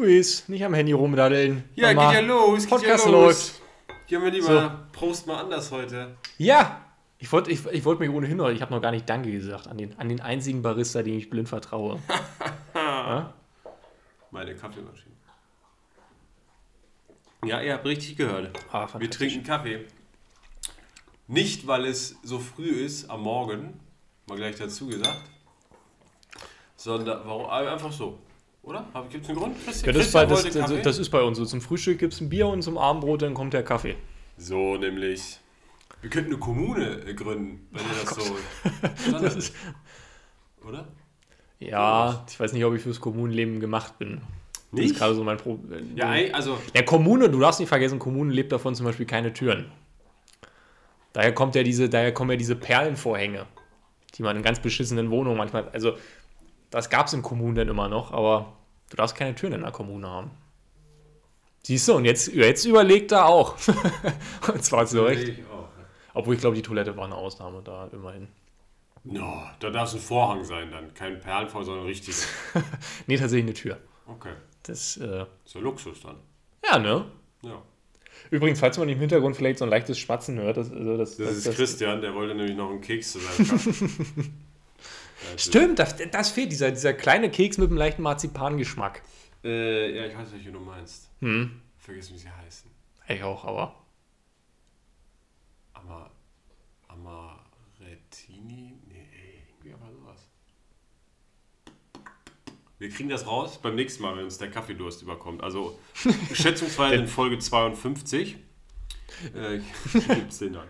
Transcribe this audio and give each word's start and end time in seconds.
Luis, 0.00 0.48
nicht 0.48 0.64
am 0.64 0.72
Handy 0.72 0.92
rumdaddeln. 0.92 1.62
Ja, 1.74 1.92
Mach 1.92 2.10
geht 2.10 2.22
ja 2.22 2.26
los. 2.26 2.66
Podcast 2.66 3.04
geht 3.04 3.12
ja 3.12 3.18
los. 3.18 3.60
läuft. 3.90 4.08
Gehen 4.08 4.22
wir 4.22 4.30
lieber 4.30 4.88
Prost 4.92 5.26
mal 5.26 5.42
anders 5.42 5.70
heute. 5.70 6.16
Ja, 6.38 6.86
ich 7.18 7.30
wollte 7.30 7.50
ich, 7.50 7.66
ich 7.66 7.84
wollt 7.84 8.00
mich 8.00 8.08
ohnehin 8.08 8.38
noch, 8.38 8.48
ich 8.48 8.62
habe 8.62 8.72
noch 8.72 8.80
gar 8.80 8.92
nicht 8.92 9.06
Danke 9.08 9.30
gesagt 9.30 9.68
an 9.68 9.76
den, 9.76 9.98
an 9.98 10.08
den 10.08 10.20
einzigen 10.22 10.62
Barista, 10.62 11.02
dem 11.02 11.18
ich 11.18 11.28
blind 11.28 11.50
vertraue. 11.50 12.00
ja? 12.74 13.34
Meine 14.30 14.54
Kaffeemaschine. 14.54 15.14
Ja, 17.44 17.60
ihr 17.60 17.74
habt 17.74 17.84
richtig 17.84 18.16
gehört. 18.16 18.58
Ah, 18.72 18.88
Wir 18.98 19.10
trinken 19.10 19.42
Kaffee. 19.42 19.86
Nicht, 21.26 21.66
weil 21.66 21.84
es 21.84 22.16
so 22.22 22.38
früh 22.38 22.70
ist 22.70 23.10
am 23.10 23.22
Morgen, 23.22 23.78
mal 24.26 24.36
gleich 24.36 24.56
dazu 24.56 24.86
gesagt, 24.86 25.20
sondern 26.76 27.20
warum 27.24 27.50
einfach 27.50 27.92
so. 27.92 28.18
Oder? 28.62 28.86
Gibt 29.10 29.24
es 29.24 29.30
einen 29.30 29.38
Grund? 29.38 29.56
Christian, 29.64 29.86
Ja, 29.94 29.98
das, 29.98 30.06
ist 30.08 30.12
bei, 30.12 30.26
das, 30.26 30.42
das, 30.44 30.54
Kaffee? 30.54 30.82
das 30.82 30.98
ist 30.98 31.10
bei 31.10 31.22
uns 31.22 31.38
so. 31.38 31.44
Zum 31.44 31.60
Frühstück 31.60 31.98
gibt 31.98 32.12
es 32.12 32.20
ein 32.20 32.28
Bier 32.28 32.46
und 32.48 32.62
zum 32.62 32.76
Abendbrot 32.78 33.22
dann 33.22 33.34
kommt 33.34 33.54
der 33.54 33.62
Kaffee. 33.62 33.96
So 34.36 34.76
nämlich. 34.76 35.38
Wir 36.02 36.08
könnten 36.10 36.30
eine 36.30 36.38
Kommune 36.38 37.02
äh, 37.06 37.14
gründen, 37.14 37.66
wenn 37.72 37.82
ihr 37.82 38.04
das 38.04 38.14
so. 38.14 38.36
Standard 39.08 39.36
ist. 39.36 39.54
Oder? 40.66 40.88
Ja, 41.58 42.24
ich 42.28 42.40
weiß 42.40 42.52
nicht, 42.54 42.64
ob 42.64 42.74
ich 42.74 42.82
fürs 42.82 43.00
Kommunenleben 43.00 43.60
gemacht 43.60 43.98
bin. 43.98 44.20
Das 44.72 44.80
Nicht? 44.80 44.92
ist 44.92 44.98
gerade 44.98 45.14
so 45.14 45.24
mein 45.24 45.36
Problem. 45.36 45.94
Ja, 45.96 46.10
ei- 46.10 46.32
also 46.32 46.56
Ja, 46.74 46.82
Kommune, 46.82 47.28
du 47.28 47.38
darfst 47.40 47.60
nicht 47.60 47.68
vergessen, 47.68 47.98
Kommunen 47.98 48.30
lebt 48.30 48.52
davon 48.52 48.74
zum 48.74 48.86
Beispiel 48.86 49.04
keine 49.04 49.32
Türen. 49.32 49.70
Daher 51.12 51.32
kommt 51.34 51.54
ja 51.54 51.62
diese, 51.62 51.88
daher 51.88 52.12
kommen 52.14 52.30
ja 52.30 52.36
diese 52.36 52.56
Perlenvorhänge, 52.56 53.46
die 54.16 54.22
man 54.22 54.36
in 54.36 54.42
ganz 54.42 54.60
beschissenen 54.60 55.10
Wohnungen 55.10 55.36
manchmal, 55.36 55.68
also 55.70 55.94
das 56.70 56.90
gab 56.90 57.06
es 57.06 57.12
in 57.12 57.22
Kommunen 57.22 57.54
dann 57.54 57.68
immer 57.68 57.88
noch, 57.88 58.12
aber 58.12 58.56
du 58.90 58.96
darfst 58.96 59.16
keine 59.16 59.34
Türen 59.34 59.52
in 59.54 59.62
der 59.62 59.72
Kommune 59.72 60.08
haben. 60.08 60.30
Siehst 61.62 61.88
du, 61.88 61.94
und 61.94 62.04
jetzt, 62.04 62.28
jetzt 62.28 62.64
überlegt 62.64 63.12
er 63.12 63.26
auch. 63.26 63.56
und 64.52 64.64
zwar 64.64 64.86
zu 64.86 65.04
Recht. 65.04 65.38
Obwohl 66.14 66.34
ich 66.34 66.40
glaube, 66.40 66.56
die 66.56 66.62
Toilette 66.62 66.96
war 66.96 67.04
eine 67.04 67.14
Ausnahme 67.14 67.62
da 67.62 67.88
immerhin. 67.92 68.28
No, 69.04 69.42
da 69.60 69.70
darf 69.70 69.88
es 69.88 69.94
ein 69.94 70.00
Vorhang 70.00 70.44
sein 70.44 70.70
dann. 70.70 70.92
Kein 70.94 71.20
Perlenvorhang, 71.20 71.64
sondern 71.66 71.86
richtig. 71.86 72.14
Nee, 73.06 73.16
tatsächlich 73.16 73.44
eine 73.44 73.54
Tür. 73.54 73.78
Okay. 74.06 74.32
Das, 74.62 74.96
äh, 74.96 75.24
Ist 75.44 75.54
ja 75.54 75.60
Luxus 75.60 76.00
dann. 76.02 76.16
ja, 76.64 76.78
ne? 76.78 77.06
Ja. 77.42 77.62
Übrigens, 78.30 78.60
falls 78.60 78.76
man 78.76 78.88
im 78.88 78.98
Hintergrund 78.98 79.36
vielleicht 79.36 79.58
so 79.58 79.64
ein 79.64 79.70
leichtes 79.70 79.98
Schmatzen 79.98 80.38
hört, 80.38 80.56
das, 80.56 80.70
also 80.70 80.96
das, 80.98 81.16
Das 81.16 81.36
ist 81.36 81.54
Christian, 81.54 82.00
der 82.02 82.14
wollte 82.14 82.34
nämlich 82.34 82.56
noch 82.56 82.68
einen 82.70 82.80
Keks 82.80 83.12
zu 83.12 83.18
seinem 83.20 84.34
Das- 85.32 85.44
Stimmt, 85.44 85.78
das, 85.78 85.96
das 86.10 86.30
fehlt, 86.30 86.50
dieser, 86.52 86.70
dieser 86.70 86.92
kleine 86.94 87.30
Keks 87.30 87.58
mit 87.58 87.68
einem 87.68 87.76
leichten 87.78 88.02
Marzipangeschmack. 88.02 89.02
Äh, 89.44 89.96
ja, 89.96 90.06
ich 90.06 90.16
weiß, 90.16 90.32
welche 90.32 90.50
du 90.52 90.60
meinst. 90.60 91.10
Hm, 91.20 91.60
Vergiss, 91.78 92.12
wie 92.12 92.18
sie 92.18 92.30
heißen. 92.30 92.70
ich 93.08 93.22
auch, 93.22 93.44
aber. 93.44 93.74
Ama, 95.74 96.10
Amarettini? 96.88 98.74
Nee, 98.88 99.08
irgendwie 99.48 99.72
aber 99.74 99.90
sowas. 99.92 100.28
Wir 102.78 102.88
kriegen 102.90 103.08
das 103.10 103.26
raus 103.26 103.60
beim 103.60 103.74
nächsten 103.74 104.02
Mal, 104.02 104.16
wenn 104.16 104.24
uns 104.24 104.38
der 104.38 104.50
Kaffeedurst 104.50 105.02
überkommt. 105.02 105.42
Also 105.42 105.78
schätzungsweise 106.32 106.94
in 106.96 107.06
Folge 107.06 107.38
52 107.38 108.36
äh, 109.34 109.58
gibt 110.16 110.32
es 110.32 110.38
den 110.38 110.54
dann. 110.54 110.68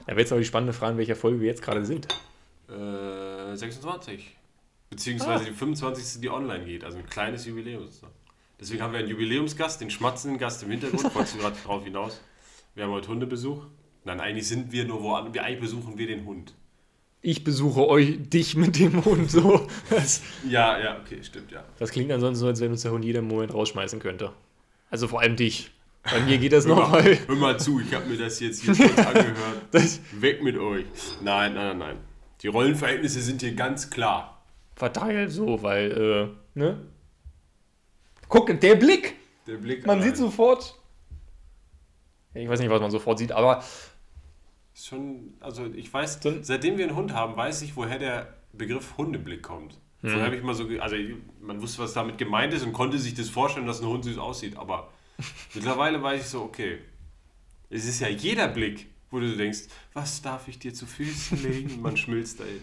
Da 0.00 0.08
wäre 0.08 0.20
jetzt 0.20 0.32
aber 0.32 0.40
die 0.40 0.46
spannende 0.46 0.72
Frage, 0.72 0.92
in 0.92 0.98
welcher 0.98 1.14
Folge 1.16 1.40
wir 1.40 1.46
jetzt 1.46 1.62
gerade 1.62 1.84
sind. 1.86 2.08
Äh, 2.72 3.56
26. 3.56 4.36
Beziehungsweise 4.90 5.44
Ah. 5.44 5.46
die 5.48 5.52
25. 5.54 6.20
die 6.20 6.28
online 6.30 6.64
geht. 6.64 6.84
Also 6.84 6.98
ein 6.98 7.06
kleines 7.08 7.46
Jubiläum. 7.46 7.88
Deswegen 8.60 8.82
haben 8.82 8.92
wir 8.92 9.00
einen 9.00 9.08
Jubiläumsgast, 9.08 9.80
den 9.80 9.90
schmatzenden 9.90 10.38
Gast 10.38 10.62
im 10.62 10.70
Hintergrund. 10.70 11.02
Wolltest 11.14 11.34
du 11.34 11.38
gerade 11.38 11.56
drauf 11.64 11.84
hinaus? 11.84 12.20
Wir 12.74 12.84
haben 12.84 12.92
heute 12.92 13.08
Hundebesuch. 13.08 13.64
Nein, 14.04 14.20
eigentlich 14.20 14.46
sind 14.48 14.72
wir 14.72 14.84
nur 14.84 15.02
woanders. 15.02 15.42
Eigentlich 15.42 15.60
besuchen 15.60 15.98
wir 15.98 16.06
den 16.06 16.24
Hund. 16.24 16.54
Ich 17.24 17.44
besuche 17.44 17.86
euch, 17.88 18.18
dich 18.30 18.56
mit 18.56 18.78
dem 18.78 19.04
Hund. 19.04 19.30
So. 19.30 19.66
Das, 19.90 20.22
Ja, 20.48 20.78
ja, 20.78 20.98
okay, 21.00 21.18
stimmt, 21.22 21.52
ja. 21.52 21.62
das 21.78 21.90
klingt 21.92 22.10
ansonsten 22.10 22.40
so, 22.40 22.46
als 22.48 22.60
wenn 22.60 22.72
uns 22.72 22.82
der 22.82 22.90
Hund 22.90 23.04
jeden 23.04 23.28
Moment 23.28 23.54
rausschmeißen 23.54 24.00
könnte. 24.00 24.32
Also 24.90 25.06
vor 25.08 25.20
allem 25.20 25.36
dich. 25.36 25.70
Bei 26.02 26.18
mir 26.20 26.36
geht 26.38 26.52
das 26.52 26.66
Hör 26.66 26.74
noch, 26.74 26.90
mal, 26.90 27.04
weil. 27.04 27.18
hör 27.28 27.36
mal 27.36 27.60
zu, 27.60 27.78
ich 27.78 27.94
habe 27.94 28.06
mir 28.06 28.18
das 28.18 28.40
jetzt 28.40 28.62
hier 28.62 28.74
kurz 28.74 28.98
angehört. 29.06 29.62
Das 29.70 30.00
Weg 30.20 30.42
mit 30.42 30.58
euch. 30.58 30.84
Nein, 31.22 31.54
nein, 31.54 31.78
nein, 31.78 31.78
nein. 31.78 31.96
Die 32.42 32.48
Rollenverhältnisse 32.48 33.20
sind 33.22 33.40
hier 33.40 33.54
ganz 33.54 33.90
klar. 33.90 34.42
verteilt 34.74 35.30
so, 35.30 35.62
weil, 35.62 35.92
äh, 35.92 36.58
ne? 36.58 36.86
Guck, 38.28 38.60
der 38.60 38.74
Blick! 38.74 39.14
Der 39.46 39.56
Blick 39.56 39.86
Man 39.86 39.98
allein 39.98 40.08
sieht 40.08 40.16
sofort. 40.16 40.78
Ich 42.34 42.48
weiß 42.48 42.60
nicht, 42.60 42.70
was 42.70 42.80
man 42.80 42.90
sofort 42.90 43.18
sieht, 43.18 43.32
aber 43.32 43.62
ist 44.74 44.86
schon, 44.86 45.34
also 45.40 45.66
ich 45.66 45.92
weiß, 45.92 46.20
seitdem 46.42 46.78
wir 46.78 46.86
einen 46.86 46.96
Hund 46.96 47.12
haben, 47.12 47.36
weiß 47.36 47.62
ich, 47.62 47.76
woher 47.76 47.98
der 47.98 48.34
Begriff 48.52 48.96
Hundeblick 48.96 49.42
kommt. 49.42 49.78
Vorher 50.00 50.24
habe 50.24 50.34
ich 50.34 50.42
mal 50.42 50.54
so, 50.54 50.66
also 50.80 50.96
man 51.40 51.62
wusste, 51.62 51.80
was 51.80 51.92
damit 51.92 52.18
gemeint 52.18 52.52
ist 52.52 52.64
und 52.64 52.72
konnte 52.72 52.98
sich 52.98 53.14
das 53.14 53.28
vorstellen, 53.28 53.66
dass 53.66 53.80
ein 53.80 53.86
Hund 53.86 54.04
süß 54.04 54.18
aussieht, 54.18 54.56
aber 54.56 54.90
mittlerweile 55.54 56.02
weiß 56.02 56.22
ich 56.22 56.26
so, 56.26 56.42
okay, 56.42 56.78
es 57.70 57.84
ist 57.84 58.00
ja 58.00 58.08
jeder 58.08 58.48
Blick, 58.48 58.88
wo 59.12 59.20
du 59.20 59.36
denkst, 59.36 59.64
was 59.92 60.22
darf 60.22 60.48
ich 60.48 60.58
dir 60.58 60.74
zu 60.74 60.86
Füßen 60.86 61.42
legen? 61.42 61.80
Man 61.82 61.96
schmilzt 61.96 62.40
dahin. 62.40 62.62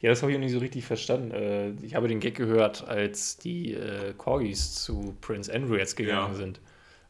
Ja, 0.00 0.10
das 0.10 0.22
habe 0.22 0.30
ich 0.32 0.36
auch 0.36 0.40
nicht 0.42 0.52
so 0.52 0.58
richtig 0.58 0.84
verstanden. 0.84 1.30
Äh, 1.30 1.70
Ich 1.82 1.94
habe 1.94 2.08
den 2.08 2.20
Gag 2.20 2.34
gehört, 2.34 2.86
als 2.86 3.36
die 3.38 3.72
äh, 3.74 4.12
Corgis 4.16 4.74
zu 4.74 5.16
Prince 5.20 5.52
Andrew 5.52 5.76
jetzt 5.76 5.96
gegangen 5.96 6.32
Ja. 6.32 6.36
sind. 6.38 6.60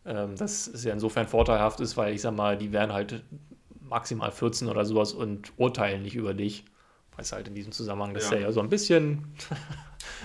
Ähm, 0.04 0.36
Das 0.36 0.68
ist 0.68 0.84
ja 0.84 0.92
insofern 0.92 1.26
vorteilhaft 1.28 1.80
ist, 1.80 1.96
weil 1.96 2.14
ich 2.14 2.20
sag 2.22 2.34
mal, 2.34 2.56
die 2.56 2.72
wären 2.72 2.92
halt 2.92 3.24
maximal 3.80 4.30
14 4.32 4.68
oder 4.68 4.84
sowas 4.84 5.12
und 5.12 5.52
urteilen 5.56 6.02
nicht 6.02 6.16
über 6.16 6.34
dich. 6.34 6.64
Weiß 7.16 7.32
halt 7.32 7.48
in 7.48 7.54
diesem 7.54 7.72
Zusammenhang, 7.72 8.14
dass 8.14 8.30
Ja. 8.30 8.38
ja 8.38 8.52
so 8.52 8.60
ein 8.60 8.68
bisschen 8.68 9.24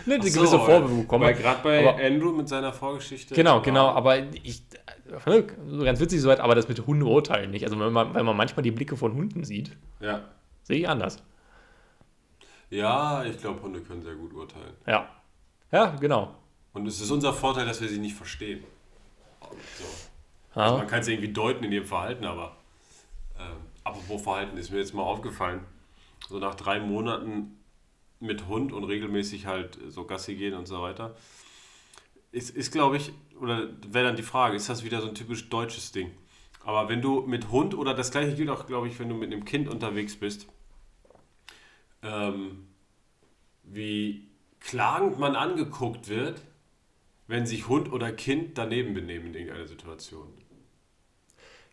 eine 0.05 0.17
Ach 0.19 0.23
so, 0.23 0.39
gewisse 0.39 0.59
weil- 0.59 0.65
Vorwürfe 0.65 0.95
bekommen 1.01 1.23
Weil 1.25 1.33
gerade 1.35 1.63
bei 1.63 1.87
Aber- 1.89 2.03
Andrew 2.03 2.31
mit 2.31 2.47
seiner 2.49 2.71
Vorgeschichte. 2.73 3.33
Genau, 3.35 3.61
genau, 3.61 3.87
aber 3.89 4.17
ich, 4.19 4.63
äh, 5.25 5.43
so 5.67 5.83
ganz 5.83 5.99
witzig 5.99 6.21
soweit, 6.21 6.39
aber 6.39 6.55
das 6.55 6.67
mit 6.67 6.85
Hunde 6.87 7.05
urteilen 7.05 7.51
nicht. 7.51 7.63
Also 7.65 7.79
wenn 7.79 7.91
man, 7.91 8.13
wenn 8.13 8.25
man 8.25 8.35
manchmal 8.37 8.63
die 8.63 8.71
Blicke 8.71 8.95
von 8.97 9.13
Hunden 9.13 9.43
sieht, 9.43 9.75
Ja, 9.99 10.21
sehe 10.63 10.79
ich 10.79 10.87
anders. 10.89 11.21
ja 12.69 13.23
ich 13.25 13.39
glaube, 13.39 13.61
Hunde 13.61 13.81
können 13.81 14.01
sehr 14.01 14.15
gut 14.15 14.33
urteilen. 14.33 14.73
Ja. 14.87 15.09
Ja, 15.71 15.95
genau. 15.99 16.35
Und 16.73 16.87
es 16.87 16.99
ist 17.01 17.11
unser 17.11 17.33
Vorteil, 17.33 17.65
dass 17.65 17.81
wir 17.81 17.87
sie 17.89 17.99
nicht 17.99 18.15
verstehen. 18.15 18.63
So. 19.41 19.85
Ja. 20.55 20.63
Also 20.65 20.77
man 20.77 20.87
kann 20.87 20.99
es 20.99 21.07
irgendwie 21.07 21.31
deuten 21.31 21.63
in 21.63 21.71
ihrem 21.71 21.85
Verhalten, 21.85 22.25
aber 22.25 22.55
ähm, 23.39 23.57
apropos 23.83 24.21
Verhalten 24.21 24.57
ist 24.57 24.69
mir 24.71 24.79
jetzt 24.79 24.93
mal 24.93 25.03
aufgefallen. 25.03 25.61
So 26.29 26.39
nach 26.39 26.55
drei 26.55 26.79
Monaten 26.79 27.57
mit 28.21 28.47
Hund 28.47 28.73
und 28.73 28.83
regelmäßig 28.83 29.45
halt 29.45 29.77
so 29.89 30.05
Gassi 30.05 30.35
gehen 30.35 30.53
und 30.53 30.67
so 30.67 30.81
weiter, 30.81 31.15
ist, 32.31 32.49
ist 32.55 32.71
glaube 32.71 32.97
ich, 32.97 33.11
oder 33.39 33.69
wäre 33.87 34.07
dann 34.07 34.15
die 34.15 34.23
Frage, 34.23 34.55
ist 34.55 34.69
das 34.69 34.83
wieder 34.83 35.01
so 35.01 35.07
ein 35.09 35.15
typisch 35.15 35.49
deutsches 35.49 35.91
Ding? 35.91 36.11
Aber 36.63 36.89
wenn 36.89 37.01
du 37.01 37.21
mit 37.21 37.51
Hund, 37.51 37.73
oder 37.75 37.93
das 37.93 38.11
gleiche 38.11 38.35
gilt 38.35 38.49
auch, 38.49 38.67
glaube 38.67 38.87
ich, 38.87 38.99
wenn 38.99 39.09
du 39.09 39.15
mit 39.15 39.31
einem 39.33 39.45
Kind 39.45 39.67
unterwegs 39.67 40.15
bist, 40.15 40.47
ähm, 42.03 42.67
wie 43.63 44.27
klagend 44.59 45.19
man 45.19 45.35
angeguckt 45.35 46.07
wird, 46.09 46.41
wenn 47.27 47.45
sich 47.45 47.67
Hund 47.67 47.91
oder 47.91 48.11
Kind 48.11 48.57
daneben 48.57 48.93
benehmen 48.93 49.27
in 49.27 49.35
irgendeiner 49.35 49.67
Situation. 49.67 50.27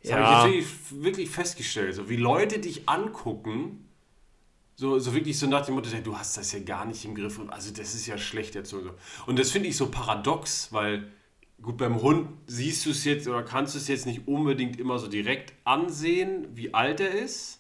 Das 0.03 0.11
Ja. 0.11 0.17
habe 0.17 0.25
ich 0.25 0.45
wirklich, 0.45 1.03
wirklich 1.05 1.31
festgestellt. 1.31 1.95
So 1.95 2.09
wie 2.09 2.17
Leute 2.17 2.59
dich 2.61 2.89
angucken, 2.89 3.88
so, 4.79 4.97
so 5.01 5.13
wirklich 5.13 5.37
so 5.37 5.49
nach 5.49 5.67
dem 5.67 5.75
Motto, 5.75 5.91
du 5.91 6.17
hast 6.17 6.37
das 6.37 6.53
ja 6.53 6.61
gar 6.61 6.85
nicht 6.85 7.05
im 7.05 7.17
Griff. 7.17 7.41
Also 7.49 7.73
das 7.73 7.97
ist 7.97 8.07
ja 8.07 8.17
schlecht 8.17 8.55
erzogen. 8.55 8.91
Und 9.27 9.37
das 9.37 9.51
finde 9.51 9.69
ich 9.69 9.77
so 9.77 9.91
paradox, 9.91 10.73
weil 10.73 11.11
gut, 11.61 11.79
beim 11.79 12.01
Hund 12.01 12.29
siehst 12.47 12.87
du 12.87 12.91
es 12.91 13.05
jetzt 13.05 13.27
oder 13.27 13.43
kannst 13.43 13.75
du 13.75 13.79
es 13.79 13.89
jetzt 13.89 14.07
nicht 14.07 14.29
unbedingt 14.29 14.79
immer 14.79 15.01
so 15.01 15.09
direkt 15.09 15.53
ansehen, 15.65 16.47
wie 16.55 16.75
alt 16.75 17.01
er 17.01 17.11
ist. 17.11 17.59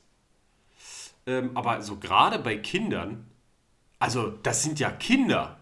Ähm, 1.27 1.51
aber 1.57 1.83
so 1.83 1.97
gerade 1.97 2.39
bei 2.39 2.57
Kindern, 2.57 3.27
also 3.99 4.31
das 4.45 4.63
sind 4.63 4.79
ja 4.79 4.93
Kinder. 4.93 5.59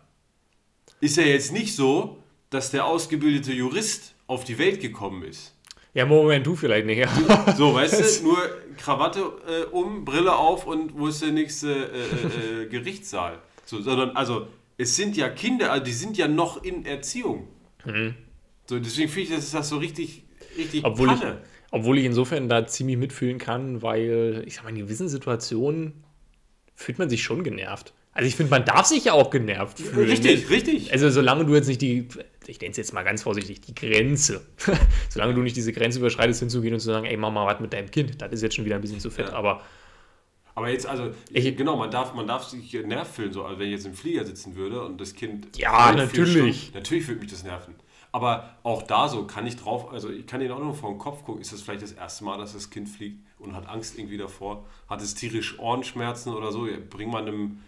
Ist 1.01 1.17
ja 1.17 1.25
jetzt 1.25 1.53
nicht 1.53 1.75
so, 1.75 2.23
dass 2.51 2.71
der 2.71 2.85
ausgebildete 2.85 3.55
Jurist 3.55 4.15
auf 4.27 4.45
die 4.45 4.59
Welt 4.59 4.83
gekommen 4.83 5.23
ist. 5.23 5.56
Ja, 5.97 6.05
Moment, 6.05 6.47
du 6.47 6.55
vielleicht 6.55 6.85
nicht. 6.85 6.99
Ja. 6.99 7.55
So, 7.57 7.73
weißt 7.73 8.21
du, 8.21 8.25
nur 8.29 8.37
Krawatte 8.77 9.21
äh, 9.49 9.65
um, 9.75 10.05
Brille 10.05 10.37
auf 10.37 10.67
und 10.67 10.99
wo 10.99 11.07
ist 11.07 11.23
der 11.23 11.33
nächste 11.33 11.73
äh, 11.73 12.65
äh, 12.65 12.67
Gerichtssaal? 12.71 13.39
So, 13.65 13.81
sondern, 13.81 14.11
also, 14.11 14.47
es 14.77 14.95
sind 14.95 15.17
ja 15.17 15.31
Kinder, 15.31 15.73
also 15.73 15.83
die 15.83 15.93
sind 15.93 16.19
ja 16.19 16.29
noch 16.29 16.63
in 16.63 16.85
Erziehung. 16.85 17.49
So, 18.67 18.79
deswegen 18.79 19.09
finde 19.09 19.23
ich, 19.23 19.35
das 19.35 19.45
ist 19.45 19.55
das 19.55 19.71
so 19.71 19.79
richtig, 19.79 20.25
richtig 20.59 20.85
Obwohl 20.85 21.13
ich, 21.13 21.21
obwohl 21.71 21.99
ich 21.99 22.05
insofern 22.05 22.49
da 22.51 22.67
ziemlich 22.67 22.99
mitfühlen 22.99 23.39
kann, 23.39 23.81
weil 23.81 24.43
ich 24.47 24.57
sag 24.57 24.65
mal, 24.65 24.71
in 24.71 24.77
gewissen 24.77 25.09
Situationen 25.09 26.05
fühlt 26.75 26.99
man 26.99 27.09
sich 27.09 27.23
schon 27.23 27.43
genervt. 27.43 27.95
Also 28.13 28.29
ich 28.29 28.35
finde, 28.35 28.51
man 28.51 28.65
darf 28.65 28.87
sich 28.87 29.05
ja 29.05 29.13
auch 29.13 29.31
genervt 29.31 29.79
fühlen. 29.79 30.09
Richtig, 30.09 30.51
richtig. 30.51 30.93
Also 30.93 31.11
solange 31.11 31.45
du 31.45 31.55
jetzt 31.55 31.69
nicht 31.69 31.81
die, 31.81 32.09
ich 32.49 32.61
nenne 32.61 32.71
es 32.73 32.77
jetzt 32.77 32.93
mal 32.93 33.03
ganz 33.03 33.23
vorsichtig, 33.23 33.61
die 33.61 33.75
Grenze. 33.75 34.47
solange 35.09 35.35
du 35.35 35.43
nicht 35.43 35.57
diese 35.57 35.73
Grenze 35.73 35.99
überschreitest, 35.99 36.41
hinzugehen 36.41 36.75
und 36.75 36.81
zu 36.81 36.87
sagen, 36.87 37.07
ey, 37.07 37.17
mach 37.17 37.33
mal 37.33 37.47
was 37.47 37.61
mit 37.61 37.73
deinem 37.73 37.91
Kind. 37.91 38.21
Das 38.21 38.33
ist 38.33 38.43
jetzt 38.43 38.55
schon 38.57 38.65
wieder 38.65 38.77
ein 38.77 38.81
bisschen 38.83 39.01
zu 39.01 39.11
fett, 39.11 39.29
Ja. 39.29 39.35
aber 39.35 39.63
Aber 40.55 40.71
jetzt, 40.71 40.87
also, 40.87 41.11
Ich- 41.31 41.55
genau, 41.57 41.77
man 41.77 41.91
darf, 41.91 42.15
man 42.15 42.27
darf 42.27 42.45
sich 42.45 42.73
nervt 42.73 43.15
fühlen, 43.15 43.33
so, 43.33 43.45
also 43.45 43.59
wenn 43.59 43.67
ich 43.67 43.73
jetzt 43.73 43.87
im 43.87 43.93
Flieger 43.95 44.25
sitzen 44.25 44.57
würde 44.57 44.83
und 44.83 44.99
das 45.01 45.13
Kind. 45.15 45.55
Ja, 45.59 45.93
natürlich. 45.93 46.63
Stunden- 46.63 46.75
natürlich 46.79 47.07
würde 47.09 47.21
mich 47.21 47.31
das 47.31 47.43
nerven. 47.45 47.75
Aber 48.13 48.57
auch 48.63 48.83
da 48.83 49.09
so 49.09 49.27
kann 49.27 49.47
ich 49.47 49.57
drauf, 49.57 49.93
also 49.93 50.09
ich 50.09 50.27
kann 50.27 50.41
ihn 50.41 50.51
auch 50.51 50.59
nur 50.61 50.73
vor 50.73 50.89
den 50.91 50.97
Kopf 50.99 51.23
gucken. 51.25 51.43
Ist 51.43 51.53
das 51.53 51.61
vielleicht 51.61 51.83
das 51.83 51.93
erste 51.93 52.25
Mal, 52.25 52.39
dass 52.39 52.55
das 52.55 52.71
Kind 52.71 52.89
fliegt 52.89 53.19
und 53.39 53.55
hat 53.55 53.69
Angst 53.69 53.99
irgendwie 53.99 54.17
davor? 54.17 54.65
Hat 54.89 55.03
es 55.03 55.15
tierisch 55.15 55.59
Ohrenschmerzen 55.59 56.33
oder 56.33 56.51
so? 56.51 56.67
Bring 56.89 57.11
mal 57.11 57.21
einem 57.21 57.59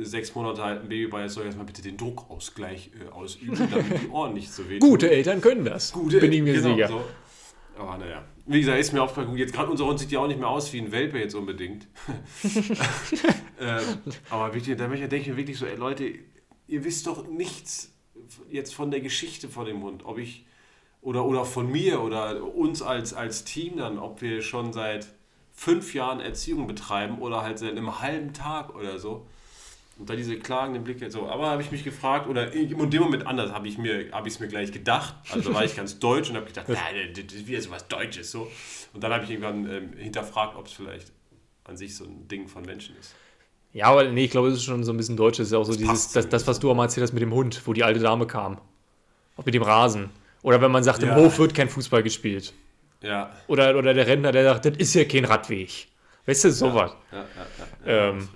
sechs 0.00 0.34
Monate 0.34 0.62
alten 0.62 0.88
Baby 0.88 1.06
bei, 1.06 1.28
soll 1.28 1.46
erstmal 1.46 1.66
bitte 1.66 1.82
den 1.82 1.96
Druckausgleich 1.96 2.90
äh, 3.00 3.10
ausüben, 3.10 3.56
damit 3.70 4.02
die 4.02 4.08
Ohren 4.08 4.34
nicht 4.34 4.52
so 4.52 4.68
wehtun. 4.68 4.88
gute 4.88 5.10
Eltern 5.10 5.40
können 5.40 5.64
das. 5.64 5.92
Gute, 5.92 6.20
bin 6.20 6.32
ich 6.32 6.42
mir 6.42 6.54
genau, 6.54 6.74
sicher. 6.74 6.88
So. 6.88 7.04
Aber 7.78 7.98
naja, 7.98 8.24
wie 8.46 8.60
gesagt, 8.60 8.78
ist 8.78 8.92
mir 8.92 9.02
aufgefallen, 9.02 9.36
jetzt 9.36 9.54
gerade 9.54 9.70
unser 9.70 9.86
Hund 9.86 9.98
sieht 9.98 10.10
ja 10.10 10.20
auch 10.20 10.26
nicht 10.26 10.38
mehr 10.38 10.48
aus 10.48 10.72
wie 10.72 10.80
ein 10.80 10.92
Welpe 10.92 11.18
jetzt 11.18 11.34
unbedingt. 11.34 11.86
ähm, 13.60 13.82
aber 14.28 14.54
wirklich, 14.54 14.76
da 14.76 14.86
denke 14.86 15.16
ich 15.16 15.28
mir 15.28 15.36
wirklich 15.36 15.58
so, 15.58 15.66
ey 15.66 15.76
Leute, 15.76 16.12
ihr 16.66 16.84
wisst 16.84 17.06
doch 17.06 17.26
nichts 17.26 17.92
jetzt 18.50 18.74
von 18.74 18.90
der 18.90 19.00
Geschichte 19.00 19.48
von 19.48 19.66
dem 19.66 19.82
Hund, 19.82 20.04
ob 20.04 20.18
ich 20.18 20.44
oder, 21.02 21.24
oder 21.24 21.44
von 21.44 21.70
mir 21.70 22.02
oder 22.02 22.42
uns 22.54 22.82
als, 22.82 23.14
als 23.14 23.44
Team 23.44 23.78
dann, 23.78 23.98
ob 23.98 24.20
wir 24.20 24.42
schon 24.42 24.72
seit 24.72 25.06
fünf 25.52 25.94
Jahren 25.94 26.20
Erziehung 26.20 26.66
betreiben 26.66 27.18
oder 27.18 27.42
halt 27.42 27.58
seit 27.58 27.72
einem 27.72 28.00
halben 28.00 28.32
Tag 28.32 28.74
oder 28.74 28.98
so. 28.98 29.26
Und 30.00 30.08
da 30.08 30.16
diese 30.16 30.38
klagenden 30.38 30.82
Blicke, 30.82 31.10
so. 31.10 31.28
Aber 31.28 31.50
habe 31.50 31.60
ich 31.60 31.70
mich 31.70 31.84
gefragt, 31.84 32.26
oder 32.26 32.50
in 32.54 32.90
dem 32.90 33.02
Moment 33.02 33.26
anders 33.26 33.52
habe 33.52 33.68
ich 33.68 33.76
mir 33.76 34.10
habe 34.12 34.28
ich 34.28 34.34
es 34.34 34.40
mir 34.40 34.48
gleich 34.48 34.72
gedacht. 34.72 35.14
Also 35.30 35.52
war 35.52 35.62
ich 35.62 35.76
ganz 35.76 35.98
deutsch 35.98 36.30
und 36.30 36.36
habe 36.36 36.46
gedacht, 36.46 36.70
nein, 36.70 37.12
das 37.12 37.34
ist 37.34 37.46
wieder 37.46 37.60
so 37.60 37.70
was 37.70 37.86
Deutsches. 37.86 38.30
So. 38.30 38.50
Und 38.94 39.04
dann 39.04 39.12
habe 39.12 39.24
ich 39.24 39.30
irgendwann 39.30 39.70
ähm, 39.70 39.92
hinterfragt, 39.98 40.56
ob 40.56 40.66
es 40.68 40.72
vielleicht 40.72 41.12
an 41.64 41.76
sich 41.76 41.94
so 41.94 42.04
ein 42.04 42.26
Ding 42.28 42.48
von 42.48 42.64
Menschen 42.64 42.96
ist. 42.98 43.14
Ja, 43.74 43.88
aber 43.88 44.04
nee, 44.08 44.24
ich 44.24 44.30
glaube, 44.30 44.48
es 44.48 44.54
ist 44.54 44.64
schon 44.64 44.82
so 44.84 44.92
ein 44.92 44.96
bisschen 44.96 45.18
deutsch. 45.18 45.38
Es 45.38 45.48
ist 45.48 45.52
ja 45.52 45.58
auch 45.58 45.64
so 45.64 45.72
dieses, 45.74 45.86
passt 45.86 46.16
das, 46.16 46.28
das, 46.30 46.46
was 46.46 46.58
du 46.60 46.70
auch 46.70 46.74
mal 46.74 46.84
erzählt 46.84 47.02
hast 47.04 47.12
mit 47.12 47.22
dem 47.22 47.34
Hund, 47.34 47.60
wo 47.66 47.74
die 47.74 47.84
alte 47.84 48.00
Dame 48.00 48.26
kam. 48.26 48.58
Auch 49.36 49.44
mit 49.44 49.54
dem 49.54 49.62
Rasen. 49.62 50.08
Oder 50.42 50.62
wenn 50.62 50.72
man 50.72 50.82
sagt, 50.82 51.02
Ja. 51.02 51.10
im 51.10 51.14
Hof 51.22 51.38
wird 51.38 51.54
kein 51.54 51.68
Fußball 51.68 52.02
gespielt. 52.02 52.54
Ja. 53.02 53.36
Oder, 53.48 53.76
oder 53.76 53.92
der 53.92 54.06
Rentner, 54.06 54.32
der 54.32 54.44
sagt, 54.44 54.64
das 54.64 54.76
ist 54.78 54.94
ja 54.94 55.04
kein 55.04 55.26
Radweg. 55.26 55.88
Weißt 56.24 56.44
du, 56.44 56.50
sowas. 56.52 56.92
Ja, 57.12 57.18
ja, 57.18 57.24
ja, 57.84 57.92
ja, 57.92 58.08
Ähm. 58.10 58.28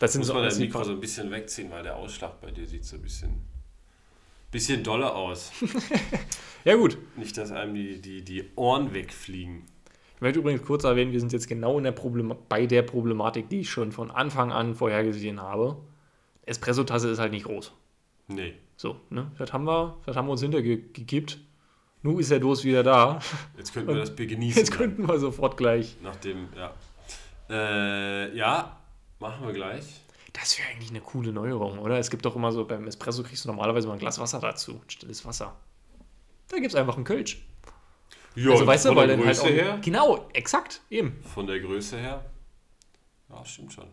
Das 0.00 0.12
sind 0.12 0.20
Muss 0.20 0.28
so 0.28 0.34
man 0.34 0.44
das 0.44 0.58
Mikro 0.58 0.82
so 0.82 0.92
ein 0.92 1.00
bisschen 1.00 1.30
wegziehen, 1.30 1.70
weil 1.70 1.82
der 1.82 1.94
Ausschlag 1.94 2.40
bei 2.40 2.50
dir 2.50 2.66
sieht 2.66 2.86
so 2.86 2.96
ein 2.96 3.02
bisschen, 3.02 3.44
bisschen 4.50 4.82
doller 4.82 5.14
aus. 5.14 5.52
Ja, 6.62 6.76
gut. 6.76 6.98
Nicht, 7.16 7.38
dass 7.38 7.52
einem 7.52 7.72
die, 7.72 8.02
die, 8.02 8.22
die 8.22 8.44
Ohren 8.54 8.92
wegfliegen. 8.92 9.62
Ich 10.16 10.20
möchte 10.20 10.40
übrigens 10.40 10.62
kurz 10.62 10.84
erwähnen, 10.84 11.10
wir 11.10 11.18
sind 11.18 11.32
jetzt 11.32 11.48
genau 11.48 11.78
in 11.78 11.84
der 11.84 11.92
Problem 11.92 12.34
bei 12.50 12.66
der 12.66 12.82
Problematik, 12.82 13.48
die 13.48 13.60
ich 13.60 13.70
schon 13.70 13.92
von 13.92 14.10
Anfang 14.10 14.52
an 14.52 14.74
vorhergesehen 14.74 15.40
habe. 15.40 15.78
Espresso-Tasse 16.44 17.08
ist 17.08 17.18
halt 17.18 17.32
nicht 17.32 17.46
groß. 17.46 17.72
Nee. 18.28 18.52
So, 18.76 19.00
ne? 19.08 19.32
Das 19.38 19.54
haben 19.54 19.64
wir, 19.64 19.96
das 20.04 20.16
haben 20.16 20.28
wir 20.28 20.32
uns 20.32 20.42
hintergekippt. 20.42 21.38
Nun 22.02 22.18
ist 22.18 22.30
der 22.30 22.40
Durst 22.40 22.64
wieder 22.64 22.82
da. 22.82 23.20
Jetzt 23.56 23.72
könnten 23.72 23.88
wir 23.88 23.96
das 23.96 24.14
Bier 24.14 24.26
genießen. 24.26 24.58
Jetzt 24.58 24.72
könnten 24.72 25.08
wir 25.08 25.18
sofort 25.18 25.56
gleich. 25.56 25.96
Nach 26.02 26.16
dem, 26.16 26.48
ja. 26.54 26.74
Äh, 27.48 28.36
ja, 28.36 28.79
machen 29.20 29.46
wir 29.46 29.52
gleich. 29.52 30.00
Das 30.32 30.58
wäre 30.58 30.68
eigentlich 30.68 30.90
eine 30.90 31.00
coole 31.00 31.32
Neuerung, 31.32 31.78
oder? 31.78 31.98
Es 31.98 32.10
gibt 32.10 32.24
doch 32.24 32.36
immer 32.36 32.52
so, 32.52 32.64
beim 32.64 32.86
Espresso 32.86 33.22
kriegst 33.22 33.44
du 33.44 33.48
normalerweise 33.48 33.88
mal 33.88 33.94
ein 33.94 33.98
Glas 33.98 34.18
Wasser 34.18 34.38
dazu. 34.40 34.80
Stilles 34.88 35.24
Wasser. 35.24 35.56
Da 36.48 36.56
gibt 36.56 36.68
es 36.68 36.74
einfach 36.74 36.96
einen 36.96 37.04
Kölsch. 37.04 37.44
Ja, 38.36 38.52
also 38.52 38.66
weißt 38.66 38.84
du, 38.84 38.88
von 38.90 38.96
weil 38.96 39.08
der 39.08 39.16
halt 39.16 39.26
Größe 39.26 39.42
auch, 39.42 39.48
her. 39.48 39.78
Genau, 39.82 40.28
exakt, 40.32 40.82
eben. 40.88 41.20
Von 41.34 41.46
der 41.46 41.60
Größe 41.60 41.98
her. 41.98 42.24
Ja, 43.28 43.44
stimmt 43.44 43.72
schon. 43.72 43.86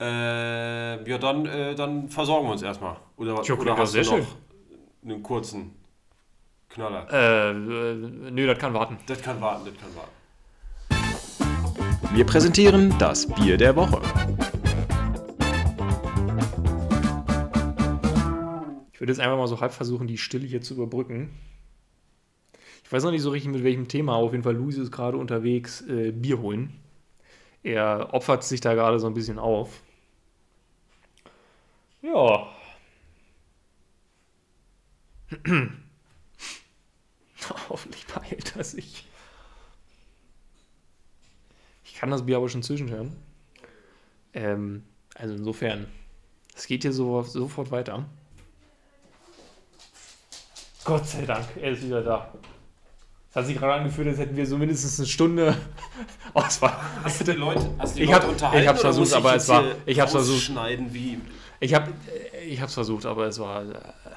Äh, 0.00 1.08
ja, 1.08 1.18
dann, 1.18 1.46
äh, 1.46 1.74
dann 1.74 2.08
versorgen 2.08 2.46
wir 2.48 2.52
uns 2.52 2.62
erstmal. 2.62 2.96
Oder, 3.16 3.42
Ja, 3.42 3.54
oder 3.54 3.76
hast 3.76 3.94
du 3.94 4.02
noch 4.02 4.26
einen 5.04 5.22
kurzen 5.22 5.76
Knaller? 6.68 7.06
Äh, 7.12 7.50
äh, 7.50 7.54
nö, 7.54 8.46
das 8.46 8.58
kann 8.58 8.74
warten. 8.74 8.98
Das 9.06 9.20
kann 9.22 9.40
warten, 9.40 9.66
das 9.66 9.74
kann 9.74 9.94
warten. 9.94 10.10
Wir 12.12 12.24
präsentieren 12.26 12.94
das 12.98 13.26
Bier 13.26 13.56
der 13.56 13.74
Woche. 13.76 14.00
Ich 18.92 19.00
würde 19.00 19.12
jetzt 19.12 19.20
einfach 19.20 19.36
mal 19.36 19.46
so 19.46 19.60
halb 19.60 19.72
versuchen, 19.72 20.06
die 20.06 20.18
Stille 20.18 20.46
hier 20.46 20.60
zu 20.60 20.74
überbrücken. 20.74 21.30
Ich 22.84 22.92
weiß 22.92 23.02
noch 23.04 23.10
nicht 23.10 23.22
so 23.22 23.30
richtig 23.30 23.50
mit 23.50 23.64
welchem 23.64 23.88
Thema. 23.88 24.14
Auf 24.16 24.32
jeden 24.32 24.44
Fall, 24.44 24.54
Luis 24.54 24.76
ist 24.76 24.92
gerade 24.92 25.16
unterwegs, 25.16 25.80
äh, 25.82 26.12
Bier 26.12 26.40
holen. 26.40 26.78
Er 27.62 28.12
opfert 28.12 28.44
sich 28.44 28.60
da 28.60 28.74
gerade 28.74 28.98
so 28.98 29.06
ein 29.06 29.14
bisschen 29.14 29.38
auf. 29.38 29.80
Ja. 32.02 32.46
Hoffentlich 37.68 38.06
behält 38.06 38.54
er 38.56 38.64
sich. 38.64 39.06
Ich 42.04 42.06
kann 42.06 42.18
das 42.18 42.26
Bier 42.26 42.36
aber 42.36 42.50
schon 42.50 42.62
zwischenhören. 42.62 43.16
Ähm, 44.34 44.82
also 45.14 45.32
insofern, 45.36 45.86
es 46.54 46.66
geht 46.66 46.82
hier 46.82 46.92
so, 46.92 47.22
sofort 47.22 47.70
weiter. 47.70 48.04
Gott 50.84 51.06
sei 51.06 51.22
Dank, 51.24 51.46
er 51.58 51.70
ist 51.70 51.82
wieder 51.82 52.02
da. 52.02 52.30
Es 53.30 53.36
hat 53.36 53.46
sich 53.46 53.56
gerade 53.56 53.72
angefühlt, 53.80 54.06
als 54.08 54.18
hätten 54.18 54.36
wir 54.36 54.44
so 54.46 54.58
mindestens 54.58 54.98
eine 55.00 55.06
Stunde 55.08 55.56
Auswahl. 56.34 56.76
Hast 57.02 57.20
du 57.22 57.24
die 57.24 57.38
Leute, 57.38 57.70
hast 57.78 57.94
du 57.94 58.00
die 58.00 58.04
Ich 58.04 58.10
Leute 58.10 58.22
hab- 58.24 58.32
unterhalten? 58.32 58.62
ich 58.62 58.68
hab's 58.68 58.80
oder 58.80 58.88
versucht, 58.92 59.00
muss 59.06 59.12
aber 59.14 59.34
es 59.36 59.48
war- 59.48 59.64
ich 59.86 59.98
hab's 59.98 60.12
versucht. 60.12 60.50
wie. 60.92 61.18
Ich 61.60 61.72
habe 61.72 61.90
ich 62.46 62.60
hab's 62.60 62.74
versucht, 62.74 63.06
aber 63.06 63.28
es 63.28 63.38
war 63.38 63.62
äh, 63.62 63.64
eine 63.64 63.72
Ah, 63.78 64.14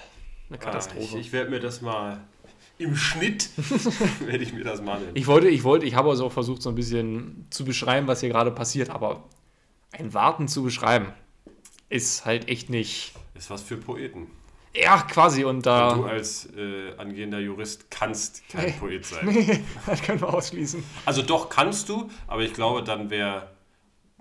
ich 0.51 0.59
Katastrophe. 0.59 1.19
ich 1.19 1.31
werde 1.31 1.51
mir 1.51 1.61
das 1.61 1.79
mal 1.81 2.19
im 2.77 2.95
Schnitt 2.95 3.49
werde 4.25 4.43
ich 4.43 4.53
mir 4.53 4.63
das 4.63 4.81
mal 4.81 4.99
nehmen. 4.99 5.11
Ich 5.15 5.27
wollte, 5.27 5.47
ich 5.49 5.63
wollte, 5.63 5.85
ich 5.85 5.95
habe 5.95 6.09
also 6.09 6.25
auch 6.27 6.31
versucht, 6.31 6.61
so 6.61 6.69
ein 6.69 6.75
bisschen 6.75 7.47
zu 7.49 7.65
beschreiben, 7.65 8.07
was 8.07 8.19
hier 8.21 8.29
gerade 8.29 8.51
passiert, 8.51 8.89
aber 8.89 9.23
ein 9.91 10.13
Warten 10.13 10.47
zu 10.47 10.63
beschreiben 10.63 11.07
ist 11.89 12.25
halt 12.25 12.49
echt 12.49 12.69
nicht. 12.69 13.13
ist 13.33 13.49
was 13.49 13.61
für 13.61 13.77
Poeten. 13.77 14.27
Ja, 14.75 15.01
quasi, 15.01 15.43
und 15.45 15.57
Du 15.65 15.69
da. 15.69 16.01
als 16.03 16.49
äh, 16.55 16.95
angehender 16.97 17.39
Jurist 17.39 17.89
kannst 17.89 18.47
kein 18.49 18.65
Nee. 18.65 18.71
Poet 18.79 19.05
sein. 19.05 19.25
Nee, 19.25 19.63
das 19.87 20.01
können 20.03 20.21
wir 20.21 20.31
ausschließen. 20.31 20.83
Also 21.05 21.21
doch 21.23 21.49
kannst 21.49 21.89
du, 21.89 22.09
aber 22.27 22.41
ich 22.43 22.53
glaube, 22.53 22.83
dann 22.83 23.09
wäre 23.09 23.49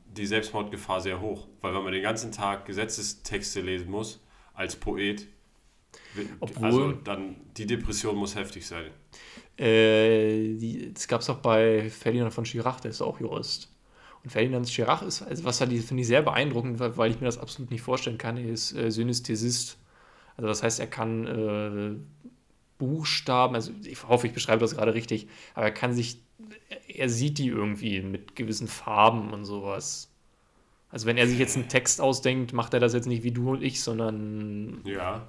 die 0.06 0.24
Selbstmordgefahr 0.24 1.00
sehr 1.02 1.20
hoch. 1.20 1.46
Weil 1.60 1.74
wenn 1.74 1.82
man 1.82 1.92
den 1.92 2.02
ganzen 2.02 2.32
Tag 2.32 2.64
Gesetzestexte 2.64 3.60
lesen 3.60 3.90
muss, 3.90 4.20
als 4.54 4.76
Poet, 4.76 5.26
Obwohl- 6.40 6.64
also 6.64 6.92
dann 6.92 7.36
die 7.56 7.66
Depression 7.66 8.16
muss 8.16 8.34
heftig 8.34 8.66
sein. 8.66 8.86
Äh, 9.58 10.54
die, 10.56 10.90
das 10.92 11.08
gab 11.08 11.20
es 11.22 11.30
auch 11.30 11.38
bei 11.38 11.88
Ferdinand 11.90 12.32
von 12.32 12.44
Schirach, 12.44 12.80
der 12.80 12.90
ist 12.90 13.00
auch 13.00 13.20
Jurist. 13.20 13.72
Und 14.22 14.30
Ferdinand 14.30 14.68
Schirach 14.68 15.02
ist, 15.02 15.22
also 15.22 15.44
was 15.44 15.60
halt, 15.60 15.72
finde 15.72 16.00
ich 16.02 16.06
sehr 16.06 16.22
beeindruckend, 16.22 16.78
weil, 16.78 16.96
weil 16.96 17.10
ich 17.10 17.20
mir 17.20 17.26
das 17.26 17.38
absolut 17.38 17.70
nicht 17.70 17.82
vorstellen 17.82 18.18
kann, 18.18 18.36
er 18.36 18.50
ist 18.50 18.72
äh, 18.74 18.90
Synästhesist. 18.90 19.78
Also 20.36 20.48
das 20.48 20.62
heißt, 20.62 20.80
er 20.80 20.86
kann 20.88 21.26
äh, 21.26 21.96
Buchstaben, 22.78 23.54
also 23.54 23.72
ich 23.84 24.06
hoffe, 24.06 24.26
ich 24.26 24.34
beschreibe 24.34 24.60
das 24.60 24.74
gerade 24.74 24.92
richtig, 24.94 25.28
aber 25.54 25.66
er 25.66 25.72
kann 25.72 25.94
sich, 25.94 26.18
er 26.88 27.08
sieht 27.08 27.38
die 27.38 27.48
irgendwie 27.48 28.02
mit 28.02 28.36
gewissen 28.36 28.68
Farben 28.68 29.32
und 29.32 29.44
sowas. 29.46 30.10
Also 30.90 31.06
wenn 31.06 31.16
er 31.16 31.26
sich 31.26 31.38
jetzt 31.38 31.56
einen 31.56 31.68
Text 31.68 32.00
ausdenkt, 32.00 32.52
macht 32.52 32.74
er 32.74 32.80
das 32.80 32.92
jetzt 32.92 33.06
nicht 33.06 33.22
wie 33.22 33.32
du 33.32 33.52
und 33.52 33.62
ich, 33.62 33.82
sondern 33.82 34.80
Ja. 34.84 35.26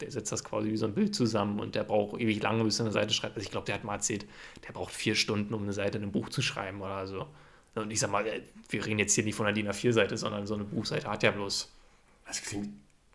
Der 0.00 0.10
setzt 0.10 0.32
das 0.32 0.44
quasi 0.44 0.70
wie 0.70 0.76
so 0.76 0.86
ein 0.86 0.94
Bild 0.94 1.14
zusammen 1.14 1.60
und 1.60 1.74
der 1.74 1.84
braucht 1.84 2.20
ewig 2.20 2.42
lange, 2.42 2.64
bis 2.64 2.78
er 2.80 2.86
eine 2.86 2.92
Seite 2.92 3.12
schreibt. 3.12 3.36
Also 3.36 3.44
ich 3.44 3.50
glaube, 3.50 3.66
der 3.66 3.74
hat 3.74 3.84
mal 3.84 3.94
erzählt, 3.94 4.26
der 4.66 4.72
braucht 4.72 4.92
vier 4.92 5.14
Stunden, 5.14 5.54
um 5.54 5.62
eine 5.62 5.72
Seite 5.72 5.98
in 5.98 6.04
einem 6.04 6.12
Buch 6.12 6.28
zu 6.28 6.42
schreiben 6.42 6.80
oder 6.80 7.06
so. 7.06 7.26
Und 7.74 7.90
ich 7.90 8.00
sag 8.00 8.10
mal, 8.10 8.24
wir 8.68 8.86
reden 8.86 8.98
jetzt 8.98 9.14
hier 9.14 9.24
nicht 9.24 9.34
von 9.34 9.46
einer 9.46 9.54
DIN 9.54 9.68
A4-Seite, 9.68 10.16
sondern 10.16 10.46
so 10.46 10.54
eine 10.54 10.64
Buchseite 10.64 11.08
hat 11.08 11.22
ja 11.22 11.30
bloß. 11.30 11.70
Das 12.26 12.42
klingt 12.42 12.70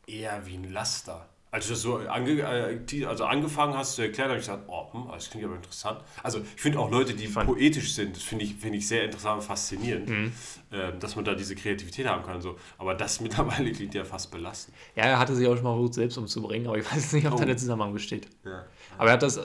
eher 0.07 0.45
wie 0.45 0.55
ein 0.55 0.71
Laster. 0.71 1.27
Als 1.53 1.67
du 1.67 1.73
das 1.73 1.81
so 1.83 1.97
ange, 1.97 2.31
äh, 2.41 3.05
also 3.05 3.25
angefangen 3.25 3.75
hast 3.77 3.93
zu 3.95 4.01
erklären, 4.01 4.29
habe 4.29 4.39
ich 4.39 4.45
gesagt, 4.47 4.63
oh, 4.67 4.91
hm, 4.91 5.07
das 5.13 5.29
klingt 5.29 5.45
aber 5.45 5.55
interessant. 5.55 5.99
Also 6.23 6.39
ich 6.55 6.59
finde 6.61 6.79
auch 6.79 6.89
Leute, 6.89 7.13
die 7.13 7.27
fand- 7.27 7.47
poetisch 7.47 7.93
sind, 7.93 8.15
das 8.15 8.23
finde 8.23 8.43
ich, 8.45 8.55
finde 8.55 8.79
ich 8.79 8.87
sehr 8.87 9.03
interessant 9.05 9.39
und 9.41 9.45
faszinierend, 9.45 10.09
Mhm. 10.09 10.31
ähm, 10.71 10.99
dass 10.99 11.15
man 11.15 11.23
da 11.25 11.35
diese 11.35 11.53
Kreativität 11.55 12.07
haben 12.07 12.23
kann. 12.25 12.41
So. 12.41 12.57
Aber 12.79 12.95
das 12.95 13.19
mittlerweile 13.21 13.71
klingt 13.71 13.93
ja 13.93 14.03
fast 14.03 14.31
belastend. 14.31 14.75
Ja, 14.95 15.03
er 15.03 15.19
hatte 15.19 15.35
sich 15.35 15.47
auch 15.47 15.53
schon 15.53 15.63
mal 15.63 15.73
versucht, 15.75 15.93
selbst 15.93 16.17
umzubringen, 16.17 16.67
aber 16.67 16.79
ich 16.79 16.91
weiß 16.91 17.13
nicht, 17.13 17.27
ob 17.27 17.35
da 17.37 17.43
Oh. 17.43 17.45
der 17.45 17.57
Zusammenhang 17.57 17.93
besteht. 17.93 18.27
Ja. 18.43 18.65
Aber 18.97 19.09
er 19.09 19.13
hat 19.13 19.21
das. 19.21 19.39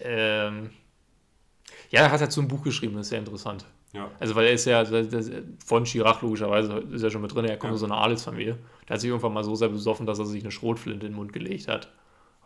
Ähm, 0.00 0.70
ja, 1.90 2.00
er 2.00 2.10
hat 2.10 2.20
dazu 2.20 2.40
ein 2.40 2.48
Buch 2.48 2.62
geschrieben, 2.64 2.94
das 2.96 3.02
ist 3.06 3.10
sehr 3.10 3.20
interessant. 3.20 3.64
Ja. 3.94 4.10
Also, 4.20 4.34
weil 4.34 4.46
er 4.46 4.52
ist 4.52 4.64
ja 4.66 4.82
das- 4.84 5.30
von 5.64 5.84
Chirac 5.84 6.20
logischerweise 6.22 6.78
ist 6.90 7.02
er 7.02 7.10
schon 7.10 7.22
mit 7.22 7.34
drin, 7.34 7.44
er 7.44 7.56
kommt 7.56 7.70
Ja. 7.70 7.74
aus 7.74 7.80
so 7.80 7.86
einer 7.86 7.96
Adelsfamilie. 7.98 8.58
Der 8.88 8.94
hat 8.94 9.00
sich 9.00 9.08
irgendwann 9.08 9.32
mal 9.32 9.44
so 9.44 9.54
sehr 9.54 9.68
besoffen, 9.68 10.04
dass 10.04 10.18
er 10.18 10.26
sich 10.26 10.42
eine 10.42 10.50
Schrotflinte 10.50 11.06
in 11.06 11.12
den 11.12 11.16
Mund 11.16 11.32
gelegt 11.32 11.68
hat. 11.68 11.90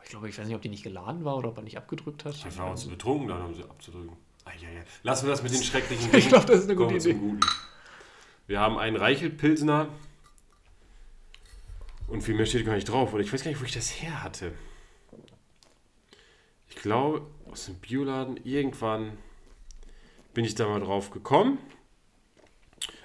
Ich 0.05 0.11
glaube, 0.11 0.29
ich 0.29 0.39
weiß 0.39 0.47
nicht, 0.47 0.55
ob 0.55 0.63
die 0.63 0.69
nicht 0.69 0.85
geladen 0.85 1.25
war 1.25 1.37
oder 1.37 1.49
ob 1.49 1.57
er 1.57 1.63
nicht 1.65 1.77
abgedrückt 1.77 2.25
hat. 2.25 2.35
Ich 2.35 2.59
war 2.59 2.71
uns 2.71 2.83
zu 2.83 2.89
betrunken, 2.91 3.29
dann 3.29 3.43
haben 3.43 3.55
sie 3.55 3.63
abzudrücken. 3.65 4.13
Ah, 4.45 4.51
ja, 4.63 4.69
ja. 4.71 4.81
Lassen 5.03 5.27
wir 5.27 5.31
das 5.33 5.43
mit 5.43 5.53
den 5.53 5.63
schrecklichen 5.63 6.11
Ich 6.15 6.29
glaube, 6.29 6.47
das 6.47 6.61
ist 6.61 6.65
eine 6.65 6.77
gute 6.77 6.91
wir 6.95 7.01
Idee. 7.01 7.13
Guten. 7.15 7.41
Wir 8.47 8.61
haben 8.61 8.79
einen 8.79 8.97
Reichelt-Pilsner. 8.97 9.89
Und 12.09 12.23
viel 12.23 12.35
mehr 12.35 12.47
steht 12.47 12.65
gar 12.65 12.75
nicht 12.75 12.89
drauf. 12.89 13.13
Oder 13.13 13.23
ich 13.23 13.31
weiß 13.33 13.43
gar 13.45 13.51
nicht, 13.51 13.61
wo 13.61 13.65
ich 13.67 13.73
das 13.75 13.89
her 14.03 14.23
hatte. 14.23 14.53
Ich 16.69 16.77
glaube, 16.77 17.27
aus 17.51 17.67
dem 17.67 17.75
Bioladen 17.77 18.39
irgendwann 18.45 19.19
bin 20.39 20.45
ich 20.45 20.55
da 20.55 20.69
mal 20.69 20.79
drauf 20.79 21.11
gekommen. 21.11 21.59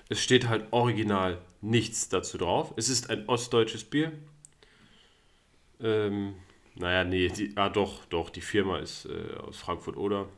Es 0.08 0.22
steht 0.22 0.50
halt 0.50 0.68
original 0.70 1.42
nichts 1.62 2.08
dazu 2.08 2.38
drauf. 2.38 2.76
Es 2.76 2.90
ist 2.90 3.10
ein 3.10 3.28
ostdeutsches 3.28 3.86
Bier. 3.86 4.12
Ähm, 5.82 6.36
naja, 6.76 7.04
nee, 7.04 7.30
die, 7.30 7.58
ah 7.58 7.70
doch, 7.70 8.06
doch, 8.06 8.30
die 8.30 8.42
Firma 8.42 8.78
ist 8.78 9.08
äh, 9.08 9.36
aus 9.40 9.58
Frankfurt 9.58 9.98
oder. 9.98 10.30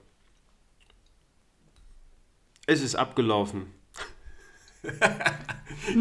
Es 2.65 2.81
ist 2.81 2.95
abgelaufen. 2.95 3.73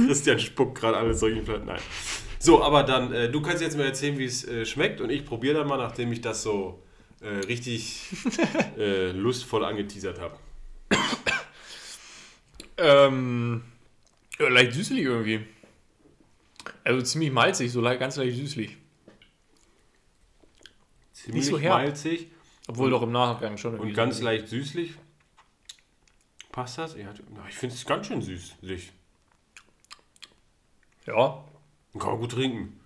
Christian 0.06 0.38
spuckt 0.38 0.78
gerade 0.78 0.96
alles 0.96 1.18
solche 1.18 1.42
Platten. 1.42 1.66
Nein. 1.66 1.82
So, 2.38 2.62
aber 2.62 2.84
dann, 2.84 3.12
äh, 3.12 3.28
du 3.28 3.42
kannst 3.42 3.62
jetzt 3.62 3.76
mal 3.76 3.86
erzählen, 3.86 4.16
wie 4.16 4.26
es 4.26 4.46
äh, 4.46 4.64
schmeckt 4.64 5.00
und 5.00 5.10
ich 5.10 5.26
probiere 5.26 5.58
dann 5.58 5.66
mal, 5.66 5.78
nachdem 5.78 6.12
ich 6.12 6.20
das 6.20 6.44
so 6.44 6.84
äh, 7.20 7.30
richtig 7.48 8.12
äh, 8.78 9.10
lustvoll 9.10 9.64
angeteasert 9.64 10.20
habe. 10.20 10.38
Ähm, 12.76 13.62
ja, 14.38 14.48
leicht 14.48 14.72
süßlich 14.72 15.00
irgendwie. 15.00 15.46
Also 16.82 17.02
ziemlich 17.02 17.30
malzig, 17.30 17.70
so 17.72 17.80
ganz 17.82 18.16
leicht 18.16 18.36
süßlich. 18.36 18.76
Ziemlich 21.12 21.46
so 21.46 21.58
herb. 21.58 21.74
malzig 21.74 22.28
Obwohl 22.66 22.90
doch 22.90 23.02
im 23.02 23.12
Nachgang 23.12 23.56
schon 23.56 23.78
und 23.78 23.94
ganz 23.94 24.20
leicht 24.20 24.48
süßlich. 24.48 24.94
Passt 26.50 26.78
das? 26.78 26.96
Ja, 26.96 27.12
ich 27.48 27.54
finde 27.54 27.74
es 27.74 27.84
ganz 27.84 28.06
schön 28.06 28.22
süßlich. 28.22 28.92
Ja. 31.06 31.44
Kann 31.98 32.10
man 32.10 32.18
gut 32.18 32.32
trinken. 32.32 32.80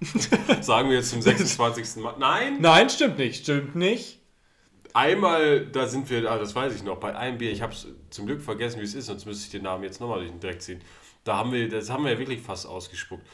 Sagen 0.60 0.88
wir 0.88 0.96
jetzt 0.96 1.10
zum 1.10 1.20
26. 1.20 2.02
Mal. 2.02 2.14
Nein! 2.18 2.60
Nein, 2.60 2.88
stimmt 2.88 3.18
nicht, 3.18 3.42
stimmt 3.42 3.74
nicht. 3.74 4.17
Einmal, 4.98 5.64
da 5.66 5.86
sind 5.86 6.10
wir, 6.10 6.28
ah, 6.28 6.38
das 6.38 6.56
weiß 6.56 6.74
ich 6.74 6.82
noch, 6.82 6.96
bei 6.96 7.16
einem 7.16 7.38
Bier, 7.38 7.52
ich 7.52 7.62
habe 7.62 7.72
es 7.72 7.86
zum 8.10 8.26
Glück 8.26 8.42
vergessen, 8.42 8.80
wie 8.80 8.84
es 8.84 8.96
ist, 8.96 9.06
sonst 9.06 9.26
müsste 9.26 9.44
ich 9.44 9.50
den 9.52 9.62
Namen 9.62 9.84
jetzt 9.84 10.00
nochmal 10.00 10.18
durch 10.18 10.32
den 10.32 10.40
Dreck 10.40 10.60
ziehen. 10.60 10.80
Da 11.22 11.36
haben 11.36 11.52
wir, 11.52 11.68
das 11.68 11.88
haben 11.88 12.02
wir 12.02 12.10
ja 12.10 12.18
wirklich 12.18 12.40
fast 12.40 12.66
ausgespuckt. 12.66 13.24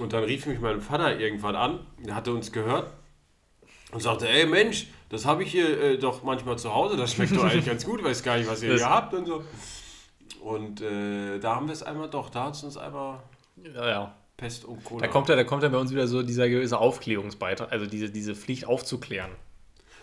Und 0.00 0.14
dann 0.14 0.24
rief 0.24 0.46
mich 0.46 0.60
mein 0.60 0.80
Vater 0.80 1.20
irgendwann 1.20 1.56
an, 1.56 1.86
der 1.98 2.14
hatte 2.14 2.32
uns 2.32 2.52
gehört 2.52 2.90
und 3.92 4.00
sagte, 4.00 4.26
ey 4.26 4.46
Mensch, 4.46 4.86
das 5.10 5.26
habe 5.26 5.42
ich 5.42 5.52
hier 5.52 5.78
äh, 5.78 5.98
doch 5.98 6.22
manchmal 6.22 6.56
zu 6.56 6.74
Hause, 6.74 6.96
das 6.96 7.12
schmeckt 7.12 7.36
doch 7.36 7.44
eigentlich 7.44 7.66
ganz 7.72 7.84
gut, 7.84 8.02
weiß 8.02 8.22
gar 8.22 8.38
nicht, 8.38 8.48
was 8.48 8.62
ihr 8.62 8.74
hier 8.74 8.88
habt 8.88 9.12
und 9.12 9.26
so. 9.26 9.44
Und 10.40 10.80
äh, 10.80 11.38
da 11.38 11.56
haben 11.56 11.66
wir 11.66 11.74
es 11.74 11.82
einmal 11.82 12.08
doch, 12.08 12.30
da 12.30 12.44
hat 12.44 12.54
es 12.54 12.64
uns 12.64 12.78
einmal 12.78 13.20
Ja, 13.62 13.88
ja. 13.90 14.14
Pest 14.38 14.64
und 14.64 14.82
Cola. 14.82 15.02
Da 15.02 15.08
kommt 15.08 15.28
ja, 15.28 15.36
da 15.36 15.44
kommt 15.44 15.62
ja 15.64 15.68
bei 15.68 15.78
uns 15.78 15.90
wieder 15.90 16.06
so 16.06 16.22
dieser 16.22 16.48
gewisse 16.48 16.78
Aufklärungsbeitrag, 16.78 17.70
also 17.70 17.84
diese, 17.84 18.08
diese 18.08 18.34
Pflicht 18.34 18.66
aufzuklären. 18.66 19.32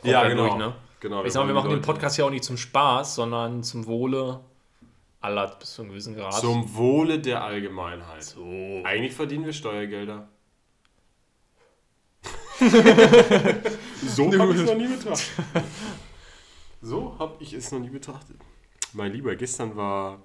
Ja, 0.04 0.28
genau. 0.28 0.48
durch, 0.48 0.56
ne? 0.58 0.76
genau 1.00 1.24
Ich 1.24 1.34
sag 1.34 1.44
mal, 1.44 1.48
wir 1.48 1.54
machen 1.54 1.70
den 1.72 1.82
Podcast 1.82 2.18
ja 2.18 2.26
auch 2.26 2.30
nicht 2.30 2.44
zum 2.44 2.58
Spaß, 2.58 3.16
sondern 3.16 3.64
zum 3.64 3.86
Wohle 3.86 4.42
aller 5.22 5.48
bis 5.56 5.74
zu 5.74 5.82
einem 5.82 5.92
gewissen 5.92 6.16
Grad. 6.16 6.34
Zum 6.34 6.76
Wohle 6.76 7.20
der 7.20 7.44
Allgemeinheit. 7.44 8.24
so. 8.24 8.82
Eigentlich 8.84 9.14
verdienen 9.14 9.46
wir 9.46 9.54
Steuergelder. 9.54 10.28
so 12.62 14.32
habe 14.38 14.54
ich 14.54 14.60
es 14.60 14.66
noch 14.66 14.76
nie 14.76 14.88
betrachtet. 14.88 15.32
So 16.82 17.16
habe 17.18 17.36
ich 17.40 17.54
es 17.54 17.72
noch 17.72 17.80
nie 17.80 17.90
betrachtet. 17.90 18.38
Mein 18.94 19.14
Lieber, 19.14 19.36
gestern 19.36 19.76
war 19.76 20.22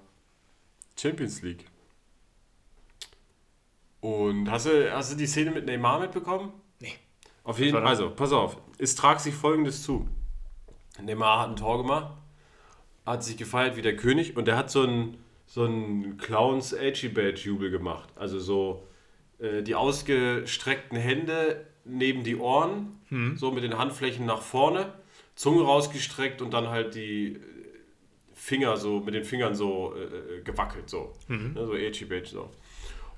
Champions 0.99 1.41
League. 1.41 1.65
Und 4.01 4.49
hast 4.51 4.67
du, 4.67 4.91
hast 4.91 5.11
du 5.11 5.17
die 5.17 5.27
Szene 5.27 5.51
mit 5.51 5.65
Neymar 5.65 5.99
mitbekommen? 5.99 6.51
Auf 7.47 7.59
jeden 7.59 7.71
Fall. 7.71 7.87
Also, 7.87 8.09
pass 8.09 8.31
auf. 8.33 8.57
Es 8.77 8.95
tragt 8.95 9.21
sich 9.21 9.33
folgendes 9.33 9.81
zu. 9.81 10.07
Neymar 11.01 11.39
hat 11.39 11.49
ein 11.49 11.55
Tor 11.55 11.77
gemacht, 11.77 12.13
hat 13.05 13.23
sich 13.23 13.37
gefeiert 13.37 13.77
wie 13.77 13.81
der 13.81 13.95
König 13.95 14.35
und 14.35 14.47
der 14.47 14.57
hat 14.57 14.69
so 14.69 14.81
einen 14.83 15.17
so 15.45 15.63
einen 15.63 16.17
Clowns 16.17 16.73
Edgy 16.73 17.07
Badge 17.07 17.41
Jubel 17.45 17.71
gemacht. 17.71 18.09
Also 18.15 18.37
so 18.37 18.85
äh, 19.39 19.63
die 19.63 19.75
ausgestreckten 19.75 20.97
Hände 20.97 21.65
neben 21.85 22.23
die 22.25 22.35
Ohren, 22.35 22.99
so 23.37 23.51
mit 23.51 23.63
den 23.63 23.77
Handflächen 23.77 24.25
nach 24.25 24.41
vorne, 24.41 24.91
Zunge 25.35 25.63
rausgestreckt 25.63 26.41
und 26.41 26.51
dann 26.53 26.67
halt 26.67 26.95
die 26.95 27.39
Finger 28.33 28.75
so 28.75 28.99
mit 28.99 29.13
den 29.13 29.23
Fingern 29.23 29.55
so 29.55 29.93
äh, 29.95 30.39
äh, 30.39 30.41
gewackelt 30.41 30.89
so. 30.89 31.13
Ne, 31.53 31.65
so 31.65 31.73
Edgy 31.75 32.03
Badge 32.03 32.27
so. 32.27 32.49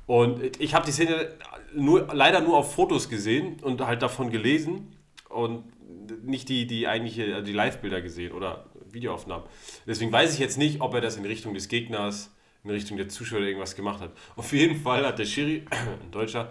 Und 0.09 0.59
ich 0.59 0.73
habe 0.73 0.87
die 0.87 0.91
Szene 0.91 1.29
nur, 1.71 2.07
leider 2.11 2.41
nur 2.41 2.57
auf 2.57 2.73
Fotos 2.73 3.09
gesehen 3.09 3.57
und 3.61 3.79
halt 3.81 4.01
davon 4.01 4.31
gelesen 4.31 4.87
und 5.29 5.65
nicht 6.25 6.49
die, 6.49 6.65
die 6.65 6.87
eigentliche, 6.87 7.35
also 7.35 7.45
die 7.45 7.53
Live-Bilder 7.53 8.01
gesehen 8.01 8.31
oder 8.31 8.65
Videoaufnahmen. 8.89 9.45
Deswegen 9.85 10.11
weiß 10.11 10.33
ich 10.33 10.39
jetzt 10.39 10.57
nicht, 10.57 10.81
ob 10.81 10.95
er 10.95 11.01
das 11.01 11.17
in 11.17 11.25
Richtung 11.25 11.53
des 11.53 11.67
Gegners, 11.67 12.33
in 12.63 12.71
Richtung 12.71 12.97
der 12.97 13.07
Zuschauer 13.07 13.41
irgendwas 13.41 13.75
gemacht 13.75 14.01
hat. 14.01 14.09
Auf 14.35 14.51
jeden 14.51 14.81
Fall 14.81 15.05
hat 15.05 15.19
der 15.19 15.25
Schiri, 15.25 15.63
ein 15.69 16.09
Deutscher, 16.09 16.49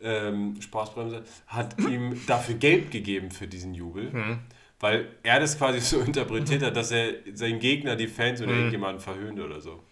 ähm, 0.00 0.56
Spaßbremse, 0.58 1.24
hat 1.46 1.78
ihm 1.80 2.18
dafür 2.26 2.54
Geld 2.54 2.90
gegeben 2.90 3.30
für 3.30 3.46
diesen 3.46 3.74
Jubel. 3.74 4.12
Weil 4.80 5.08
er 5.22 5.40
das 5.40 5.58
quasi 5.58 5.78
so 5.80 6.00
interpretiert 6.06 6.62
hat, 6.62 6.74
dass 6.74 6.90
er 6.90 7.16
seinen 7.34 7.58
Gegner, 7.58 7.96
die 7.96 8.08
Fans 8.08 8.40
oder 8.40 8.52
irgendjemanden 8.52 9.00
verhöhnt 9.00 9.38
oder 9.40 9.60
so. 9.60 9.82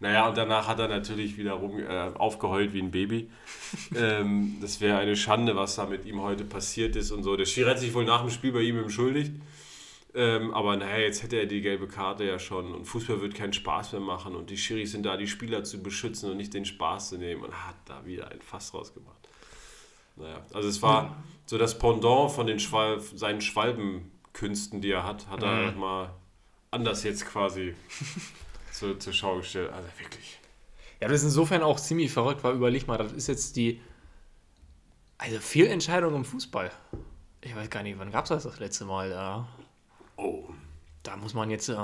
Naja, 0.00 0.28
und 0.28 0.36
danach 0.36 0.68
hat 0.68 0.78
er 0.78 0.86
natürlich 0.88 1.36
wieder 1.36 1.54
rum, 1.54 1.78
äh, 1.80 2.10
aufgeheult 2.14 2.72
wie 2.72 2.80
ein 2.80 2.90
Baby. 2.92 3.30
ähm, 3.96 4.56
das 4.60 4.80
wäre 4.80 4.98
eine 4.98 5.16
Schande, 5.16 5.56
was 5.56 5.74
da 5.76 5.86
mit 5.86 6.04
ihm 6.06 6.20
heute 6.22 6.44
passiert 6.44 6.94
ist 6.94 7.10
und 7.10 7.24
so. 7.24 7.36
Der 7.36 7.46
Schiri 7.46 7.70
hat 7.70 7.78
sich 7.80 7.92
wohl 7.94 8.04
nach 8.04 8.20
dem 8.20 8.30
Spiel 8.30 8.52
bei 8.52 8.60
ihm 8.60 8.78
entschuldigt. 8.78 9.32
Ähm, 10.14 10.54
aber 10.54 10.76
naja, 10.76 10.98
jetzt 10.98 11.22
hätte 11.22 11.36
er 11.36 11.46
die 11.46 11.60
gelbe 11.60 11.86
Karte 11.86 12.24
ja 12.24 12.38
schon 12.38 12.72
und 12.74 12.86
Fußball 12.86 13.20
wird 13.20 13.34
keinen 13.34 13.52
Spaß 13.52 13.92
mehr 13.92 14.00
machen 14.00 14.34
und 14.34 14.48
die 14.50 14.56
Schiris 14.56 14.92
sind 14.92 15.04
da, 15.04 15.16
die 15.16 15.26
Spieler 15.28 15.64
zu 15.64 15.82
beschützen 15.82 16.30
und 16.30 16.38
nicht 16.38 16.54
den 16.54 16.64
Spaß 16.64 17.10
zu 17.10 17.18
nehmen 17.18 17.42
und 17.42 17.52
hat 17.66 17.76
da 17.84 18.04
wieder 18.06 18.30
ein 18.30 18.40
Fass 18.40 18.72
rausgemacht. 18.72 19.28
Naja, 20.16 20.40
also 20.54 20.68
es 20.68 20.80
war 20.80 21.22
so 21.44 21.58
das 21.58 21.78
Pendant 21.78 22.30
von 22.32 22.46
den 22.46 22.58
Schwal 22.58 23.00
seinen 23.00 23.40
Schwalbenkünsten, 23.42 24.80
die 24.80 24.90
er 24.92 25.04
hat, 25.04 25.28
hat 25.28 25.42
er 25.42 25.72
Mhm. 25.72 25.78
mal 25.78 26.10
anders 26.70 27.04
jetzt 27.04 27.26
quasi 27.26 27.74
zur, 28.78 28.98
zur 28.98 29.12
Schau 29.12 29.36
gestellt. 29.36 29.72
Also 29.72 29.88
wirklich. 29.98 30.40
Ja, 31.00 31.08
das 31.08 31.18
ist 31.18 31.24
insofern 31.24 31.62
auch 31.62 31.78
ziemlich 31.78 32.12
verrückt, 32.12 32.42
weil 32.42 32.54
überleg 32.54 32.86
mal, 32.86 32.98
das 32.98 33.12
ist 33.12 33.28
jetzt 33.28 33.56
die 33.56 33.80
also 35.18 35.38
Fehlentscheidung 35.40 36.14
im 36.14 36.24
Fußball. 36.24 36.70
Ich 37.40 37.54
weiß 37.54 37.70
gar 37.70 37.82
nicht, 37.82 37.98
wann 37.98 38.10
gab 38.10 38.24
es 38.24 38.30
das 38.30 38.44
das 38.44 38.58
letzte 38.58 38.84
Mal? 38.84 39.10
Da, 39.10 39.48
Oh, 40.18 40.48
da 41.04 41.16
muss 41.16 41.32
man 41.32 41.48
jetzt 41.48 41.68
äh, 41.68 41.76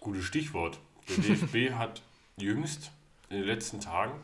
gutes 0.00 0.24
Stichwort. 0.24 0.80
Der 1.08 1.18
DFB 1.18 1.74
hat 1.78 2.02
jüngst 2.36 2.90
in 3.28 3.36
den 3.36 3.46
letzten 3.46 3.80
Tagen 3.80 4.20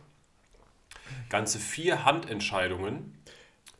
ganze 1.28 1.58
vier 1.58 2.04
Handentscheidungen 2.04 3.18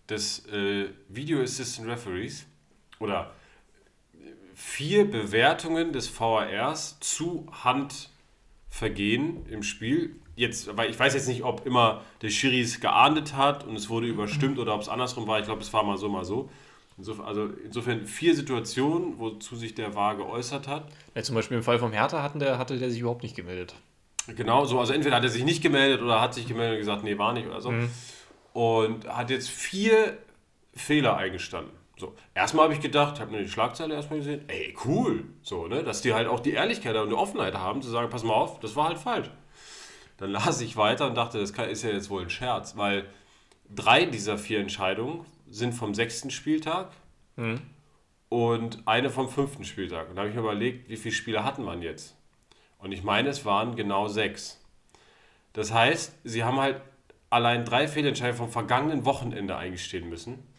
des 0.09 0.47
äh, 0.47 0.91
Video 1.09 1.41
Assistant 1.43 1.89
Referees 1.89 2.45
oder 2.99 3.33
vier 4.55 5.11
Bewertungen 5.11 5.93
des 5.93 6.09
VARs 6.09 6.99
zu 7.01 7.47
Handvergehen 8.71 9.47
im 9.47 9.63
Spiel. 9.63 10.17
Jetzt, 10.37 10.75
weil 10.77 10.91
ich 10.91 10.99
weiß 10.99 11.15
jetzt 11.15 11.29
nicht, 11.29 11.45
ob 11.45 11.67
immer 11.67 12.03
der 12.23 12.31
Schiri 12.31 12.61
es 12.61 12.81
geahndet 12.81 13.37
hat 13.37 13.65
und 13.65 13.77
es 13.77 13.91
wurde 13.91 14.07
überstimmt 14.07 14.59
oder 14.59 14.75
ob 14.75 14.81
es 14.81 14.89
andersrum 14.89 15.27
war. 15.27 15.39
Ich 15.39 15.45
glaube, 15.45 15.61
es 15.61 15.73
war 15.73 15.83
mal 15.83 15.99
so, 15.99 16.09
mal 16.09 16.25
so. 16.25 16.49
Insofern, 16.97 17.27
also 17.27 17.49
insofern 17.65 18.07
vier 18.07 18.35
Situationen, 18.35 19.19
wozu 19.19 19.57
sich 19.57 19.75
der 19.75 19.95
VAR 19.95 20.17
geäußert 20.17 20.69
hat. 20.69 20.89
ja, 21.15 21.23
zum 21.23 21.35
Beispiel 21.35 21.59
im 21.59 21.63
Fall 21.63 21.79
vom 21.79 21.93
Hertha 21.93 22.23
hatten 22.23 22.39
der, 22.39 22.59
hatte 22.59 22.79
der 22.79 22.91
sich 22.91 23.01
überhaupt 23.01 23.23
nicht 23.23 23.37
gemeldet. 23.37 23.75
Genau, 24.29 24.65
so, 24.65 24.79
also 24.79 24.93
entweder 24.93 25.17
hat 25.17 25.25
er 25.25 25.31
sich 25.31 25.45
nicht 25.45 25.63
gemeldet 25.63 26.03
oder 26.03 26.21
hat 26.21 26.35
sich 26.35 26.47
gemeldet 26.47 26.75
und 26.75 26.81
gesagt, 26.81 27.05
nee, 27.05 27.19
war 27.19 27.33
nicht 27.33 27.47
oder 27.47 27.61
so. 27.61 27.73
Und 28.53 29.09
hat 29.09 29.31
jetzt 29.31 29.49
vier 29.49 30.19
Fehler 30.75 31.17
eingestanden. 31.17 31.73
So, 32.01 32.15
erstmal 32.35 32.65
habe 32.65 32.73
ich 32.73 32.81
gedacht, 32.81 33.17
ich 33.17 33.21
habe 33.21 33.31
nur 33.31 33.43
die 33.43 33.49
Schlagzeile 33.49 33.95
erstmal 33.95 34.21
gesehen, 34.21 34.43
ey, 34.49 34.75
cool, 34.87 35.25
so, 35.43 35.67
ne, 35.67 35.85
dass 35.85 36.01
die 36.01 36.15
halt 36.15 36.29
auch 36.29 36.41
die 36.41 36.53
Ehrlichkeit 36.53 36.97
und 36.97 37.11
die 37.11 37.15
Offenheit 37.15 37.55
haben, 37.55 37.83
zu 37.83 37.91
sagen, 37.91 38.09
pass 38.09 38.25
mal 38.25 38.33
auf, 38.33 38.59
das 38.61 38.75
war 38.75 38.89
halt 38.89 38.97
falsch. 38.97 39.31
Dann 40.17 40.31
las 40.33 40.63
ich 40.63 40.79
weiter 40.79 41.07
und 41.07 41.15
dachte, 41.15 41.39
das 41.39 41.51
ist 41.51 41.83
ja 41.83 41.91
jetzt 41.91 42.09
wohl 42.09 42.23
ein 42.23 42.31
Scherz, 42.31 42.79
weil 42.79 43.05
drei 43.69 44.07
dieser 44.07 44.39
vier 44.39 44.61
Entscheidungen 44.61 45.27
sind 45.51 45.75
vom 45.75 45.93
sechsten 45.93 46.31
Spieltag 46.31 46.91
und 48.31 48.79
eine 48.87 49.11
vom 49.11 49.29
fünften 49.29 49.65
Spieltag. 49.65 50.09
Und 50.09 50.17
da 50.17 50.23
habe 50.23 50.31
ich 50.31 50.35
mir 50.35 50.41
überlegt, 50.41 50.89
wie 50.89 50.97
viele 50.97 51.15
Spiele 51.15 51.45
hatten 51.45 51.65
man 51.65 51.83
jetzt? 51.83 52.17
Und 52.79 52.93
ich 52.93 53.03
meine, 53.03 53.29
es 53.29 53.45
waren 53.45 53.77
genau 53.77 54.09
sechs. 54.09 54.65
Das 55.53 55.71
heißt, 55.71 56.15
sie 56.25 56.45
haben 56.45 56.59
halt 56.59 56.81
allein 57.29 57.67
drei 57.67 57.89
Fehlentscheidungen 57.89 58.39
vom 58.39 58.51
vergangenen 58.51 59.05
Wochenende 59.05 59.57
eingestehen 59.57 60.09
müssen 60.09 60.50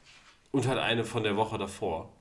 und 0.52 0.68
halt 0.68 0.80
eine 0.80 1.04
von 1.04 1.24
der 1.24 1.36
Woche 1.38 1.58
davor. 1.58 2.14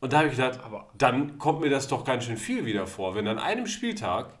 Und 0.00 0.12
da 0.12 0.18
habe 0.18 0.28
ich 0.28 0.36
gedacht, 0.36 0.60
Aber- 0.62 0.90
dann 0.96 1.38
kommt 1.38 1.60
mir 1.60 1.70
das 1.70 1.88
doch 1.88 2.04
ganz 2.04 2.24
schön 2.24 2.36
viel 2.36 2.64
wieder 2.66 2.86
vor, 2.86 3.14
wenn 3.14 3.26
an 3.28 3.38
einem 3.38 3.66
Spieltag 3.66 4.38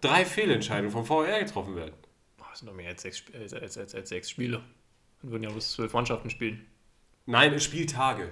drei 0.00 0.24
Fehlentscheidungen 0.24 0.90
vom 0.90 1.04
VR 1.04 1.40
getroffen 1.44 1.76
werden. 1.76 1.92
Oh, 2.40 2.44
das 2.50 2.60
sind 2.60 2.68
doch 2.68 2.74
mehr 2.74 2.88
als 2.88 3.02
sechs, 3.02 3.22
als, 3.34 3.52
als, 3.54 3.76
als, 3.78 3.94
als 3.94 4.08
sechs 4.08 4.30
Spiele. 4.30 4.62
Dann 5.22 5.30
würden 5.30 5.42
ja 5.42 5.50
bloß 5.50 5.72
zwölf 5.72 5.92
Mannschaften 5.92 6.30
spielen. 6.30 6.66
Nein, 7.26 7.60
Spieltage. 7.60 8.30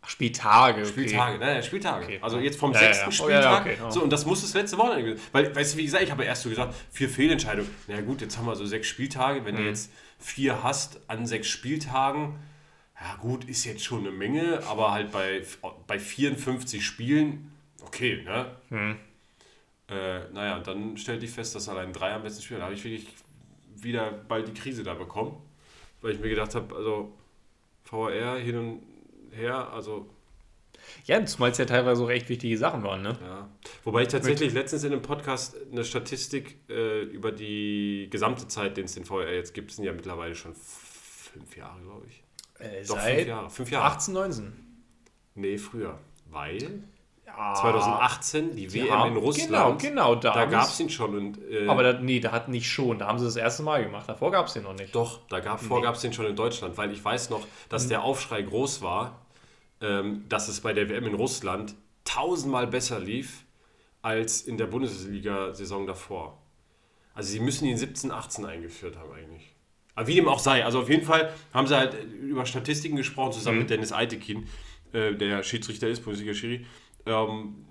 Ach, 0.00 0.08
Spieltage. 0.08 0.82
Okay. 0.82 0.88
Spieltage, 0.88 1.38
nein, 1.38 1.54
nein, 1.54 1.62
Spieltage. 1.64 2.04
Okay. 2.04 2.18
Also 2.22 2.38
jetzt 2.38 2.56
vom 2.58 2.72
Ja, 2.72 2.80
ja, 2.80 2.86
sechsten 2.94 3.10
ja. 3.10 3.24
Oh, 3.24 3.28
ja, 3.28 3.40
Spieltag. 3.42 3.66
ja, 3.66 3.72
okay, 3.72 3.82
ja. 3.82 3.90
So, 3.90 4.02
und 4.04 4.10
das 4.10 4.24
muss 4.24 4.42
das 4.42 4.54
letzte 4.54 4.78
Wochenende 4.78 5.02
gewesen 5.04 5.20
Weil, 5.32 5.54
weißt 5.54 5.74
du, 5.74 5.78
wie 5.78 5.84
gesagt, 5.84 6.04
ich 6.04 6.10
habe 6.12 6.24
erst 6.24 6.42
so 6.44 6.48
gesagt, 6.48 6.74
vier 6.92 7.08
Fehlentscheidungen. 7.08 7.68
Na 7.88 7.96
ja, 7.96 8.00
gut, 8.02 8.20
jetzt 8.20 8.38
haben 8.38 8.46
wir 8.46 8.54
so 8.54 8.64
sechs 8.64 8.86
Spieltage. 8.86 9.44
Wenn 9.44 9.56
du 9.56 9.62
Mhm. 9.62 9.68
jetzt 9.68 9.90
vier 10.20 10.62
hast 10.62 11.00
an 11.08 11.26
sechs 11.26 11.48
Spieltagen, 11.48 12.36
ja 13.00 13.16
gut, 13.16 13.44
ist 13.44 13.64
jetzt 13.64 13.84
schon 13.84 14.00
eine 14.00 14.10
Menge, 14.10 14.62
aber 14.66 14.90
halt 14.92 15.12
bei, 15.12 15.42
bei 15.86 15.98
54 15.98 16.84
Spielen, 16.84 17.52
okay, 17.82 18.22
ne? 18.24 18.56
Mhm. 18.70 18.96
Äh, 19.88 20.28
naja, 20.32 20.56
und 20.56 20.66
dann 20.66 20.96
stellte 20.96 21.24
ich 21.24 21.30
fest, 21.30 21.54
dass 21.54 21.68
allein 21.68 21.92
drei 21.92 22.12
am 22.12 22.22
besten 22.22 22.42
spielen. 22.42 22.60
Da 22.60 22.66
habe 22.66 22.74
ich 22.74 22.84
wirklich 22.84 23.06
wieder 23.76 24.10
bald 24.10 24.48
die 24.48 24.54
Krise 24.54 24.82
da 24.82 24.94
bekommen, 24.94 25.36
weil 26.02 26.12
ich 26.12 26.20
mir 26.20 26.28
gedacht 26.28 26.54
habe, 26.54 26.74
also 26.74 27.12
VR 27.84 28.36
hin 28.36 28.56
und 28.56 28.82
her, 29.32 29.70
also 29.72 30.06
Ja, 31.06 31.24
zumal 31.24 31.52
es 31.52 31.58
ja 31.58 31.64
teilweise 31.64 32.02
auch 32.02 32.10
echt 32.10 32.28
wichtige 32.28 32.58
Sachen 32.58 32.82
waren, 32.82 33.02
ne? 33.02 33.16
ja. 33.22 33.48
Wobei 33.84 34.02
ich 34.02 34.08
tatsächlich 34.08 34.52
letztens 34.52 34.84
in 34.84 34.92
einem 34.92 35.02
Podcast 35.02 35.56
eine 35.70 35.84
Statistik 35.84 36.56
äh, 36.68 37.02
über 37.02 37.32
die 37.32 38.08
gesamte 38.10 38.48
Zeit, 38.48 38.76
den 38.76 38.84
es 38.86 38.94
den 38.94 39.04
VR 39.04 39.32
jetzt 39.32 39.54
gibt, 39.54 39.70
sind 39.70 39.84
ja 39.84 39.92
mittlerweile 39.92 40.34
schon 40.34 40.54
fünf 40.54 41.56
Jahre, 41.56 41.80
glaube 41.80 42.06
ich. 42.08 42.22
Äh, 42.58 42.84
Doch, 42.86 42.96
seit 42.96 43.16
fünf 43.18 43.28
Jahre. 43.28 43.50
Fünf 43.50 43.70
Jahre. 43.70 43.84
18, 43.86 44.14
19. 44.14 44.52
Nee, 45.34 45.58
früher. 45.58 45.98
Weil 46.30 46.82
Ja, 47.26 47.54
2018 47.54 48.56
die 48.56 48.72
WM 48.74 48.90
haben- 48.90 49.12
in 49.12 49.16
Russland, 49.18 49.48
Genau, 49.50 49.76
genau, 49.76 50.14
da, 50.16 50.32
da 50.34 50.44
gab 50.46 50.64
es 50.66 50.80
ihn 50.80 50.90
schon. 50.90 51.14
Und, 51.16 51.38
äh, 51.50 51.68
Aber 51.68 51.82
da, 51.84 51.92
nee, 52.00 52.18
da 52.20 52.32
hat 52.32 52.48
nicht 52.48 52.68
schon. 52.68 52.98
Da 52.98 53.06
haben 53.06 53.18
sie 53.18 53.24
das 53.26 53.36
erste 53.36 53.62
Mal 53.62 53.84
gemacht. 53.84 54.08
Davor 54.08 54.32
gab 54.32 54.46
es 54.46 54.54
den 54.54 54.64
noch 54.64 54.74
nicht. 54.74 54.94
Doch, 54.94 55.20
da 55.28 55.38
gab, 55.40 55.60
vor 55.60 55.80
gab 55.82 55.94
es 55.94 56.00
den 56.00 56.12
schon 56.12 56.26
in 56.26 56.34
Deutschland, 56.34 56.76
weil 56.76 56.90
ich 56.90 57.04
weiß 57.04 57.30
noch, 57.30 57.46
dass 57.68 57.84
Mhm. 57.84 57.88
der 57.90 58.02
Aufschrei 58.02 58.42
groß 58.42 58.82
war, 58.82 59.20
ähm, 59.80 60.24
dass 60.28 60.48
es 60.48 60.60
bei 60.60 60.72
der 60.72 60.88
WM 60.88 61.06
in 61.06 61.14
Russland 61.14 61.76
tausendmal 62.04 62.66
besser 62.66 62.98
lief 62.98 63.44
als 64.02 64.40
in 64.42 64.56
der 64.56 64.66
Bundesliga-Saison 64.66 65.86
davor. 65.86 66.38
Also 67.14 67.30
sie 67.30 67.40
müssen 67.40 67.66
ihn 67.66 67.76
17, 67.76 68.10
18 68.10 68.46
eingeführt 68.46 68.96
haben 68.96 69.12
eigentlich. 69.12 69.54
Aber 69.98 70.06
wie 70.06 70.14
dem 70.14 70.28
auch 70.28 70.38
sei, 70.38 70.64
also 70.64 70.82
auf 70.82 70.88
jeden 70.88 71.04
Fall 71.04 71.34
haben 71.52 71.66
sie 71.66 71.76
halt 71.76 71.96
über 72.22 72.46
Statistiken 72.46 72.94
gesprochen, 72.94 73.32
zusammen 73.32 73.58
mit 73.58 73.70
Dennis 73.70 73.92
Eitekin, 73.92 74.46
äh, 74.92 75.12
der 75.12 75.42
Schiedsrichter 75.42 75.88
ist, 75.88 76.04
Bundesliga-Schiri, 76.04 76.64
ähm, 77.06 77.66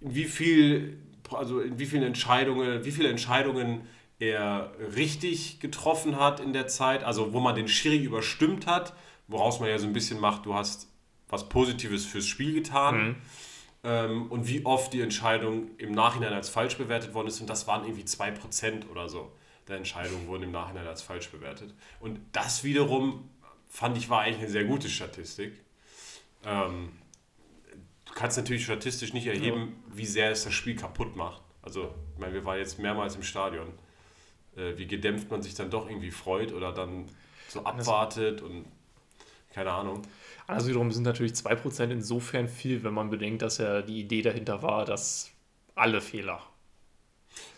in 0.00 0.12
wie 0.16 0.24
viel, 0.24 0.98
also 1.30 1.60
in 1.60 1.78
wie 1.78 1.86
vielen 1.86 2.02
Entscheidungen, 2.02 2.84
wie 2.84 2.90
viele 2.90 3.10
Entscheidungen 3.10 3.82
er 4.18 4.72
richtig 4.96 5.60
getroffen 5.60 6.18
hat 6.18 6.40
in 6.40 6.52
der 6.52 6.66
Zeit, 6.66 7.04
also 7.04 7.32
wo 7.32 7.38
man 7.38 7.54
den 7.54 7.68
Schiri 7.68 7.98
überstimmt 7.98 8.66
hat, 8.66 8.92
woraus 9.28 9.60
man 9.60 9.68
ja 9.68 9.78
so 9.78 9.86
ein 9.86 9.92
bisschen 9.92 10.18
macht, 10.18 10.46
du 10.46 10.54
hast 10.54 10.88
was 11.28 11.48
Positives 11.48 12.04
fürs 12.04 12.26
Spiel 12.26 12.54
getan. 12.54 13.16
Ähm, 13.84 14.30
und 14.32 14.48
wie 14.48 14.66
oft 14.66 14.92
die 14.92 15.00
Entscheidung 15.00 15.70
im 15.78 15.92
Nachhinein 15.92 16.32
als 16.32 16.48
falsch 16.48 16.76
bewertet 16.76 17.14
worden 17.14 17.28
ist. 17.28 17.40
Und 17.40 17.48
das 17.48 17.68
waren 17.68 17.84
irgendwie 17.84 18.04
2% 18.04 18.88
oder 18.90 19.08
so 19.08 19.30
der 19.68 19.76
Entscheidungen 19.76 20.26
wurden 20.26 20.44
im 20.44 20.52
Nachhinein 20.52 20.86
als 20.86 21.02
falsch 21.02 21.30
bewertet. 21.30 21.74
Und 22.00 22.20
das 22.32 22.64
wiederum 22.64 23.28
fand 23.68 23.96
ich 23.96 24.10
war 24.10 24.22
eigentlich 24.22 24.38
eine 24.38 24.50
sehr 24.50 24.64
gute 24.64 24.88
Statistik. 24.88 25.54
Ähm, 26.44 26.92
du 28.04 28.12
kannst 28.14 28.36
natürlich 28.36 28.64
statistisch 28.64 29.12
nicht 29.12 29.26
erheben, 29.26 29.82
wie 29.88 30.06
sehr 30.06 30.30
es 30.30 30.44
das 30.44 30.52
Spiel 30.52 30.76
kaputt 30.76 31.16
macht. 31.16 31.42
Also, 31.62 31.94
ich 32.14 32.20
meine, 32.20 32.34
wir 32.34 32.44
waren 32.44 32.58
jetzt 32.58 32.78
mehrmals 32.78 33.14
im 33.16 33.22
Stadion. 33.22 33.72
Äh, 34.56 34.76
wie 34.76 34.86
gedämpft 34.86 35.30
man 35.30 35.40
sich 35.40 35.54
dann 35.54 35.70
doch 35.70 35.88
irgendwie 35.88 36.10
freut 36.10 36.52
oder 36.52 36.72
dann 36.72 37.06
so 37.48 37.64
abwartet 37.64 38.42
und 38.42 38.66
keine 39.50 39.72
Ahnung. 39.72 40.02
Also 40.46 40.68
wiederum 40.68 40.90
sind 40.92 41.04
natürlich 41.04 41.32
2% 41.32 41.90
insofern 41.90 42.48
viel, 42.48 42.82
wenn 42.84 42.94
man 42.94 43.10
bedenkt, 43.10 43.42
dass 43.42 43.58
ja 43.58 43.82
die 43.82 44.00
Idee 44.00 44.22
dahinter 44.22 44.62
war, 44.62 44.84
dass 44.84 45.30
alle 45.74 46.00
Fehler 46.00 46.42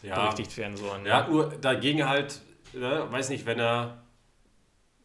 Ja, 0.02 0.22
berichtigt 0.22 0.56
werden 0.56 0.76
sollen. 0.76 1.06
ja 1.06 1.26
nur 1.28 1.48
dagegen 1.48 2.06
halt, 2.06 2.42
ne, 2.72 3.06
weiß 3.10 3.30
nicht, 3.30 3.46
wenn 3.46 3.58
er 3.58 4.02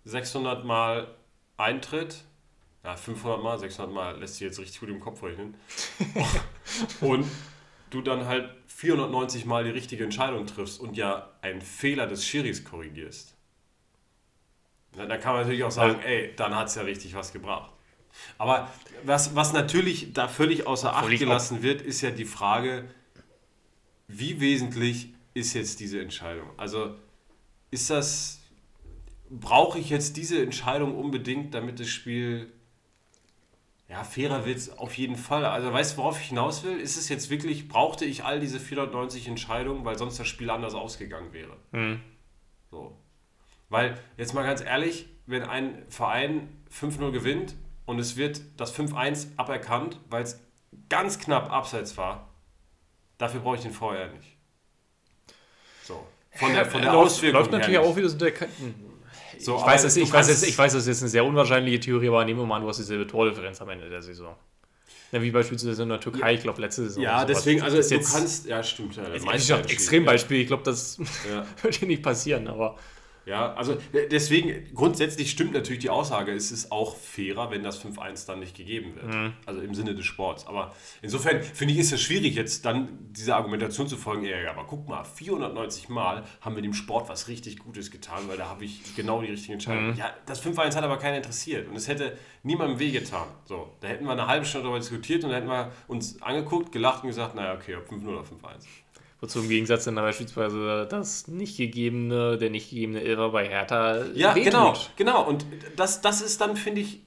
600 0.03 0.65
Mal 0.65 1.15
eintritt, 1.57 2.23
ja, 2.83 2.95
500 2.95 3.43
Mal, 3.43 3.59
600 3.59 3.93
Mal 3.93 4.19
lässt 4.19 4.35
sich 4.35 4.41
jetzt 4.41 4.59
richtig 4.59 4.79
gut 4.79 4.89
im 4.89 4.99
Kopf 4.99 5.21
rechnen. 5.23 5.55
und 7.01 7.25
du 7.89 8.01
dann 8.01 8.25
halt 8.25 8.49
490 8.67 9.45
Mal 9.45 9.63
die 9.63 9.71
richtige 9.71 10.03
Entscheidung 10.03 10.47
triffst 10.47 10.79
und 10.79 10.95
ja 10.95 11.29
einen 11.41 11.61
Fehler 11.61 12.07
des 12.07 12.25
Schiris 12.25 12.63
korrigierst. 12.63 13.35
Na, 14.95 15.05
dann 15.05 15.19
kann 15.19 15.33
man 15.33 15.41
natürlich 15.41 15.63
auch 15.63 15.71
sagen, 15.71 15.99
ey, 16.03 16.33
dann 16.35 16.55
hat 16.55 16.67
es 16.67 16.75
ja 16.75 16.83
richtig 16.83 17.15
was 17.15 17.33
gebracht. 17.33 17.71
Aber 18.37 18.69
was, 19.03 19.35
was 19.35 19.53
natürlich 19.53 20.13
da 20.13 20.27
völlig 20.27 20.65
außer 20.65 20.95
Acht 20.95 21.09
gelassen 21.09 21.61
wird, 21.61 21.81
ist 21.81 22.01
ja 22.01 22.11
die 22.11 22.25
Frage, 22.25 22.89
wie 24.09 24.41
wesentlich 24.41 25.13
ist 25.33 25.53
jetzt 25.53 25.79
diese 25.79 26.01
Entscheidung? 26.01 26.49
Also 26.57 26.95
ist 27.71 27.89
das, 27.89 28.41
brauche 29.29 29.79
ich 29.79 29.89
jetzt 29.89 30.17
diese 30.17 30.41
Entscheidung 30.41 30.97
unbedingt, 30.97 31.53
damit 31.53 31.79
das 31.79 31.87
Spiel 31.87 32.51
ja, 33.87 34.03
fairer 34.03 34.45
wird 34.45 34.77
auf 34.77 34.97
jeden 34.97 35.15
Fall. 35.15 35.45
Also 35.45 35.71
weißt 35.71 35.93
du, 35.93 35.97
worauf 35.97 36.19
ich 36.19 36.27
hinaus 36.27 36.63
will? 36.63 36.79
Ist 36.79 36.97
es 36.97 37.07
jetzt 37.07 37.29
wirklich, 37.29 37.67
brauchte 37.67 38.05
ich 38.05 38.23
all 38.23 38.39
diese 38.39 38.59
490 38.59 39.27
Entscheidungen, 39.27 39.85
weil 39.85 39.97
sonst 39.97 40.19
das 40.19 40.27
Spiel 40.27 40.49
anders 40.49 40.73
ausgegangen 40.73 41.31
wäre? 41.31 41.57
Hm. 41.71 41.99
So. 42.71 42.97
Weil, 43.69 43.99
jetzt 44.17 44.33
mal 44.33 44.43
ganz 44.43 44.61
ehrlich, 44.61 45.07
wenn 45.27 45.43
ein 45.43 45.83
Verein 45.89 46.49
5-0 46.71 47.11
gewinnt 47.11 47.55
und 47.85 47.99
es 47.99 48.17
wird 48.17 48.41
das 48.57 48.75
5-1 48.75 49.27
aberkannt, 49.37 49.99
weil 50.09 50.23
es 50.23 50.39
ganz 50.89 51.19
knapp 51.19 51.51
abseits 51.51 51.97
war, 51.97 52.28
dafür 53.19 53.41
brauche 53.41 53.57
ich 53.57 53.61
den 53.61 53.71
VR 53.71 54.07
nicht. 54.07 54.35
So. 55.83 56.07
Von 56.31 56.53
der, 56.53 56.65
von 56.65 56.81
der 56.81 56.93
läuft, 56.93 57.05
Auswirkung 57.13 57.39
läuft 57.39 57.51
natürlich 57.51 57.79
her 57.79 57.81
auch 57.81 57.95
wieder 57.95 58.09
so 58.09 58.17
der. 58.17 58.33
So, 59.37 59.57
ich, 59.57 59.65
weiß, 59.65 59.83
das, 59.83 59.95
ich, 59.95 60.11
weiß, 60.11 60.27
das, 60.27 60.43
ich 60.43 60.57
weiß, 60.57 60.73
das 60.73 60.81
ist 60.81 60.87
jetzt 60.87 61.01
eine 61.01 61.09
sehr 61.09 61.23
unwahrscheinliche 61.23 61.79
Theorie, 61.79 62.09
aber 62.09 62.25
nehmen 62.25 62.39
wir 62.41 62.45
mal 62.45 62.57
an, 62.57 62.63
du 62.63 62.67
hast 62.67 62.77
dieselbe 62.77 63.07
Tordifferenz 63.07 63.61
am 63.61 63.69
Ende 63.69 63.89
der 63.89 64.01
Saison. 64.01 64.35
Ja, 65.11 65.21
wie 65.21 65.31
beispielsweise 65.31 65.83
in 65.83 65.89
der 65.89 65.99
Türkei, 65.99 66.33
ich 66.35 66.41
glaube, 66.41 66.61
letzte 66.61 66.83
Saison. 66.83 67.01
Ja, 67.03 67.25
deswegen, 67.25 67.61
also 67.61 67.77
ist 67.77 67.89
du 67.89 67.95
jetzt, 67.95 68.13
kannst, 68.13 68.45
ja 68.47 68.61
stimmt. 68.61 68.95
Ja, 68.95 69.03
ist 69.05 69.25
Meister 69.25 69.57
ein 69.57 69.65
Extrembeispiel. 69.65 70.41
Ich 70.41 70.47
glaube, 70.47 70.63
das 70.63 70.99
Ja. 71.29 71.45
würde 71.61 71.77
hier 71.77 71.87
nicht 71.87 72.03
passieren, 72.03 72.47
aber 72.47 72.77
Ja, 73.29 73.53
also 73.53 73.73
äh, 73.93 74.07
deswegen, 74.09 74.73
grundsätzlich 74.73 75.29
stimmt 75.29 75.53
natürlich 75.53 75.81
die 75.81 75.91
Aussage, 75.91 76.31
es 76.31 76.51
ist 76.51 76.71
auch 76.71 76.95
fairer, 76.95 77.51
wenn 77.51 77.63
das 77.63 77.83
5-1 77.85 78.25
dann 78.25 78.39
nicht 78.39 78.57
gegeben 78.57 78.95
wird. 78.95 79.13
Mhm. 79.13 79.33
Also 79.45 79.61
im 79.61 79.75
Sinne 79.75 79.93
des 79.93 80.05
Sports. 80.05 80.47
Aber 80.47 80.73
insofern 81.03 81.43
finde 81.43 81.75
ich, 81.75 81.79
ist 81.79 81.91
es 81.91 82.01
schwierig, 82.01 82.33
jetzt 82.33 82.65
dann 82.65 82.89
dieser 83.11 83.35
Argumentation 83.35 83.87
zu 83.87 83.97
folgen, 83.97 84.25
ja, 84.25 84.49
aber 84.49 84.65
guck 84.65 84.89
mal, 84.89 85.03
490 85.03 85.89
Mal 85.89 86.23
haben 86.41 86.55
wir 86.55 86.63
dem 86.63 86.73
Sport 86.73 87.07
was 87.07 87.27
richtig 87.27 87.59
Gutes 87.59 87.91
getan, 87.91 88.23
weil 88.27 88.37
da 88.37 88.49
habe 88.49 88.65
ich 88.65 88.95
genau 88.95 89.21
die 89.21 89.27
richtige 89.27 89.53
Entscheidung. 89.53 89.91
Mhm. 89.91 89.95
Ja, 89.95 90.11
das 90.25 90.43
5-1 90.43 90.75
hat 90.75 90.83
aber 90.83 90.97
keinen 90.97 91.17
interessiert 91.17 91.67
und 91.69 91.75
es 91.75 91.87
hätte 91.87 92.17
niemandem 92.41 92.79
wehgetan. 92.79 93.27
So, 93.45 93.75
da 93.81 93.89
hätten 93.89 94.05
wir 94.05 94.13
eine 94.13 94.25
halbe 94.25 94.45
Stunde 94.45 94.63
darüber 94.63 94.79
diskutiert 94.79 95.23
und 95.23 95.29
dann 95.29 95.41
hätten 95.43 95.51
wir 95.51 95.71
uns 95.87 96.19
angeguckt, 96.23 96.71
gelacht 96.71 97.03
und 97.03 97.09
gesagt, 97.09 97.35
naja, 97.35 97.53
okay, 97.53 97.75
ob 97.75 97.87
5-0 97.87 98.07
oder 98.07 98.21
5-1. 98.21 98.65
Wozu 99.21 99.39
im 99.39 99.49
Gegensatz 99.49 99.85
dann 99.85 99.95
beispielsweise 99.95 100.87
das 100.89 101.27
nicht 101.27 101.57
gegebene, 101.57 102.37
der 102.37 102.49
nicht 102.49 102.69
gegebene 102.69 103.01
Elfer 103.01 103.29
bei 103.29 103.47
Hertha 103.47 104.05
Ja, 104.13 104.33
wehtut. 104.35 104.51
genau, 104.51 104.73
genau. 104.95 105.27
Und 105.27 105.45
das, 105.75 106.01
das 106.01 106.21
ist 106.21 106.39
dann, 106.41 106.55
finde 106.55 106.81
ich, 106.81 107.01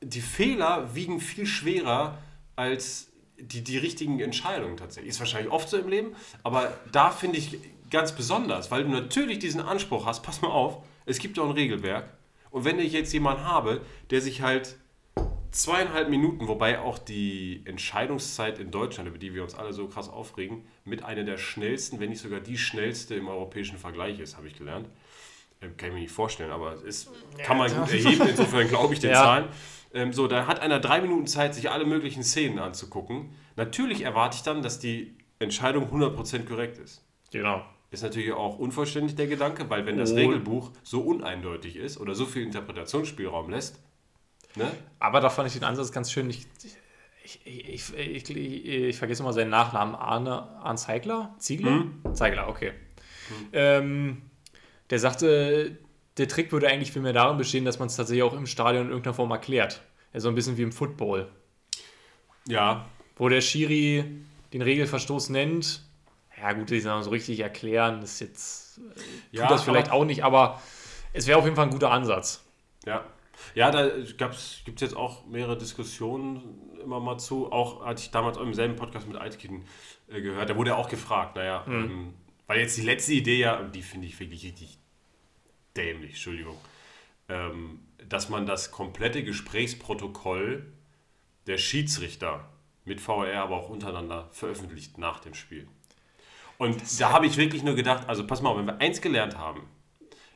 die 0.00 0.20
Fehler 0.20 0.94
wiegen 0.94 1.20
viel 1.20 1.46
schwerer 1.46 2.18
als 2.56 3.08
die, 3.38 3.62
die 3.62 3.78
richtigen 3.78 4.20
Entscheidungen 4.20 4.76
tatsächlich. 4.76 5.10
Ist 5.10 5.20
wahrscheinlich 5.20 5.52
oft 5.52 5.68
so 5.68 5.76
im 5.76 5.88
Leben, 5.88 6.14
aber 6.42 6.72
da 6.90 7.10
finde 7.10 7.38
ich 7.38 7.58
ganz 7.90 8.12
besonders, 8.12 8.70
weil 8.70 8.84
du 8.84 8.90
natürlich 8.90 9.38
diesen 9.38 9.60
Anspruch 9.60 10.06
hast, 10.06 10.22
pass 10.22 10.42
mal 10.42 10.48
auf, 10.48 10.78
es 11.06 11.18
gibt 11.18 11.38
auch 11.38 11.46
ein 11.46 11.52
Regelwerk. 11.52 12.08
Und 12.50 12.64
wenn 12.64 12.78
ich 12.78 12.92
jetzt 12.92 13.12
jemanden 13.12 13.44
habe, 13.44 13.80
der 14.10 14.20
sich 14.20 14.42
halt 14.42 14.76
zweieinhalb 15.50 16.08
Minuten, 16.10 16.48
wobei 16.48 16.78
auch 16.80 16.98
die 16.98 17.62
Entscheidungszeit 17.64 18.58
in 18.58 18.70
Deutschland, 18.70 19.08
über 19.08 19.18
die 19.18 19.34
wir 19.34 19.42
uns 19.42 19.54
alle 19.54 19.72
so 19.72 19.86
krass 19.88 20.08
aufregen, 20.08 20.64
mit 20.84 21.02
einer 21.04 21.24
der 21.24 21.38
schnellsten, 21.38 22.00
wenn 22.00 22.10
nicht 22.10 22.20
sogar 22.20 22.40
die 22.40 22.58
schnellste 22.58 23.14
im 23.14 23.28
europäischen 23.28 23.78
Vergleich 23.78 24.18
ist, 24.20 24.36
habe 24.36 24.46
ich 24.48 24.56
gelernt. 24.56 24.88
Ähm, 25.60 25.76
Kann 25.76 25.88
ich 25.88 25.94
mir 25.94 26.00
nicht 26.02 26.12
vorstellen, 26.12 26.50
aber 26.50 26.72
es 26.72 26.82
ist, 26.82 27.10
kann 27.38 27.58
man 27.58 27.74
gut 27.74 27.90
erheben, 27.92 28.28
insofern 28.28 28.68
glaube 28.68 28.94
ich 28.94 29.00
den 29.00 29.10
Ja. 29.12 29.22
Zahlen. 29.22 29.48
Ähm, 29.94 30.12
so, 30.12 30.28
da 30.28 30.46
hat 30.46 30.60
einer 30.60 30.80
drei 30.80 31.00
Minuten 31.00 31.26
Zeit, 31.26 31.54
sich 31.54 31.70
alle 31.70 31.84
möglichen 31.86 32.22
Szenen 32.22 32.58
anzugucken. 32.58 33.30
Natürlich 33.56 34.02
erwarte 34.02 34.36
ich 34.36 34.42
dann, 34.42 34.62
dass 34.62 34.78
die 34.78 35.16
Entscheidung 35.38 35.84
100% 35.90 36.44
korrekt 36.44 36.78
ist. 36.78 37.04
Genau. 37.32 37.64
Ist 37.90 38.02
natürlich 38.02 38.32
auch 38.32 38.58
unvollständig 38.58 39.16
der 39.16 39.26
Gedanke, 39.28 39.70
weil 39.70 39.86
wenn 39.86 39.96
das 39.96 40.12
Oh. 40.12 40.16
Regelbuch 40.16 40.70
so 40.82 41.00
uneindeutig 41.00 41.76
ist 41.76 41.98
oder 41.98 42.14
so 42.14 42.26
viel 42.26 42.42
Interpretationsspielraum 42.42 43.48
lässt, 43.50 43.80
ne? 44.56 44.70
Aber 44.98 45.20
da 45.20 45.30
fand 45.30 45.48
ich 45.48 45.54
den 45.54 45.64
Ansatz 45.64 45.92
ganz 45.92 46.10
schön. 46.10 46.28
Ich, 46.30 46.46
ich, 47.44 47.94
ich, 47.94 48.36
ich, 48.36 48.96
vergesse 48.96 49.22
immer 49.22 49.32
seinen 49.32 49.50
Nachnamen. 49.50 49.94
Arne, 49.94 50.76
Zeigler? 50.76 51.34
Ziegler? 51.38 51.84
Zeigler, 52.14 52.48
okay. 52.48 52.72
Ähm, 53.52 54.22
der 54.90 54.98
sagte, 54.98 55.78
der 56.16 56.28
Trick 56.28 56.52
würde 56.52 56.68
eigentlich 56.68 56.92
viel 56.92 57.02
mehr 57.02 57.12
darin 57.12 57.36
bestehen, 57.36 57.64
dass 57.64 57.78
man 57.78 57.88
es 57.88 57.96
tatsächlich 57.96 58.22
auch 58.22 58.34
im 58.34 58.46
Stadion 58.46 58.84
in 58.84 58.90
irgendeiner 58.90 59.14
Form 59.14 59.30
erklärt. 59.30 59.82
Ja, 60.12 60.20
so 60.20 60.28
ein 60.28 60.34
bisschen 60.34 60.56
wie 60.56 60.62
im 60.62 60.72
Football. 60.72 61.28
Ja, 62.46 62.86
Wo 63.16 63.28
der 63.28 63.40
Schiri 63.40 64.04
den 64.52 64.62
Regelverstoß 64.62 65.28
nennt. 65.30 65.82
Ja, 66.40 66.52
gut, 66.52 66.70
ich 66.70 66.82
sag 66.82 66.94
mal, 66.94 67.02
so 67.02 67.10
richtig 67.10 67.40
erklären 67.40 68.02
ist 68.02 68.20
jetzt. 68.20 68.76
Tut 68.76 68.94
ja 69.32 69.48
das 69.48 69.64
vielleicht 69.64 69.90
auch 69.90 70.04
nicht, 70.04 70.24
aber 70.24 70.62
es 71.12 71.26
wäre 71.26 71.38
auf 71.38 71.44
jeden 71.44 71.56
Fall 71.56 71.66
ein 71.66 71.72
guter 71.72 71.90
Ansatz. 71.90 72.44
Ja, 72.86 73.04
ja 73.54 73.70
da 73.70 73.88
gibt 73.88 74.34
es 74.34 74.62
jetzt 74.64 74.96
auch 74.96 75.26
mehrere 75.26 75.56
Diskussionen 75.56 76.78
immer 76.82 77.00
mal 77.00 77.18
zu. 77.18 77.52
Auch 77.52 77.84
hatte 77.84 78.02
ich 78.02 78.10
damals 78.10 78.38
im 78.38 78.54
selben 78.54 78.76
Podcast 78.76 79.06
mit 79.06 79.16
Altkin 79.16 79.64
äh, 80.08 80.20
gehört. 80.20 80.50
Da 80.50 80.56
wurde 80.56 80.70
er 80.70 80.78
auch 80.78 80.88
gefragt, 80.88 81.36
naja, 81.36 81.64
ähm, 81.66 82.14
weil 82.46 82.60
jetzt 82.60 82.76
die 82.76 82.82
letzte 82.82 83.12
Idee 83.12 83.38
ja, 83.38 83.58
und 83.58 83.74
die 83.74 83.82
finde 83.82 84.06
ich 84.06 84.18
wirklich 84.18 84.44
richtig 84.44 84.78
dämlich, 85.76 86.12
Entschuldigung, 86.12 86.56
ähm, 87.28 87.80
dass 88.08 88.28
man 88.28 88.46
das 88.46 88.70
komplette 88.70 89.22
Gesprächsprotokoll 89.22 90.72
der 91.46 91.58
Schiedsrichter 91.58 92.48
mit 92.84 93.00
VR, 93.00 93.42
aber 93.42 93.56
auch 93.56 93.68
untereinander 93.68 94.28
veröffentlicht 94.32 94.98
nach 94.98 95.20
dem 95.20 95.34
Spiel. 95.34 95.68
Und 96.56 97.00
da 97.00 97.12
habe 97.12 97.26
ich 97.26 97.36
wirklich 97.36 97.62
nur 97.62 97.74
gedacht, 97.74 98.08
also 98.08 98.26
pass 98.26 98.42
mal, 98.42 98.50
auf, 98.50 98.58
wenn 98.58 98.66
wir 98.66 98.80
eins 98.80 99.00
gelernt 99.00 99.38
haben, 99.38 99.68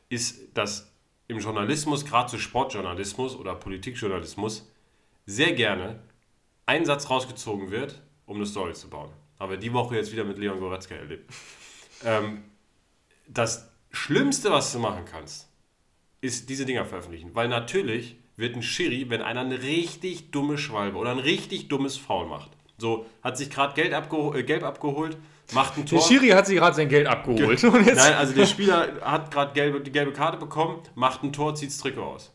ist, 0.09 0.55
dass 0.57 0.92
im 1.27 1.39
Journalismus, 1.39 2.05
gerade 2.05 2.29
zu 2.29 2.37
Sportjournalismus 2.37 3.35
oder 3.35 3.55
Politikjournalismus, 3.55 4.69
sehr 5.25 5.53
gerne 5.53 5.99
ein 6.65 6.85
Satz 6.85 7.09
rausgezogen 7.09 7.71
wird, 7.71 8.01
um 8.25 8.37
eine 8.37 8.45
Story 8.45 8.73
zu 8.73 8.89
bauen. 8.89 9.09
Haben 9.39 9.51
wir 9.51 9.57
die 9.57 9.73
Woche 9.73 9.95
jetzt 9.95 10.11
wieder 10.11 10.23
mit 10.23 10.37
Leon 10.37 10.59
Goretzka 10.59 10.95
erlebt. 10.95 11.31
Ähm, 12.05 12.43
das 13.29 13.71
Schlimmste, 13.91 14.51
was 14.51 14.73
du 14.73 14.79
machen 14.79 15.05
kannst, 15.05 15.47
ist 16.19 16.49
diese 16.49 16.65
Dinger 16.65 16.83
veröffentlichen. 16.83 17.33
Weil 17.33 17.47
natürlich 17.47 18.17
wird 18.35 18.55
ein 18.55 18.63
Schiri, 18.63 19.09
wenn 19.09 19.21
einer 19.21 19.41
eine 19.41 19.61
richtig 19.61 20.31
dumme 20.31 20.57
Schwalbe 20.57 20.97
oder 20.97 21.11
ein 21.11 21.19
richtig 21.19 21.67
dummes 21.67 21.97
Foul 21.97 22.27
macht, 22.27 22.51
so 22.77 23.05
hat 23.21 23.37
sich 23.37 23.49
gerade 23.49 23.73
Geld 23.73 23.93
abgeho 23.93 24.33
äh, 24.33 24.43
Gelb 24.43 24.63
abgeholt, 24.63 25.17
macht 25.53 25.77
ein 25.77 25.85
Der 25.85 25.99
Tor. 25.99 26.07
Schiri 26.07 26.29
hat 26.29 26.47
sich 26.47 26.57
gerade 26.57 26.75
sein 26.75 26.89
Geld 26.89 27.07
abgeholt. 27.07 27.63
Nein, 27.63 27.97
also 27.97 28.33
der 28.33 28.45
Spieler 28.45 29.01
hat 29.01 29.31
gerade 29.31 29.53
gelbe, 29.53 29.81
die 29.81 29.91
gelbe 29.91 30.13
Karte 30.13 30.37
bekommen, 30.37 30.81
macht 30.95 31.23
ein 31.23 31.33
Tor, 31.33 31.55
zieht 31.55 31.69
das 31.69 31.77
Trikot 31.77 32.03
aus. 32.03 32.33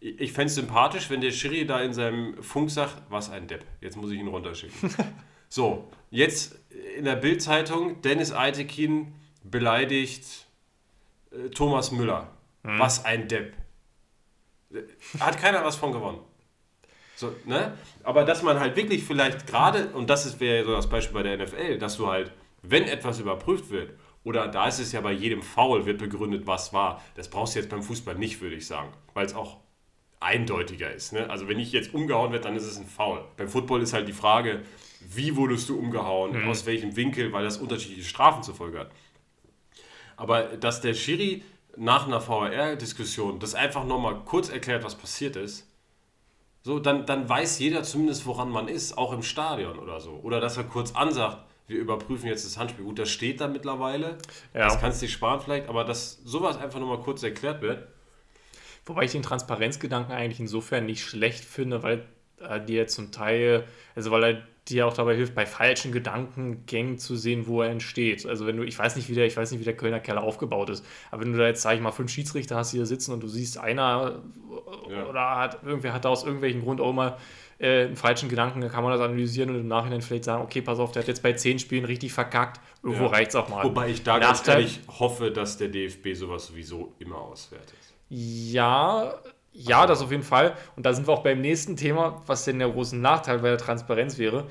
Ich, 0.00 0.20
ich 0.20 0.32
fände 0.32 0.48
es 0.48 0.54
sympathisch, 0.56 1.08
wenn 1.10 1.20
der 1.20 1.30
Schiri 1.30 1.66
da 1.66 1.80
in 1.80 1.92
seinem 1.92 2.42
Funk 2.42 2.70
sagt, 2.70 3.02
was 3.08 3.30
ein 3.30 3.46
Depp, 3.46 3.64
jetzt 3.80 3.96
muss 3.96 4.10
ich 4.10 4.18
ihn 4.18 4.28
runterschicken. 4.28 4.90
so, 5.48 5.88
jetzt 6.10 6.58
in 6.96 7.04
der 7.04 7.16
Bildzeitung, 7.16 8.02
Dennis 8.02 8.32
Eitekin 8.32 9.14
beleidigt 9.44 10.46
äh, 11.30 11.48
Thomas 11.50 11.92
Müller. 11.92 12.30
Was 12.68 13.04
ein 13.04 13.28
Depp. 13.28 13.54
Hat 15.20 15.38
keiner 15.38 15.64
was 15.64 15.76
von 15.76 15.92
gewonnen. 15.92 16.18
So, 17.16 17.34
ne? 17.46 17.72
Aber 18.04 18.24
dass 18.24 18.42
man 18.42 18.60
halt 18.60 18.76
wirklich 18.76 19.02
vielleicht 19.02 19.46
gerade, 19.46 19.88
und 19.88 20.08
das 20.10 20.26
ist- 20.26 20.38
wäre 20.38 20.58
ja 20.58 20.64
so 20.64 20.72
das 20.72 20.88
Beispiel 20.88 21.14
bei 21.14 21.22
der 21.22 21.32
NFL, 21.38 21.78
dass 21.78 21.96
du 21.96 22.06
halt, 22.08 22.30
wenn 22.62 22.84
etwas 22.84 23.18
überprüft 23.18 23.70
wird, 23.70 23.90
oder 24.22 24.48
da 24.48 24.68
ist 24.68 24.80
es 24.80 24.92
ja 24.92 25.00
bei 25.00 25.12
jedem 25.12 25.40
Foul, 25.42 25.86
wird 25.86 25.98
begründet, 25.98 26.46
was 26.46 26.72
war. 26.72 27.02
Das 27.14 27.30
brauchst 27.30 27.54
du 27.54 27.60
jetzt 27.60 27.70
beim 27.70 27.82
Fußball 27.82 28.16
nicht, 28.16 28.40
würde 28.40 28.56
ich 28.56 28.66
sagen. 28.66 28.92
Weil 29.14 29.24
es 29.24 29.34
auch 29.34 29.58
eindeutiger 30.20 30.92
ist. 30.92 31.12
Ne? 31.12 31.30
Also 31.30 31.48
wenn 31.48 31.58
ich 31.58 31.72
jetzt 31.72 31.94
umgehauen 31.94 32.32
werde, 32.32 32.44
dann 32.44 32.56
ist 32.56 32.64
es 32.64 32.76
ein 32.78 32.86
Foul. 32.86 33.24
Beim 33.36 33.48
Football 33.48 33.82
ist 33.82 33.92
halt 33.92 34.08
die 34.08 34.12
Frage, 34.12 34.62
wie 35.08 35.36
wurdest 35.36 35.68
du 35.68 35.78
umgehauen, 35.78 36.34
aus 36.48 36.66
welchem 36.66 36.96
Winkel, 36.96 37.32
weil 37.32 37.44
das 37.44 37.58
unterschiedliche 37.58 38.08
Strafen 38.08 38.42
zur 38.42 38.54
Folge 38.54 38.80
hat. 38.80 38.90
Aber 40.16 40.42
dass 40.56 40.80
der 40.80 40.94
Schiri 40.94 41.44
nach 41.76 42.06
einer 42.06 42.20
VAR-Diskussion 42.26 43.38
das 43.38 43.54
einfach 43.54 43.84
nochmal 43.84 44.22
kurz 44.24 44.48
erklärt, 44.48 44.82
was 44.84 44.94
passiert 44.96 45.36
ist, 45.36 45.70
so, 46.66 46.80
dann, 46.80 47.06
dann 47.06 47.28
weiß 47.28 47.60
jeder 47.60 47.84
zumindest, 47.84 48.26
woran 48.26 48.50
man 48.50 48.66
ist, 48.66 48.98
auch 48.98 49.12
im 49.12 49.22
Stadion 49.22 49.78
oder 49.78 50.00
so. 50.00 50.18
Oder 50.24 50.40
dass 50.40 50.56
er 50.56 50.64
kurz 50.64 50.96
ansagt, 50.96 51.38
wir 51.68 51.78
überprüfen 51.78 52.26
jetzt 52.26 52.44
das 52.44 52.58
Handspiel. 52.58 52.84
Gut, 52.84 52.98
das 52.98 53.08
steht 53.08 53.40
da 53.40 53.46
mittlerweile. 53.46 54.18
Ja. 54.52 54.64
Das 54.64 54.80
kannst 54.80 55.00
du 55.00 55.06
dir 55.06 55.12
sparen 55.12 55.40
vielleicht, 55.40 55.68
aber 55.68 55.84
dass 55.84 56.20
sowas 56.24 56.58
einfach 56.58 56.80
nochmal 56.80 56.98
kurz 56.98 57.22
erklärt 57.22 57.62
wird. 57.62 57.86
Wobei 58.84 59.04
ich 59.04 59.12
den 59.12 59.22
Transparenzgedanken 59.22 60.12
eigentlich 60.12 60.40
insofern 60.40 60.86
nicht 60.86 61.04
schlecht 61.04 61.44
finde, 61.44 61.84
weil 61.84 62.04
er 62.40 62.58
dir 62.60 62.86
zum 62.86 63.12
Teil, 63.12 63.64
also 63.94 64.10
weil 64.10 64.24
er 64.24 64.42
dir 64.68 64.86
auch 64.86 64.94
dabei 64.94 65.14
hilft, 65.14 65.34
bei 65.36 65.46
falschen 65.46 65.92
Gedankengängen 65.92 66.98
zu 66.98 67.14
sehen, 67.14 67.46
wo 67.46 67.62
er 67.62 67.70
entsteht. 67.70 68.26
Also 68.26 68.46
wenn 68.46 68.56
du, 68.56 68.64
ich 68.64 68.76
weiß 68.76 68.96
nicht, 68.96 69.08
wie 69.08 69.14
der, 69.14 69.24
ich 69.26 69.36
weiß 69.36 69.52
nicht, 69.52 69.60
wie 69.60 69.64
der 69.64 69.76
Kölner 69.76 70.00
Keller 70.00 70.22
aufgebaut 70.24 70.70
ist, 70.70 70.84
aber 71.12 71.22
wenn 71.22 71.32
du 71.32 71.38
da 71.38 71.46
jetzt, 71.46 71.62
sag 71.62 71.74
ich 71.76 71.80
mal, 71.80 71.92
fünf 71.92 72.10
Schiedsrichter 72.10 72.56
hast, 72.56 72.72
die 72.72 72.78
hier 72.78 72.86
sitzen 72.86 73.12
und 73.12 73.22
du 73.22 73.28
siehst, 73.28 73.58
einer 73.58 74.22
Ja. 74.90 75.06
oder 75.06 75.36
hat, 75.36 75.62
irgendwer 75.62 75.92
hat 75.92 76.04
da 76.04 76.08
aus 76.08 76.24
irgendwelchen 76.24 76.62
Grund 76.62 76.80
auch 76.80 76.92
mal 76.92 77.16
äh, 77.58 77.84
einen 77.86 77.96
falschen 77.96 78.28
Gedanken, 78.28 78.60
dann 78.60 78.70
kann 78.70 78.82
man 78.82 78.92
das 78.92 79.00
analysieren 79.00 79.50
und 79.50 79.56
im 79.56 79.68
Nachhinein 79.68 80.02
vielleicht 80.02 80.24
sagen, 80.24 80.42
okay, 80.42 80.60
pass 80.62 80.78
auf, 80.80 80.90
der 80.92 81.02
hat 81.02 81.08
jetzt 81.08 81.22
bei 81.22 81.32
zehn 81.34 81.58
Spielen 81.60 81.84
richtig 81.84 82.12
verkackt, 82.12 82.60
irgendwo 82.82 83.04
Ja. 83.04 83.10
reicht 83.10 83.30
es 83.30 83.36
auch 83.36 83.48
mal. 83.48 83.64
Wobei 83.64 83.88
ich 83.90 84.02
da 84.02 84.18
ganz 84.18 84.46
ehrlich 84.48 84.80
hoffe, 84.98 85.30
dass 85.30 85.56
der 85.58 85.68
DFB 85.68 86.14
sowas 86.14 86.48
sowieso 86.48 86.92
immer 86.98 87.18
auswertet. 87.18 87.78
Ja, 88.08 89.14
ja, 89.58 89.86
das 89.86 90.02
auf 90.02 90.10
jeden 90.10 90.22
Fall. 90.22 90.54
Und 90.76 90.84
da 90.84 90.92
sind 90.92 91.08
wir 91.08 91.14
auch 91.14 91.22
beim 91.22 91.40
nächsten 91.40 91.76
Thema, 91.76 92.22
was 92.26 92.44
denn 92.44 92.58
der 92.58 92.68
große 92.68 92.96
Nachteil 92.96 93.38
bei 93.38 93.48
der 93.48 93.58
Transparenz 93.58 94.18
wäre. 94.18 94.46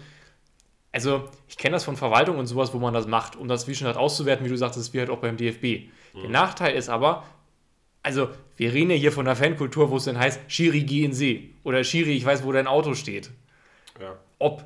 Also, 0.91 1.29
ich 1.47 1.57
kenne 1.57 1.73
das 1.73 1.83
von 1.83 1.95
Verwaltung 1.95 2.39
und 2.39 2.47
sowas, 2.47 2.73
wo 2.73 2.79
man 2.79 2.93
das 2.93 3.05
macht, 3.05 3.35
um 3.35 3.47
das 3.47 3.67
wie 3.67 3.75
schon 3.75 3.87
halt 3.87 3.97
auszuwerten, 3.97 4.45
wie 4.45 4.49
du 4.49 4.57
sagtest, 4.57 4.93
wie 4.93 4.99
halt 4.99 5.09
auch 5.09 5.19
beim 5.19 5.37
DFB. 5.37 5.89
Der 6.21 6.29
Nachteil 6.29 6.75
ist 6.75 6.87
aber, 6.87 7.23
also, 8.01 8.29
wir 8.55 8.71
reden 8.73 8.91
ja 8.91 8.95
hier 8.95 9.11
von 9.11 9.27
einer 9.27 9.35
Fankultur, 9.35 9.89
wo 9.89 9.97
es 9.97 10.05
dann 10.05 10.17
heißt, 10.17 10.39
Schiri, 10.47 10.83
geh 10.83 11.03
in 11.03 11.13
See. 11.13 11.53
Oder 11.63 11.83
Schiri, 11.83 12.13
ich 12.13 12.25
weiß, 12.25 12.45
wo 12.45 12.51
dein 12.51 12.67
Auto 12.67 12.93
steht. 12.93 13.31
Ja. 13.99 14.15
Ob 14.39 14.63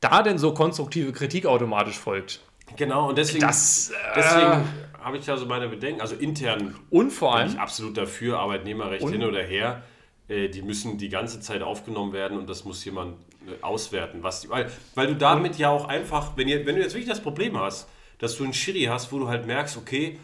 da 0.00 0.22
denn 0.22 0.36
so 0.36 0.52
konstruktive 0.52 1.12
Kritik 1.12 1.46
automatisch 1.46 1.98
folgt. 1.98 2.40
Genau, 2.76 3.08
und 3.08 3.18
deswegen, 3.18 3.46
Das, 3.46 3.90
äh, 3.90 3.94
deswegen 4.14 4.64
habe 5.06 5.18
ich 5.18 5.24
da 5.24 5.36
so 5.36 5.46
meine 5.46 5.68
Bedenken. 5.68 6.00
Also 6.00 6.16
intern 6.16 6.74
Und 6.90 7.12
vor 7.12 7.30
bin 7.34 7.42
allem, 7.42 7.52
ich 7.52 7.60
absolut 7.60 7.96
dafür, 7.96 8.40
Arbeitnehmerrecht 8.40 9.04
Und- 9.04 9.12
hin 9.12 9.22
oder 9.22 9.40
her. 9.42 9.84
Äh, 10.28 10.48
die 10.48 10.62
müssen 10.62 10.98
die 10.98 11.08
ganze 11.08 11.38
Zeit 11.38 11.62
aufgenommen 11.62 12.12
werden 12.12 12.36
und 12.36 12.50
das 12.50 12.64
muss 12.64 12.84
jemand 12.84 13.16
äh, 13.46 13.62
auswerten. 13.62 14.24
Was 14.24 14.40
die, 14.40 14.48
weil, 14.48 14.68
weil 14.96 15.06
du 15.06 15.14
damit 15.14 15.58
ja 15.58 15.70
auch 15.70 15.84
einfach, 15.86 16.36
wenn, 16.36 16.48
ihr, 16.48 16.66
wenn 16.66 16.74
du 16.74 16.82
jetzt 16.82 16.94
wirklich 16.94 17.08
das 17.08 17.22
Problem 17.22 17.56
hast, 17.56 17.88
dass 18.18 18.36
du 18.36 18.42
einen 18.42 18.52
Schiri 18.52 18.86
hast, 18.86 19.12
wo 19.12 19.20
du 19.20 19.28
halt 19.28 19.46
merkst, 19.46 19.76
okay, 19.76 20.18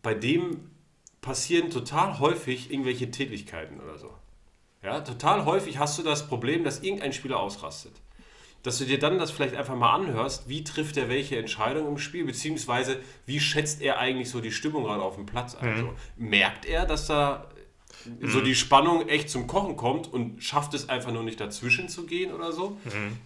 bei 0.00 0.14
dem 0.14 0.70
passieren 1.20 1.68
total 1.70 2.20
häufig 2.20 2.70
irgendwelche 2.70 3.10
Tätigkeiten 3.10 3.80
oder 3.80 3.98
so. 3.98 4.14
Ja, 4.84 5.00
total 5.00 5.44
häufig 5.44 5.78
hast 5.78 5.98
du 5.98 6.04
das 6.04 6.28
Problem, 6.28 6.62
dass 6.62 6.84
irgendein 6.84 7.12
Spieler 7.12 7.40
ausrastet. 7.40 7.94
Dass 8.68 8.76
du 8.76 8.84
dir 8.84 8.98
dann 8.98 9.18
das 9.18 9.30
vielleicht 9.30 9.56
einfach 9.56 9.74
mal 9.74 9.94
anhörst, 9.94 10.46
wie 10.46 10.62
trifft 10.62 10.98
er 10.98 11.08
welche 11.08 11.38
Entscheidung 11.38 11.88
im 11.88 11.96
Spiel, 11.96 12.26
beziehungsweise 12.26 12.98
wie 13.24 13.40
schätzt 13.40 13.80
er 13.80 13.98
eigentlich 13.98 14.28
so 14.28 14.42
die 14.42 14.52
Stimmung 14.52 14.84
gerade 14.84 15.00
auf 15.00 15.14
dem 15.14 15.24
Platz 15.24 15.54
ein. 15.54 15.80
So, 15.80 15.94
merkt 16.18 16.66
er, 16.66 16.84
dass 16.84 17.06
da 17.06 17.46
so 18.20 18.42
die 18.42 18.54
Spannung 18.54 19.08
echt 19.08 19.30
zum 19.30 19.46
Kochen 19.46 19.74
kommt 19.76 20.12
und 20.12 20.44
schafft 20.44 20.74
es 20.74 20.90
einfach 20.90 21.10
nur 21.12 21.22
nicht 21.22 21.40
dazwischen 21.40 21.88
zu 21.88 22.04
gehen 22.04 22.30
oder 22.30 22.52
so? 22.52 22.76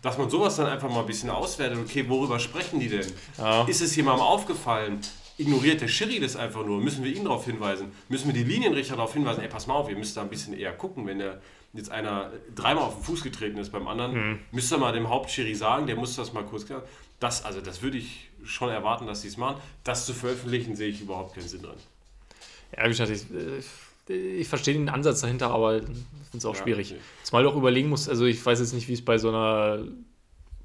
Dass 0.00 0.16
man 0.16 0.30
sowas 0.30 0.54
dann 0.54 0.66
einfach 0.66 0.88
mal 0.88 1.00
ein 1.00 1.06
bisschen 1.06 1.28
auswertet. 1.28 1.76
Okay, 1.84 2.04
worüber 2.08 2.38
sprechen 2.38 2.78
die 2.78 2.88
denn? 2.88 3.12
Ja. 3.36 3.64
Ist 3.64 3.82
es 3.82 3.96
jemandem 3.96 4.24
aufgefallen? 4.24 5.00
Ignoriert 5.38 5.80
der 5.80 5.88
Schiri 5.88 6.20
das 6.20 6.36
einfach 6.36 6.64
nur? 6.64 6.80
Müssen 6.80 7.02
wir 7.02 7.12
ihn 7.12 7.24
darauf 7.24 7.46
hinweisen? 7.46 7.90
Müssen 8.08 8.32
wir 8.32 8.34
die 8.34 8.48
Linienrichter 8.48 8.94
darauf 8.94 9.12
hinweisen? 9.12 9.42
Ey, 9.42 9.48
pass 9.48 9.66
mal 9.66 9.74
auf, 9.74 9.90
ihr 9.90 9.96
müsst 9.96 10.16
da 10.16 10.22
ein 10.22 10.30
bisschen 10.30 10.56
eher 10.56 10.72
gucken, 10.72 11.04
wenn 11.04 11.18
der 11.18 11.40
jetzt 11.74 11.90
einer 11.90 12.30
dreimal 12.54 12.84
auf 12.84 12.96
den 12.96 13.04
Fuß 13.04 13.22
getreten 13.22 13.56
ist 13.58 13.70
beim 13.72 13.86
anderen, 13.88 14.40
müsst 14.50 14.72
ihr 14.72 14.78
mal 14.78 14.92
dem 14.92 15.08
Hauptschiri 15.08 15.54
sagen, 15.54 15.86
der 15.86 15.96
muss 15.96 16.16
das 16.16 16.32
mal 16.32 16.44
kurz 16.44 16.66
klären. 16.66 16.82
Das, 17.20 17.44
also 17.44 17.60
das 17.60 17.82
würde 17.82 17.98
ich 17.98 18.30
schon 18.44 18.68
erwarten, 18.68 19.06
dass 19.06 19.22
sie 19.22 19.28
es 19.28 19.36
machen. 19.36 19.60
Das 19.84 20.04
zu 20.06 20.12
veröffentlichen, 20.12 20.74
sehe 20.76 20.88
ich 20.88 21.00
überhaupt 21.00 21.34
keinen 21.34 21.48
Sinn 21.48 21.62
drin. 21.62 21.76
Ja, 22.76 22.84
wie 22.84 22.88
gesagt, 22.88 23.10
ich, 23.10 23.24
äh, 24.10 24.12
ich 24.12 24.48
verstehe 24.48 24.74
den 24.74 24.88
Ansatz 24.88 25.20
dahinter, 25.20 25.50
aber 25.50 25.76
ich 25.78 25.84
finde 25.84 25.98
es 26.38 26.44
auch 26.44 26.56
Ja, 26.56 26.62
schwierig. 26.62 26.92
okay. 26.92 27.00
Zumal 27.22 27.44
du 27.44 27.50
auch 27.50 27.56
überlegen 27.56 27.88
musst, 27.88 28.08
also 28.08 28.24
ich 28.26 28.44
weiß 28.44 28.58
jetzt 28.60 28.72
nicht, 28.72 28.88
wie 28.88 28.94
es 28.94 29.04
bei 29.04 29.18
so 29.18 29.28
einer 29.28 29.84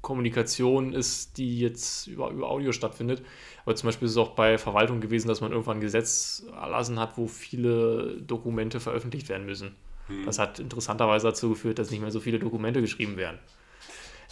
Kommunikation 0.02 0.92
ist, 0.92 1.38
die 1.38 1.60
jetzt 1.60 2.06
über, 2.06 2.30
über 2.30 2.48
Audio 2.48 2.72
stattfindet, 2.72 3.22
aber 3.64 3.74
zum 3.74 3.88
Beispiel 3.88 4.06
ist 4.06 4.12
es 4.12 4.16
auch 4.18 4.30
bei 4.30 4.56
Verwaltung 4.58 5.00
gewesen, 5.00 5.28
dass 5.28 5.40
man 5.40 5.50
irgendwann 5.52 5.78
ein 5.78 5.80
Gesetz 5.80 6.44
erlassen 6.54 6.98
hat, 6.98 7.16
wo 7.18 7.26
viele 7.26 8.20
Dokumente 8.22 8.80
veröffentlicht 8.80 9.28
werden 9.28 9.44
müssen. 9.46 9.74
Hm. 10.08 10.26
Das 10.26 10.38
hat 10.38 10.58
interessanterweise 10.58 11.26
dazu 11.28 11.50
geführt, 11.50 11.78
dass 11.78 11.90
nicht 11.90 12.00
mehr 12.00 12.10
so 12.10 12.20
viele 12.20 12.38
Dokumente 12.38 12.80
geschrieben 12.80 13.16
werden. 13.16 13.38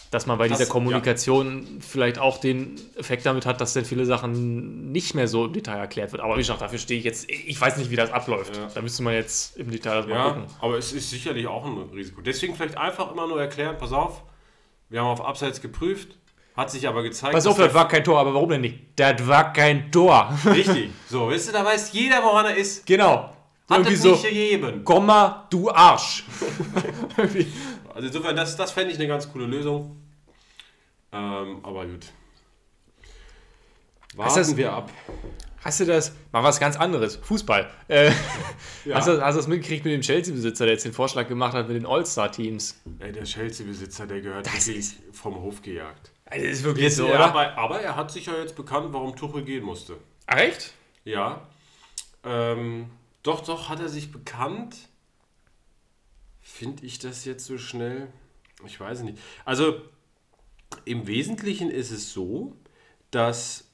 dass 0.09 0.25
man 0.25 0.37
bei 0.37 0.47
Das- 0.47 0.57
dieser 0.59 0.69
Kommunikation 0.71 1.79
vielleicht 1.81 2.17
auch 2.17 2.37
den 2.37 2.79
Effekt 2.95 3.25
damit 3.25 3.45
hat, 3.45 3.59
dass 3.59 3.73
dann 3.73 3.83
viele 3.83 4.05
Sachen 4.05 4.89
nicht 4.93 5.15
mehr 5.15 5.27
so 5.27 5.45
im 5.47 5.51
Detail 5.53 5.79
erklärt 5.79 6.13
wird. 6.13 6.21
Aber 6.23 6.35
wie 6.35 6.39
gesagt, 6.39 6.61
dafür 6.61 6.79
stehe 6.79 6.97
ich 6.97 7.03
jetzt, 7.03 7.29
ich 7.29 7.59
weiß 7.59 7.75
nicht, 7.75 7.91
wie 7.91 7.97
das 7.97 8.11
abläuft. 8.13 8.55
Ja. 8.55 8.69
Da 8.73 8.81
müsste 8.81 9.03
man 9.03 9.15
jetzt 9.15 9.57
im 9.57 9.69
Detail 9.69 9.95
das 9.95 10.07
mal 10.07 10.15
Ja, 10.15 10.29
gucken. 10.29 10.45
aber 10.61 10.77
es 10.77 10.93
ist 10.93 11.09
sicherlich 11.09 11.45
auch 11.47 11.65
ein 11.65 11.77
Risiko. 11.93 12.21
Deswegen 12.21 12.55
vielleicht 12.55 12.77
einfach 12.77 13.11
immer 13.11 13.27
nur 13.27 13.41
erklären, 13.41 13.75
pass 13.77 13.91
auf, 13.91 14.23
wir 14.87 15.01
haben 15.01 15.07
auf 15.07 15.19
Abseits 15.25 15.59
geprüft, 15.59 16.17
hat 16.55 16.71
sich 16.71 16.87
aber 16.87 17.03
gezeigt, 17.03 17.33
Pass 17.33 17.45
auf, 17.45 17.57
das 17.57 17.73
war 17.73 17.89
kein 17.89 18.05
Tor, 18.05 18.17
aber 18.17 18.33
warum 18.33 18.47
denn 18.47 18.61
nicht? 18.61 18.79
Das 18.95 19.27
war 19.27 19.51
kein 19.51 19.91
Tor. 19.91 20.33
richtig. 20.45 20.89
So, 21.09 21.27
weißt 21.29 21.49
du, 21.49 21.51
da 21.51 21.65
weiß 21.65 21.91
jeder, 21.91 22.23
woran 22.23 22.45
er 22.45 22.55
ist. 22.55 22.85
genau. 22.85 23.33
Hat 23.69 23.79
Irgendwie 23.79 23.93
es 23.95 24.01
so, 24.01 24.11
nicht 24.11 24.23
gegeben. 24.23 24.83
Komma, 24.83 25.45
du 25.49 25.69
Arsch. 25.71 26.23
Also 27.93 28.09
insofern, 28.09 28.35
das, 28.35 28.55
das 28.55 28.71
fände 28.71 28.91
ich 28.91 28.99
eine 28.99 29.07
ganz 29.07 29.27
coole 29.31 29.47
Lösung. 29.47 29.97
Ähm, 31.11 31.59
aber 31.63 31.83
gut. 31.87 32.05
Warten 34.15 34.35
das- 34.35 34.55
wir 34.55 34.71
ab. 34.71 34.91
Hast 35.63 35.79
du 35.79 35.85
das? 35.85 36.13
Mal 36.31 36.43
was 36.43 36.59
ganz 36.59 36.77
anderes. 36.77 37.15
Fußball. 37.17 37.67
Äh, 37.87 38.11
Ja. 38.85 38.95
hast, 38.97 39.07
du, 39.07 39.19
hast 39.19 39.33
du 39.33 39.39
das 39.39 39.47
mitgekriegt 39.47 39.83
mit 39.83 39.93
dem 39.95 40.01
Chelsea-Besitzer, 40.01 40.65
der 40.65 40.75
jetzt 40.75 40.85
den 40.85 40.93
Vorschlag 40.93 41.27
gemacht 41.27 41.53
hat 41.55 41.67
mit 41.67 41.75
den 41.75 41.85
All-Star-Teams? 41.87 42.79
Ey, 42.99 43.11
der 43.11 43.23
Chelsea-Besitzer, 43.23 44.05
der 44.05 44.21
gehört 44.21 44.45
Das 44.45 44.67
wirklich 44.67 44.77
ist- 44.77 44.97
vom 45.11 45.35
Hof 45.41 45.61
gejagt. 45.63 46.11
Also, 46.25 46.45
das 46.45 46.53
ist 46.59 46.63
wirklich 46.63 46.83
Jetzt, 46.83 46.97
so, 46.97 47.07
ja, 47.07 47.15
oder? 47.15 47.25
aber, 47.25 47.57
aber 47.57 47.81
er 47.81 47.95
hat 47.95 48.11
sich 48.11 48.27
ja 48.27 48.33
jetzt 48.37 48.55
bekannt, 48.55 48.89
warum 48.91 49.15
Tuchel 49.15 49.41
gehen 49.43 49.63
musste. 49.63 49.97
Ach, 50.27 50.37
echt? 50.37 50.73
Ja. 51.03 51.41
Ähm, 52.23 52.91
doch, 53.23 53.43
doch, 53.43 53.69
hat 53.69 53.79
er 53.79 53.89
sich 53.89 54.11
bekannt. 54.11 54.75
Finde 56.41 56.85
ich 56.85 56.99
das 56.99 57.25
jetzt 57.25 57.45
so 57.45 57.57
schnell? 57.57 58.07
Ich 58.65 58.79
weiß 58.79 59.01
nicht. 59.01 59.17
Also, 59.45 59.81
im 60.85 61.07
Wesentlichen 61.07 61.69
ist 61.69 61.91
es 61.91 62.13
so, 62.13 62.55
dass 63.11 63.69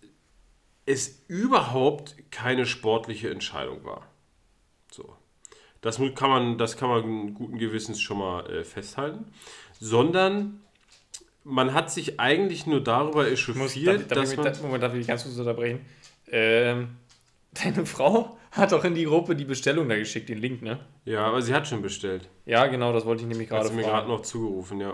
es 0.85 1.23
überhaupt 1.27 2.15
keine 2.31 2.65
sportliche 2.65 3.29
Entscheidung 3.29 3.83
war. 3.83 4.07
So. 4.91 5.15
Das 5.81 5.99
kann 6.15 6.29
man, 6.29 6.57
das 6.57 6.77
kann 6.77 6.89
man 6.89 7.33
guten 7.33 7.57
Gewissens 7.57 8.01
schon 8.01 8.17
mal 8.17 8.49
äh, 8.49 8.63
festhalten. 8.63 9.31
Sondern 9.79 10.61
man 11.43 11.73
hat 11.73 11.91
sich 11.91 12.19
eigentlich 12.19 12.65
nur 12.65 12.81
darüber 12.81 13.29
Ich 13.29 13.47
muss, 13.49 13.75
echauffiert, 13.75 14.01
darf, 14.01 14.07
darf, 14.07 14.17
dass 14.19 14.31
ich, 14.31 14.37
man... 14.37 14.49
mich- 14.49 14.61
Moment, 14.61 14.83
darf 14.83 14.93
ich 14.93 14.99
dich 14.99 15.07
ganz 15.07 15.23
kurz 15.23 15.37
unterbrechen? 15.37 15.85
Ähm, 16.27 16.97
deine 17.51 17.85
Frau 17.85 18.37
hat 18.55 18.71
doch 18.71 18.83
in 18.83 18.95
die 18.95 19.05
Gruppe 19.05 19.35
die 19.35 19.45
Bestellung 19.45 19.87
da 19.89 19.95
geschickt, 19.95 20.29
den 20.29 20.37
Link, 20.39 20.61
ne? 20.61 20.79
Ja, 21.05 21.25
aber 21.25 21.41
sie 21.41 21.53
hat 21.53 21.67
schon 21.67 21.81
bestellt. 21.81 22.29
Ja, 22.45 22.65
genau, 22.67 22.93
das 22.93 23.05
wollte 23.05 23.23
ich 23.23 23.27
nämlich 23.27 23.49
Hat 23.49 23.57
gerade 23.57 23.69
sie 23.69 23.75
mir 23.75 23.81
gerade 23.83 23.97
fragen. 24.05 24.09
noch 24.11 24.21
zugerufen, 24.21 24.79
ja. 24.79 24.93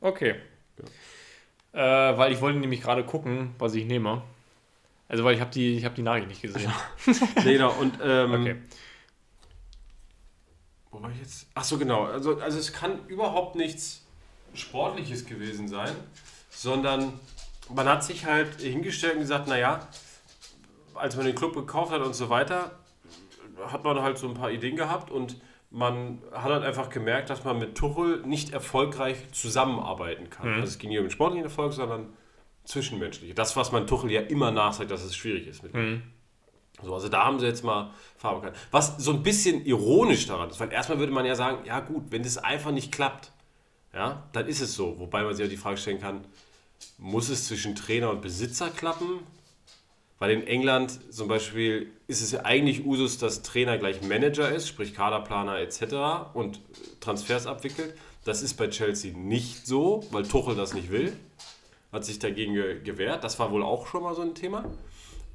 Okay. 0.00 0.34
Äh, 1.72 1.78
weil 1.78 2.32
ich 2.32 2.40
wollte 2.40 2.58
nämlich 2.58 2.80
gerade 2.82 3.04
gucken, 3.04 3.54
was 3.58 3.74
ich 3.74 3.84
nehme. 3.84 4.22
Also, 5.08 5.22
weil 5.24 5.34
ich 5.34 5.40
habe 5.40 5.50
die, 5.50 5.76
ich 5.76 5.84
hab 5.84 5.94
die 5.94 6.02
Nachricht 6.02 6.28
nicht 6.28 6.42
gesehen. 6.42 6.72
Nee, 7.44 7.52
genau, 7.54 7.72
und 7.72 7.98
ähm, 8.02 8.32
Okay. 8.32 8.56
wo 10.90 11.02
war 11.02 11.10
ich 11.10 11.18
jetzt? 11.18 11.46
Ach 11.54 11.64
so, 11.64 11.78
genau. 11.78 12.04
Also, 12.04 12.38
also 12.38 12.58
es 12.58 12.72
kann 12.72 13.06
überhaupt 13.08 13.56
nichts 13.56 14.02
Sportliches 14.54 15.26
gewesen 15.26 15.68
sein, 15.68 15.94
sondern 16.50 17.12
man 17.74 17.88
hat 17.88 18.04
sich 18.04 18.24
halt 18.24 18.60
hingestellt 18.60 19.14
und 19.14 19.20
gesagt, 19.20 19.48
naja, 19.48 19.86
als 20.94 21.16
man 21.16 21.26
den 21.26 21.34
Club 21.34 21.54
gekauft 21.54 21.90
hat 21.92 22.00
und 22.02 22.14
so 22.14 22.28
weiter, 22.30 22.78
hat 23.66 23.84
man 23.84 24.00
halt 24.00 24.18
so 24.18 24.28
ein 24.28 24.34
paar 24.34 24.50
Ideen 24.50 24.76
gehabt 24.76 25.10
und 25.10 25.36
man 25.70 26.22
hat 26.32 26.44
halt 26.44 26.62
einfach 26.62 26.88
gemerkt, 26.88 27.30
dass 27.30 27.44
man 27.44 27.58
mit 27.58 27.74
Tuchel 27.74 28.22
nicht 28.24 28.52
erfolgreich 28.52 29.16
zusammenarbeiten 29.32 30.30
kann. 30.30 30.48
Also 30.54 30.68
es 30.68 30.78
ging 30.78 30.90
nicht 30.90 30.98
um 30.98 31.04
den 31.06 31.10
sportlichen 31.10 31.44
Erfolg, 31.44 31.72
sondern 31.72 32.12
zwischenmenschliche. 32.64 33.34
Das, 33.34 33.56
was 33.56 33.72
man 33.72 33.86
Tuchel 33.86 34.10
ja 34.10 34.20
immer 34.20 34.50
nachsagt, 34.50 34.90
dass 34.90 35.02
es 35.02 35.16
schwierig 35.16 35.46
ist 35.46 35.62
mit 35.62 35.74
ihm. 35.74 36.02
So, 36.82 36.94
also 36.94 37.08
da 37.08 37.24
haben 37.24 37.38
sie 37.38 37.46
jetzt 37.46 37.64
mal 37.64 37.90
Farbe 38.16 38.40
gehabt. 38.40 38.58
Was 38.70 38.98
so 38.98 39.12
ein 39.12 39.22
bisschen 39.22 39.64
ironisch 39.64 40.26
daran 40.26 40.50
ist, 40.50 40.60
weil 40.60 40.72
erstmal 40.72 40.98
würde 40.98 41.12
man 41.12 41.24
ja 41.24 41.34
sagen, 41.34 41.64
ja 41.64 41.80
gut, 41.80 42.04
wenn 42.10 42.22
das 42.22 42.38
einfach 42.38 42.72
nicht 42.72 42.92
klappt, 42.92 43.32
ja, 43.92 44.24
dann 44.32 44.46
ist 44.46 44.60
es 44.60 44.74
so. 44.74 44.98
Wobei 44.98 45.22
man 45.22 45.34
sich 45.34 45.46
auch 45.46 45.50
die 45.50 45.56
Frage 45.56 45.76
stellen 45.76 46.00
kann, 46.00 46.24
muss 46.98 47.28
es 47.28 47.46
zwischen 47.46 47.74
Trainer 47.74 48.10
und 48.10 48.22
Besitzer 48.22 48.70
klappen? 48.70 49.20
Weil 50.24 50.30
in 50.30 50.46
England 50.46 51.12
zum 51.12 51.28
Beispiel 51.28 51.92
ist 52.06 52.22
es 52.22 52.32
ja 52.32 52.46
eigentlich 52.46 52.86
Usus, 52.86 53.18
dass 53.18 53.42
Trainer 53.42 53.76
gleich 53.76 54.00
Manager 54.00 54.48
ist, 54.48 54.66
sprich 54.68 54.94
Kaderplaner 54.94 55.58
etc. 55.58 56.32
und 56.32 56.62
Transfers 57.00 57.46
abwickelt. 57.46 57.94
Das 58.24 58.40
ist 58.40 58.54
bei 58.54 58.68
Chelsea 58.68 59.14
nicht 59.14 59.66
so, 59.66 60.02
weil 60.12 60.22
Tuchel 60.26 60.56
das 60.56 60.72
nicht 60.72 60.90
will. 60.90 61.14
Hat 61.92 62.06
sich 62.06 62.20
dagegen 62.20 62.54
ge 62.54 62.80
gewehrt. 62.80 63.22
Das 63.22 63.38
war 63.38 63.50
wohl 63.50 63.62
auch 63.62 63.86
schon 63.86 64.02
mal 64.02 64.14
so 64.14 64.22
ein 64.22 64.34
Thema. 64.34 64.64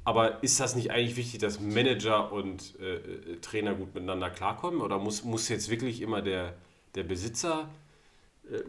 Aber 0.02 0.42
ist 0.42 0.58
das 0.58 0.74
nicht 0.74 0.90
eigentlich 0.90 1.14
wichtig, 1.14 1.38
dass 1.38 1.60
Manager 1.60 2.32
und 2.32 2.74
äh, 2.80 2.96
äh, 2.96 3.36
Trainer 3.40 3.74
gut 3.74 3.94
miteinander 3.94 4.28
klarkommen? 4.28 4.80
Oder 4.80 4.98
muss, 4.98 5.22
muss 5.22 5.48
jetzt 5.48 5.70
wirklich 5.70 6.02
immer 6.02 6.20
der, 6.20 6.54
der 6.96 7.04
Besitzer, 7.04 7.68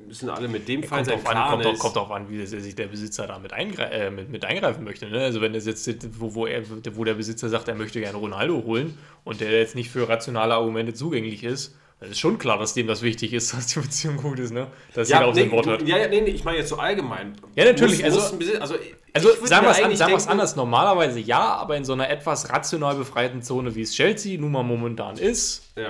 müssen 0.08 0.30
alle 0.30 0.48
mit 0.48 0.68
dem 0.68 0.84
Fall 0.84 1.04
Kommt 1.06 1.24
sein 1.26 1.36
an, 1.38 1.62
kommt, 1.62 1.66
auch, 1.66 1.80
kommt 1.94 2.12
an, 2.12 2.30
wie 2.30 2.40
das, 2.40 2.52
sich 2.52 2.76
der 2.76 2.88
Besitzer 2.88 3.28
da 3.28 3.40
mit, 3.40 3.54
eingre 3.54 3.90
äh, 3.92 4.12
mit, 4.12 4.30
mit 4.30 4.46
eingreifen 4.46 4.84
möchte. 4.84 5.08
Ne? 5.10 5.22
Also 5.24 5.42
wenn 5.42 5.54
das 5.54 5.66
jetzt, 5.66 5.90
wo, 6.20 6.36
wo, 6.36 6.46
er, 6.46 6.64
wo 6.96 7.04
der 7.04 7.16
Besitzer 7.16 7.50
sagt, 7.50 7.68
er 7.68 7.76
möchte 7.76 8.00
gerne 8.00 8.18
Ronaldo 8.18 8.64
holen 8.64 8.98
und 9.24 9.42
der 9.42 9.52
jetzt 9.52 9.76
nicht 9.76 9.90
für 9.90 10.08
rationale 10.08 10.54
Argumente 10.54 10.94
zugänglich 10.94 11.44
ist, 11.44 11.76
dann 12.00 12.10
ist 12.10 12.20
schon 12.20 12.40
klar, 12.40 12.58
dass 12.58 12.74
dem 12.74 12.88
das 12.88 13.02
wichtig 13.04 13.32
ist, 13.34 13.54
dass 13.54 13.68
die 13.68 13.80
Beziehung 13.80 14.18
gut 14.18 14.40
ist, 14.40 14.52
ne? 14.52 14.68
Dass 14.94 15.08
jeder 15.10 15.22
Ja, 15.22 15.26
auf 15.28 15.36
nee, 15.36 15.42
sein 15.42 15.52
Wort 15.52 15.68
hört. 15.68 15.88
ja, 15.88 15.98
ja, 15.98 16.08
nee, 16.08 16.22
nee, 16.22 16.32
ich 16.32 16.44
meine 16.44 16.58
jetzt 16.58 16.70
so 16.70 16.78
allgemein. 16.78 17.34
Ja, 17.56 17.66
natürlich, 17.66 18.04
Muss, 18.04 18.18
also- 18.18 18.36
muss 18.36 18.56
also, 18.60 18.76
Also 19.14 19.30
sagen 19.46 19.66
wir 19.66 19.72
es 19.72 19.82
an, 19.82 19.96
sagen 19.96 20.30
anders, 20.30 20.56
normalerweise 20.56 21.20
ja, 21.20 21.56
aber 21.56 21.78
in 21.78 21.86
so 21.86 21.94
einer 21.94 22.10
etwas 22.10 22.50
rational 22.50 22.96
befreiten 22.96 23.42
Zone, 23.44 23.76
wie 23.76 23.82
es 23.82 23.94
Chelsea 23.94 24.40
nun 24.40 24.52
mal 24.52 24.64
momentan 24.64 25.18
ist, 25.18 25.64
Ja. 25.76 25.84
ja. 25.84 25.90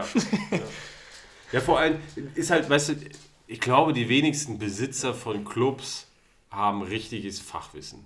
ja, 1.53 1.59
vor 1.61 1.79
allem 1.79 1.97
ist 2.35 2.49
halt, 2.51 2.69
weißt 2.69 2.89
du, 2.89 2.95
ich 3.51 3.59
glaube, 3.59 3.91
die 3.91 4.07
wenigsten 4.07 4.57
Besitzer 4.59 5.13
von 5.13 5.43
Clubs 5.43 6.07
haben 6.49 6.81
richtiges 6.83 7.39
Fachwissen. 7.41 7.99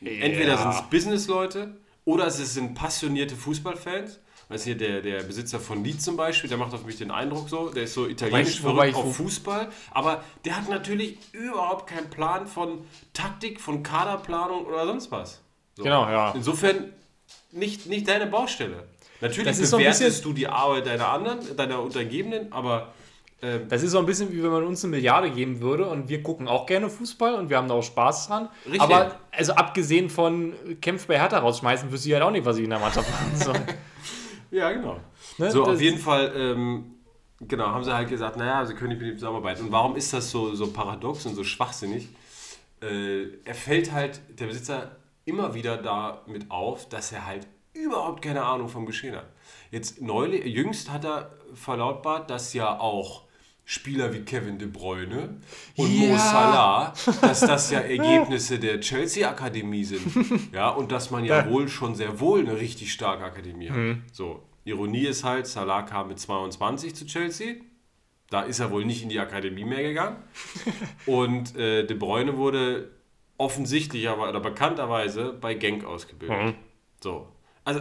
Entweder 0.00 0.56
sind 0.56 0.70
es 0.70 0.82
Businessleute 0.90 1.76
oder 2.06 2.26
es 2.26 2.36
sind 2.54 2.74
passionierte 2.74 3.36
Fußballfans. 3.36 4.18
Weißt 4.48 4.64
du, 4.64 4.70
hier 4.70 4.78
der, 4.78 5.02
der 5.02 5.22
Besitzer 5.24 5.58
von 5.60 5.82
Leeds 5.84 6.04
zum 6.04 6.16
Beispiel, 6.16 6.48
der 6.48 6.56
macht 6.56 6.72
auf 6.72 6.84
mich 6.86 6.96
den 6.96 7.10
Eindruck 7.10 7.48
so, 7.48 7.68
der 7.68 7.82
ist 7.82 7.94
so 7.94 8.06
italienisch 8.06 8.60
verrückt 8.60 8.94
auf 8.94 9.16
Fußball, 9.16 9.68
aber 9.90 10.22
der 10.44 10.56
hat 10.56 10.68
natürlich 10.70 11.18
überhaupt 11.32 11.88
keinen 11.88 12.08
Plan 12.08 12.46
von 12.46 12.84
Taktik, 13.12 13.60
von 13.60 13.82
Kaderplanung 13.82 14.64
oder 14.66 14.86
sonst 14.86 15.10
was. 15.10 15.40
So. 15.74 15.82
Genau, 15.82 16.08
ja. 16.08 16.30
Insofern 16.32 16.92
nicht, 17.50 17.86
nicht 17.86 18.06
deine 18.08 18.28
Baustelle. 18.28 18.84
Natürlich 19.20 19.46
Das 19.48 19.58
ist 19.58 19.70
so 19.70 19.78
bewertest 19.78 20.00
bisschen- 20.00 20.22
du 20.22 20.32
die 20.32 20.46
Arbeit 20.46 20.86
deiner 20.86 21.08
anderen, 21.08 21.56
deiner 21.56 21.82
Untergebenen, 21.82 22.52
aber 22.52 22.92
Das 23.68 23.82
ist 23.82 23.92
so 23.92 23.98
ein 23.98 24.06
bisschen 24.06 24.32
wie 24.32 24.42
wenn 24.42 24.50
man 24.50 24.64
uns 24.64 24.82
eine 24.84 24.90
Milliarde 24.92 25.30
geben 25.30 25.60
würde 25.60 25.86
und 25.88 26.08
wir 26.08 26.22
gucken 26.22 26.48
auch 26.48 26.66
gerne 26.66 26.88
Fußball 26.88 27.34
und 27.34 27.50
wir 27.50 27.56
haben 27.56 27.68
da 27.68 27.74
auch 27.74 27.82
Spaß 27.82 28.28
dran. 28.28 28.48
Richtig. 28.64 28.80
Aber 28.80 29.16
also 29.32 29.52
abgesehen 29.54 30.08
von 30.10 30.52
Kämpf 30.80 31.06
bei 31.06 31.18
Hertha 31.18 31.38
rausschmeißen, 31.38 31.90
wüsste 31.92 32.08
ich 32.08 32.14
halt 32.14 32.24
auch 32.24 32.30
nicht, 32.30 32.44
was 32.44 32.56
ich 32.58 32.64
in 32.64 32.70
der 32.70 32.78
Mannschaft 32.78 33.10
machen 33.10 33.36
soll. 33.36 33.56
ja, 34.50 34.70
genau. 34.72 34.96
Ne, 35.38 35.50
So, 35.50 35.64
das- 35.64 35.74
auf 35.74 35.80
jeden 35.80 35.98
Fall, 35.98 36.32
ähm, 36.36 36.94
genau, 37.40 37.66
haben 37.66 37.84
sie 37.84 37.94
halt 37.94 38.08
gesagt, 38.08 38.36
naja, 38.36 38.64
sie 38.64 38.74
können 38.74 38.90
nicht 38.90 39.00
mit 39.00 39.08
ihm 39.10 39.18
zusammenarbeiten. 39.18 39.64
Und 39.66 39.72
warum 39.72 39.96
ist 39.96 40.12
das 40.12 40.30
so, 40.30 40.54
so 40.54 40.68
paradox 40.68 41.26
und 41.26 41.34
so 41.34 41.44
schwachsinnig? 41.44 42.08
Äh, 42.82 43.24
er 43.44 43.54
fällt 43.54 43.92
halt, 43.92 44.20
der 44.38 44.46
Besitzer, 44.46 44.96
immer 45.24 45.54
wieder 45.54 45.76
damit 45.76 46.50
auf, 46.50 46.88
dass 46.88 47.12
er 47.12 47.26
halt 47.26 47.46
überhaupt 47.74 48.22
keine 48.22 48.42
Ahnung 48.44 48.68
vom 48.68 48.86
Geschehen 48.86 49.16
hat. 49.16 49.26
Jetzt 49.70 50.00
neulich, 50.00 50.44
jüngst 50.46 50.90
hat 50.90 51.04
er 51.04 51.30
verlautbart, 51.52 52.30
dass 52.30 52.54
ja 52.54 52.78
auch 52.78 53.24
Spieler 53.68 54.12
wie 54.12 54.20
Kevin 54.20 54.58
De 54.58 54.68
Bruyne 54.68 55.40
und 55.76 55.98
Mo 55.98 56.06
Ja. 56.06 56.18
Salah, 56.18 56.94
dass 57.20 57.40
das 57.40 57.72
ja 57.72 57.80
Ergebnisse 57.80 58.60
der 58.60 58.80
Chelsea-Akademie 58.80 59.82
sind. 59.84 60.06
Ja, 60.52 60.70
und 60.70 60.92
dass 60.92 61.10
man 61.10 61.24
ja 61.24 61.50
wohl 61.50 61.68
schon 61.68 61.96
sehr 61.96 62.20
wohl 62.20 62.40
eine 62.40 62.56
richtig 62.58 62.92
starke 62.92 63.24
Akademie 63.24 63.68
hat. 63.68 63.96
So, 64.12 64.44
Ironie 64.64 65.06
ist 65.06 65.24
halt, 65.24 65.48
Salah 65.48 65.82
kam 65.82 66.08
mit 66.08 66.20
22 66.20 66.94
zu 66.94 67.06
Chelsea. 67.06 67.56
Da 68.30 68.42
ist 68.42 68.60
er 68.60 68.70
wohl 68.70 68.84
nicht 68.84 69.02
in 69.02 69.08
die 69.08 69.18
Akademie 69.18 69.64
mehr 69.64 69.82
gegangen. 69.82 70.16
Und 71.06 71.56
äh, 71.56 71.84
De 71.84 71.96
Bruyne 71.96 72.36
wurde 72.36 72.92
offensichtlich, 73.36 74.08
aber 74.08 74.28
oder 74.28 74.40
bekannterweise 74.40 75.32
bei 75.32 75.54
Genk 75.54 75.84
ausgebildet. 75.84 76.40
Mhm. 76.40 76.54
So. 77.02 77.28
Also, 77.64 77.80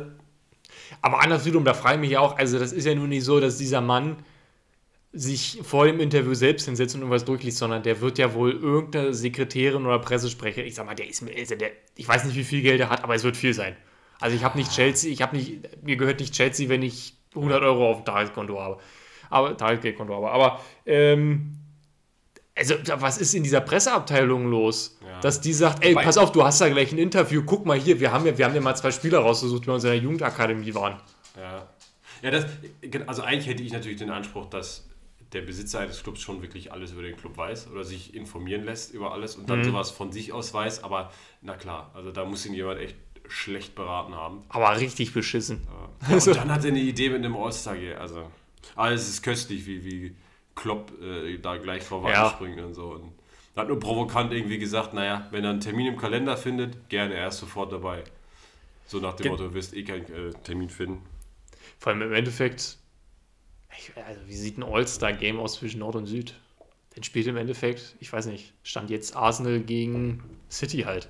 Aber 1.02 1.22
anderswiederum, 1.22 1.64
da 1.64 1.76
frage 1.76 1.96
ich 1.96 2.10
mich 2.10 2.18
auch, 2.18 2.38
also 2.38 2.58
das 2.58 2.74
ist 2.74 2.86
ja 2.86 2.96
nun 2.96 3.10
nicht 3.10 3.24
so, 3.24 3.40
dass 3.40 3.58
dieser 3.60 3.82
Mann 3.82 4.18
sich 5.16 5.60
vor 5.64 5.86
dem 5.86 6.00
Interview 6.00 6.34
selbst 6.34 6.66
hinsetzt 6.66 6.94
und 6.96 7.02
irgendwas 7.02 7.24
durchliest, 7.26 7.58
sondern 7.58 7.82
der 7.84 8.02
wird 8.02 8.18
ja 8.18 8.34
wohl 8.34 8.52
irgendeine 8.52 9.14
Sekretärin 9.14 9.86
oder 9.86 10.00
Pressesprecher, 10.00 10.64
ich 10.64 10.76
sag 10.76 10.86
mal, 10.86 10.94
der 10.94 11.08
ist 11.08 11.22
mir, 11.22 11.34
also 11.36 11.56
der, 11.56 11.72
ich 11.96 12.08
weiß 12.08 12.26
nicht, 12.26 12.36
wie 12.36 12.44
viel 12.44 12.62
Geld 12.62 12.82
er 12.82 12.90
hat, 12.90 13.04
aber 13.04 13.16
es 13.16 13.24
wird 13.24 13.38
viel 13.38 13.54
sein. 13.54 13.76
Also 14.20 14.36
ich 14.36 14.44
habe 14.44 14.58
nicht 14.58 14.72
Chelsea, 14.72 15.12
ich 15.12 15.22
habe 15.22 15.38
nicht, 15.38 15.84
mir 15.84 15.96
gehört 15.96 16.20
nicht 16.20 16.34
Chelsea, 16.34 16.68
wenn 16.70 16.82
ich 16.82 17.16
100 17.34 17.64
Euro 17.64 17.92
auf 17.92 17.98
dem 17.98 18.06
Tageskonto 18.06 18.60
habe. 18.60 18.78
Aber, 19.30 19.56
Tagesgeldkonto 19.58 20.14
habe. 20.14 20.32
Aber, 20.32 20.62
ähm, 20.86 21.58
Also, 22.58 22.76
was 23.00 23.18
ist 23.18 23.34
in 23.34 23.44
dieser 23.44 23.60
Presseabteilung 23.62 24.50
los? 24.50 24.98
Ja. 25.06 25.20
Dass 25.20 25.42
die 25.42 25.52
sagt, 25.52 25.84
ey, 25.84 25.94
pass 25.94 26.18
auf, 26.18 26.32
du 26.32 26.44
hast 26.44 26.62
da 26.62 26.70
gleich 26.70 26.92
ein 26.94 26.98
Interview, 26.98 27.44
guck 27.46 27.66
mal 27.66 27.78
hier, 27.78 28.00
wir 28.00 28.12
haben 28.14 28.26
ja, 28.26 28.38
wir 28.38 28.46
haben 28.46 28.56
ja 28.56 28.62
mal 28.62 28.76
zwei 28.76 28.92
Spieler 28.92 29.20
rausgesucht, 29.20 29.64
die 29.64 29.68
bei 29.68 29.74
uns 29.74 29.84
in 29.84 29.90
der 29.90 30.00
Jugendakademie 30.00 30.74
waren. 30.74 31.02
Ja. 31.36 31.68
Ja, 32.22 32.32
das, 32.32 32.46
also 33.08 33.24
eigentlich 33.24 33.48
hätte 33.48 33.62
ich 33.62 33.74
natürlich 33.74 33.98
den 33.98 34.10
Anspruch, 34.10 34.46
dass 34.50 34.88
der 35.36 35.42
Besitzer 35.42 35.80
eines 35.82 36.02
Clubs 36.02 36.22
schon 36.22 36.42
wirklich 36.42 36.72
alles 36.72 36.92
über 36.94 37.04
den 37.04 37.16
Club 37.16 37.38
weiß 37.38 37.68
oder 37.72 37.84
sich 37.84 38.16
informieren 38.16 38.64
lässt 38.66 38.94
über 38.94 39.12
alles 39.14 39.36
und 39.36 39.50
dann 39.50 39.64
sowas 39.64 39.92
von 39.92 40.12
sich 40.12 40.34
aus 40.34 40.54
weiß. 40.54 40.84
Aber 40.84 41.12
na 41.42 41.56
klar, 41.56 41.92
also 41.94 42.12
da 42.12 42.26
muss 42.26 42.46
ihn 42.46 42.54
jemand 42.54 42.80
echt 42.80 42.96
schlecht 43.28 43.76
beraten 43.76 44.16
haben. 44.16 44.44
Aber 44.50 44.80
richtig 44.80 45.14
beschissen. 45.14 45.68
Ja, 46.10 46.16
und 46.16 46.28
dann 46.36 46.52
hat 46.52 46.64
er 46.64 46.70
eine 46.72 46.80
Idee 46.80 47.10
mit 47.10 47.24
einem 47.24 47.36
All-Star. 47.36 47.76
Also, 48.00 48.32
aber 48.76 48.92
es 48.92 49.08
ist 49.08 49.22
köstlich, 49.22 49.66
wie, 49.68 49.84
wie 49.86 50.16
Klopp 50.56 50.92
äh, 51.02 51.38
da 51.38 51.58
gleich 51.58 51.88
drauf 51.88 52.08
Ja. 52.10 52.28
anspringt 52.30 52.60
und 52.62 52.74
so. 52.74 52.92
Und 52.94 53.12
hat 53.56 53.68
nur 53.68 53.80
provokant 53.80 54.32
irgendwie 54.34 54.58
gesagt, 54.58 54.94
naja, 54.94 55.28
wenn 55.32 55.44
er 55.44 55.50
einen 55.52 55.60
Termin 55.62 55.88
im 55.88 55.98
Kalender 55.98 56.38
findet, 56.38 56.90
gerne, 56.90 57.14
er 57.16 57.28
ist 57.30 57.38
sofort 57.40 57.72
dabei. 57.72 58.04
So 58.88 59.00
nach 59.00 59.14
dem 59.16 59.24
Ge- 59.24 59.32
Motto, 59.32 59.48
du 59.48 59.54
wirst 59.54 59.74
eh 59.76 59.84
keinen 59.84 60.06
äh, 60.06 60.32
Termin 60.44 60.70
finden. 60.70 61.02
Vor 61.80 61.92
allem 61.94 62.02
im 62.04 62.14
Endeffekt, 62.14 62.78
also 64.06 64.22
wie 64.28 64.36
sieht 64.36 64.58
ein 64.58 64.64
All-Star-Game 64.64 65.40
aus 65.40 65.56
zwischen 65.56 65.80
Nord 65.80 65.96
und 65.96 66.06
Süd? 66.06 66.36
Dann 66.94 67.04
spielt 67.04 67.28
im 67.28 67.38
Endeffekt, 67.38 67.96
ich 68.00 68.12
weiß 68.12 68.28
nicht, 68.28 68.54
stand 68.64 68.90
jetzt 68.90 69.16
Arsenal 69.16 69.60
gegen 69.60 70.40
City 70.50 70.82
halt. 70.84 71.10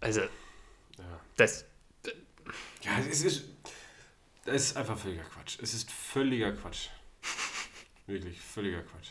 Also, 0.00 0.22
das, 1.36 1.64
Ja, 2.82 2.98
es 2.98 3.22
ist, 3.22 3.44
es 4.44 4.64
ist 4.70 4.76
einfach 4.76 4.98
völliger 4.98 5.22
Quatsch. 5.22 5.58
Es 5.62 5.74
ist 5.74 5.90
völliger 5.90 6.52
Quatsch. 6.52 6.88
Wirklich 8.06 8.40
völliger 8.40 8.82
Quatsch. 8.82 9.10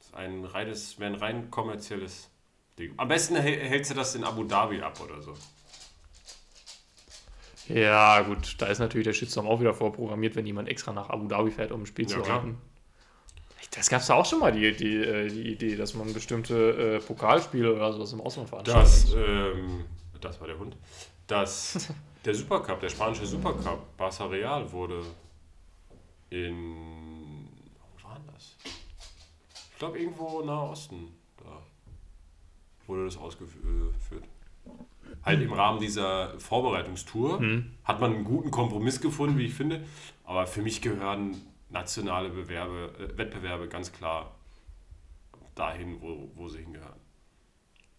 Es 0.00 0.06
ist 0.06 0.14
ein 0.14 0.44
reines, 0.46 0.98
wäre 0.98 1.12
ein 1.12 1.18
rein 1.18 1.50
kommerzielles 1.50 2.30
Ding. 2.78 2.94
Am 2.96 3.08
besten 3.08 3.36
häl- 3.36 3.60
hältst 3.60 3.90
du 3.90 3.94
das 3.94 4.14
in 4.14 4.24
Abu 4.24 4.44
Dhabi 4.44 4.80
ab 4.80 4.98
oder 5.00 5.20
so. 5.20 5.36
Ja 7.72 8.20
gut, 8.22 8.56
da 8.58 8.66
ist 8.66 8.78
natürlich 8.78 9.06
der 9.06 9.12
Shitstorm 9.12 9.46
auch 9.46 9.60
wieder 9.60 9.74
vorprogrammiert, 9.74 10.36
wenn 10.36 10.46
jemand 10.46 10.68
extra 10.68 10.92
nach 10.92 11.10
Abu 11.10 11.26
Dhabi 11.26 11.50
fährt, 11.50 11.72
um 11.72 11.82
ein 11.82 11.86
Spiel 11.86 12.08
Ja, 12.08 12.22
zu 12.22 12.30
reiten. 12.30 12.58
Das 13.74 13.88
gab 13.88 14.02
es 14.02 14.06
da 14.06 14.14
auch 14.14 14.26
schon 14.26 14.40
mal, 14.40 14.52
die, 14.52 14.76
die, 14.76 14.96
äh, 14.96 15.28
die 15.28 15.52
Idee, 15.52 15.76
dass 15.76 15.94
man 15.94 16.12
bestimmte 16.12 16.98
äh, 16.98 17.00
Pokalspiele 17.00 17.74
oder 17.74 17.92
sowas 17.92 18.12
im 18.12 18.20
Ausland 18.20 18.48
veranstaltet. 18.48 18.92
Das, 18.92 19.14
ähm, 19.14 19.84
das 20.20 20.40
war 20.40 20.46
der 20.46 20.58
Hund. 20.58 20.76
Das, 21.26 21.88
der 22.24 22.34
Supercup, 22.34 22.80
der 22.80 22.90
spanische 22.90 23.26
Supercup, 23.26 23.80
Barça 23.98 24.28
Real 24.28 24.70
wurde 24.70 25.02
in. 26.28 27.48
Wo 27.96 28.08
war 28.08 28.20
das? 28.32 28.56
Ich 29.72 29.78
glaube, 29.78 29.98
irgendwo 29.98 30.42
Nahe 30.42 30.70
Osten. 30.70 31.08
Da 31.38 31.62
wurde 32.86 33.06
das 33.06 33.16
ausgeführt. 33.16 34.24
Halt 35.24 35.40
im 35.40 35.52
Rahmen 35.52 35.78
dieser 35.78 36.38
Vorbereitungstour 36.40 37.40
hat 37.84 38.00
man 38.00 38.14
einen 38.14 38.24
guten 38.24 38.50
Kompromiss 38.50 39.00
gefunden, 39.00 39.38
wie 39.38 39.46
ich 39.46 39.54
finde. 39.54 39.82
Aber 40.24 40.46
für 40.46 40.62
mich 40.62 40.80
gehören 40.82 41.36
nationale 41.72 42.28
Bewerbe, 42.28 42.92
äh, 42.98 43.18
Wettbewerbe 43.18 43.68
ganz 43.68 43.92
klar 43.92 44.34
dahin, 45.54 46.00
wo, 46.00 46.30
wo 46.34 46.48
sie 46.48 46.58
hingehören. 46.58 47.00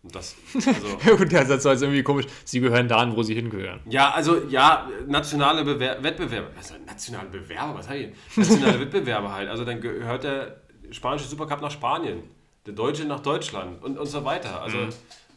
Und 0.04 0.14
das, 0.14 0.36
also, 0.54 0.98
gut, 1.18 1.32
der 1.32 1.46
Satz 1.46 1.64
war 1.64 1.72
jetzt 1.72 1.82
irgendwie 1.82 2.04
komisch. 2.04 2.26
Sie 2.44 2.60
gehören 2.60 2.88
dahin, 2.90 3.16
wo 3.16 3.24
sie 3.24 3.36
hingehören. 3.36 3.80
ja, 3.86 4.12
also 4.12 4.44
ja, 4.50 4.90
nationale 5.08 5.64
Bewer 5.64 6.04
Wettbewerbe. 6.04 6.52
Heißt 6.58 6.76
nationale 6.86 7.30
Bewerber? 7.30 7.76
Was 7.76 7.88
habe 7.88 8.00
ich? 8.00 8.38
Nationale 8.38 8.80
Wettbewerbe 8.82 9.32
halt. 9.32 9.50
Also 9.50 9.64
dann 9.64 9.80
gehört 9.80 10.26
der 10.26 10.62
spanische 10.92 11.28
Supercup 11.28 11.62
nach 11.62 11.72
Spanien, 11.72 12.22
der 12.66 12.74
deutsche 12.74 13.06
nach 13.06 13.22
Deutschland 13.22 13.82
und, 13.82 13.98
und 13.98 14.08
so 14.08 14.26
weiter. 14.26 14.62
Also, 14.62 14.78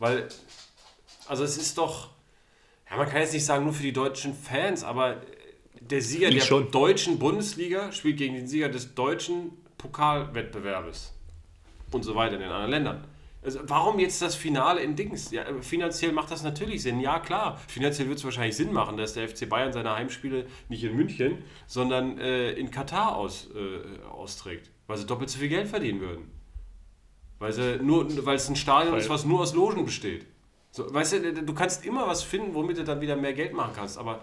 weil, 0.01 0.29
also 1.29 1.45
es 1.45 1.57
ist 1.57 1.77
doch, 1.79 2.11
ja, 2.91 2.97
man 2.97 3.09
kann 3.09 3.21
jetzt 3.21 3.33
nicht 3.33 3.45
sagen 3.45 3.65
nur 3.65 3.73
für 3.73 3.83
die 3.83 3.93
deutschen 3.93 4.35
Fans, 4.35 4.85
aber 4.85 5.21
der 5.81 6.01
Sieger 6.03 6.29
Ich 6.29 6.37
der 6.37 6.43
schon. 6.45 6.71
deutschen 6.71 7.19
Bundesliga 7.19 7.93
spielt 7.93 8.17
gegen 8.17 8.35
den 8.35 8.47
Sieger 8.47 8.69
des 8.69 8.95
deutschen 8.95 9.53
Pokalwettbewerbes 9.79 11.12
und 11.93 12.03
so 12.05 12.15
weiter 12.15 12.35
in 12.35 12.41
den 12.41 12.51
anderen 12.51 12.71
Ländern. 12.71 13.05
Also 13.45 13.61
warum 13.65 14.01
jetzt 14.01 14.21
das 14.23 14.35
Finale 14.35 14.81
in 14.81 14.97
Dings? 14.97 15.31
Ja, 15.31 15.45
finanziell 15.61 16.11
macht 16.11 16.33
das 16.33 16.43
natürlich 16.43 16.83
Sinn. 16.83 16.99
Ja, 16.99 17.21
klar. 17.21 17.61
Finanziell 17.69 18.09
wird 18.09 18.19
es 18.19 18.25
wahrscheinlich 18.25 18.57
Sinn 18.57 18.73
machen, 18.73 18.97
dass 18.97 19.15
der 19.15 19.29
FC 19.29 19.49
Bayern 19.49 19.73
seine 19.73 19.95
Heimspiele 19.95 20.47
nicht 20.69 20.83
in 20.83 20.97
München, 20.97 21.45
sondern 21.69 22.19
äh, 22.19 22.53
in 22.53 22.73
Katar 22.73 23.15
aus, 23.15 23.49
äh, 23.55 24.05
austrägt. 24.09 24.71
Weil 24.89 24.97
sie 24.97 25.07
doppelt 25.07 25.31
so 25.31 25.39
viel 25.39 25.49
Geld 25.49 25.69
verdienen 25.69 26.01
würden. 26.01 26.29
Weil, 27.39 27.53
sie 27.53 27.77
nur, 27.81 28.09
weil 28.27 28.35
es 28.37 28.49
ein 28.49 28.57
Stadion 28.57 28.95
Weil- 28.95 29.01
ist, 29.01 29.11
was 29.11 29.25
nur 29.25 29.41
aus 29.41 29.55
Logen 29.55 29.85
besteht. 29.85 30.27
So, 30.77 30.93
weißt 30.93 31.12
du, 31.15 31.33
du 31.33 31.55
kannst 31.55 31.87
immer 31.87 32.07
was 32.07 32.23
finden, 32.23 32.53
womit 32.55 32.77
du 32.77 32.85
dann 32.85 33.01
wieder 33.01 33.17
mehr 33.17 33.33
Geld 33.33 33.55
machen 33.55 33.73
kannst. 33.75 33.97
Aber 33.97 34.23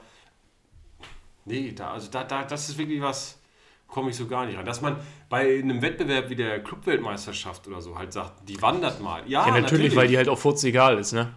nee, 1.46 1.72
da, 1.76 1.92
also 1.94 2.10
da, 2.12 2.24
da, 2.24 2.44
das 2.44 2.70
ist 2.70 2.78
wirklich 2.78 3.02
was, 3.02 3.40
komme 3.88 4.12
ich 4.12 4.16
so 4.16 4.28
gar 4.28 4.46
nicht 4.46 4.58
ran. 4.58 4.66
Dass 4.66 4.82
man 4.82 4.98
bei 5.30 5.60
einem 5.60 5.82
Wettbewerb 5.82 6.30
wie 6.30 6.36
der 6.36 6.62
Clubweltmeisterschaft 6.64 7.68
oder 7.68 7.82
so 7.82 7.98
halt 7.98 8.14
sagt, 8.14 8.48
die 8.48 8.62
wandert 8.62 9.02
mal. 9.02 9.22
Ja, 9.28 9.48
Ja, 9.48 9.60
natürlich, 9.60 9.96
weil 9.96 10.08
die 10.08 10.18
halt 10.18 10.30
auch 10.30 10.38
furz 10.38 10.64
egal 10.64 11.00
ist, 11.00 11.14
ne? 11.14 11.34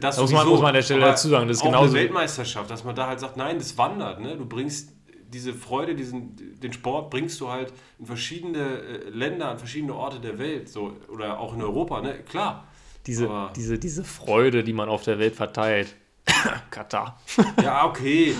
das 0.00 0.18
muss 0.18 0.32
man- 0.32 0.48
muss 0.48 0.58
man 0.60 0.68
an 0.70 0.74
der 0.74 0.82
Stelle 0.82 1.00
dazu 1.02 1.28
sagen, 1.28 1.46
das 1.46 1.58
ist 1.58 1.62
auch 1.62 1.66
genauso- 1.66 1.94
eine 1.94 2.04
Weltmeisterschaft, 2.04 2.68
dass 2.70 2.82
man 2.82 2.96
da 2.96 3.06
halt 3.06 3.20
sagt, 3.20 3.36
nein, 3.36 3.56
das 3.58 3.78
wandert. 3.78 4.20
Ne? 4.20 4.36
Du 4.36 4.44
bringst 4.46 4.92
diese 5.28 5.54
Freude, 5.54 5.94
diesen, 5.94 6.34
den 6.60 6.72
Sport 6.72 7.08
bringst 7.10 7.40
du 7.40 7.48
halt 7.50 7.72
in 8.00 8.06
verschiedene 8.06 8.58
äh, 8.80 9.08
Länder, 9.10 9.48
an 9.50 9.58
verschiedene 9.58 9.94
Orte 9.94 10.18
der 10.18 10.40
Welt, 10.40 10.68
so 10.68 10.96
oder 11.08 11.38
auch 11.38 11.54
in 11.54 11.62
Europa, 11.62 12.00
ne? 12.00 12.14
Klar. 12.28 12.66
Diese, 13.06 13.26
Aber- 13.28 13.52
diese, 13.56 13.78
diese 13.78 14.04
Freude, 14.04 14.62
die 14.64 14.72
man 14.72 14.88
auf 14.88 15.02
der 15.02 15.18
Welt 15.18 15.34
verteilt. 15.34 15.94
Katar. 16.70 17.18
Ja, 17.62 17.86
okay. 17.86 18.34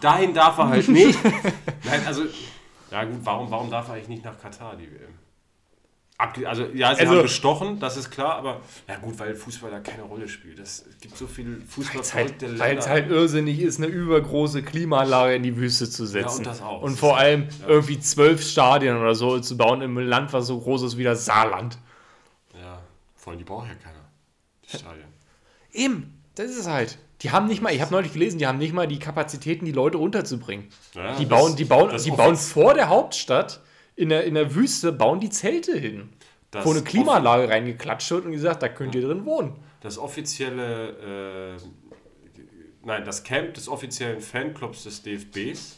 Dahin 0.00 0.34
darf 0.34 0.58
er 0.58 0.68
halt 0.68 0.88
nicht. 0.88 1.18
Nein, 1.84 2.00
also, 2.06 2.22
ja 2.90 3.04
gut, 3.04 3.20
warum, 3.22 3.50
warum 3.50 3.70
darf 3.70 3.88
er 3.88 3.94
eigentlich 3.94 4.08
nicht 4.08 4.24
nach 4.24 4.38
Katar, 4.40 4.76
die 4.76 4.86
WM? 4.90 5.14
Abge 6.18 6.46
also, 6.46 6.64
ja, 6.74 6.94
sie 6.94 7.00
Also- 7.02 7.14
haben 7.14 7.22
bestochen, 7.22 7.80
das 7.80 7.96
ist 7.96 8.10
klar, 8.10 8.34
aber 8.34 8.60
ja 8.86 8.96
gut, 8.98 9.18
weil 9.18 9.34
Fußball 9.34 9.70
da 9.70 9.80
keine 9.80 10.02
Rolle 10.02 10.28
spielt. 10.28 10.58
Das, 10.58 10.84
es 10.86 10.98
gibt 11.00 11.16
so 11.16 11.26
viele 11.26 11.58
Weil 11.76 11.98
es 12.00 12.14
halt, 12.14 12.88
halt 12.88 13.10
irrsinnig 13.10 13.58
ist, 13.60 13.78
eine 13.78 13.86
übergroße 13.86 14.62
Klimaanlage 14.62 15.34
in 15.36 15.42
die 15.44 15.56
Wüste 15.56 15.88
zu 15.88 16.04
setzen. 16.04 16.38
und 16.38 16.46
das 16.46 16.60
auch. 16.60 16.82
Und 16.82 16.98
vor 16.98 17.16
allem 17.16 17.48
irgendwie 17.66 17.98
zwölf 18.00 18.42
Stadien 18.42 18.98
oder 18.98 19.14
so 19.14 19.38
zu 19.40 19.56
bauen 19.56 19.80
im 19.80 19.96
Land, 19.98 20.32
was 20.34 20.46
so 20.46 20.60
groß 20.60 20.82
ist 20.82 20.98
wie 20.98 21.04
das 21.04 21.24
Saarland. 21.24 21.78
ja, 22.60 22.80
vor 23.16 23.30
allem 23.30 23.38
die 23.38 23.44
braucht 23.44 23.68
ja 23.68 23.74
keiner. 23.74 23.99
Stadien. 24.78 25.06
Eben, 25.72 26.18
das 26.34 26.46
ist 26.50 26.58
es 26.58 26.66
halt. 26.68 26.98
Die 27.22 27.30
haben 27.32 27.46
nicht 27.48 27.60
mal, 27.60 27.72
ich 27.74 27.80
habe 27.82 27.92
neulich 27.92 28.12
gelesen, 28.12 28.38
die 28.38 28.46
haben 28.46 28.58
nicht 28.58 28.72
mal 28.72 28.86
die 28.88 28.98
Kapazitäten, 28.98 29.64
die 29.66 29.72
Leute 29.72 29.98
unterzubringen. 29.98 30.68
Ja, 30.94 31.16
die 31.16 31.26
das- 31.26 31.38
bauen, 31.38 31.56
die 31.56 31.64
bauen, 31.64 31.90
das 31.90 32.04
die 32.04 32.10
bauen 32.10 32.36
vor 32.36 32.74
der 32.74 32.88
Hauptstadt 32.88 33.60
in 33.96 34.08
der, 34.08 34.24
in 34.24 34.34
der 34.34 34.54
Wüste, 34.54 34.92
bauen 34.92 35.20
die 35.20 35.28
Zelte 35.30 35.76
hin. 35.78 36.10
Das 36.50 36.64
wo 36.64 36.70
eine 36.70 36.82
Klimaanlage 36.82 37.48
reingeklatscht 37.48 38.10
wird 38.10 38.24
und 38.24 38.32
gesagt, 38.32 38.62
da 38.62 38.68
könnt 38.68 38.94
ihr 38.94 39.02
drin 39.02 39.24
wohnen. 39.24 39.54
Das 39.82 39.98
offizielle, 39.98 41.56
äh, 41.56 42.36
nein, 42.84 43.04
das 43.04 43.22
Camp 43.22 43.54
des 43.54 43.68
offiziellen 43.68 44.20
Fanclubs 44.20 44.82
des 44.84 45.02
DFBs 45.02 45.76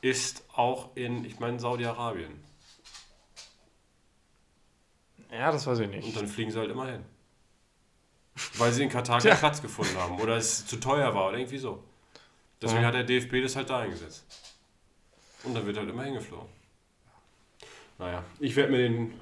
ist 0.00 0.44
auch 0.54 0.96
in, 0.96 1.24
ich 1.24 1.38
meine, 1.40 1.60
Saudi-Arabien. 1.60 2.32
Ja, 5.30 5.50
das 5.52 5.66
weiß 5.66 5.78
ich 5.80 5.86
Und 5.86 5.94
nicht. 5.96 6.16
dann 6.16 6.26
fliegen 6.28 6.50
sie 6.50 6.58
halt 6.58 6.70
immer 6.70 6.86
hin. 6.90 7.04
Weil 8.56 8.72
sie 8.72 8.82
in 8.84 8.88
Katar 8.88 9.20
keinen 9.20 9.36
Platz 9.38 9.60
gefunden 9.60 9.96
haben 9.98 10.18
oder 10.20 10.36
es 10.36 10.66
zu 10.66 10.76
teuer 10.80 11.14
war 11.14 11.28
oder 11.28 11.38
irgendwie 11.38 11.58
so. 11.58 11.82
Deswegen 12.60 12.82
Ja. 12.82 12.88
hat 12.88 12.94
der 12.94 13.04
DFB 13.04 13.42
das 13.42 13.56
halt 13.56 13.68
da 13.70 13.80
eingesetzt. 13.80 14.24
Und 15.44 15.54
dann 15.54 15.66
wird 15.66 15.76
halt 15.76 15.90
immer 15.90 16.04
hingeflogen. 16.04 16.48
Naja, 17.98 18.24
ich 18.38 18.56
werde 18.56 18.72
mir 18.72 18.78
den, 18.78 19.20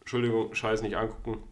Entschuldigung, 0.00 0.54
Scheiß 0.54 0.82
nicht 0.82 0.96
angucken. 0.96 1.42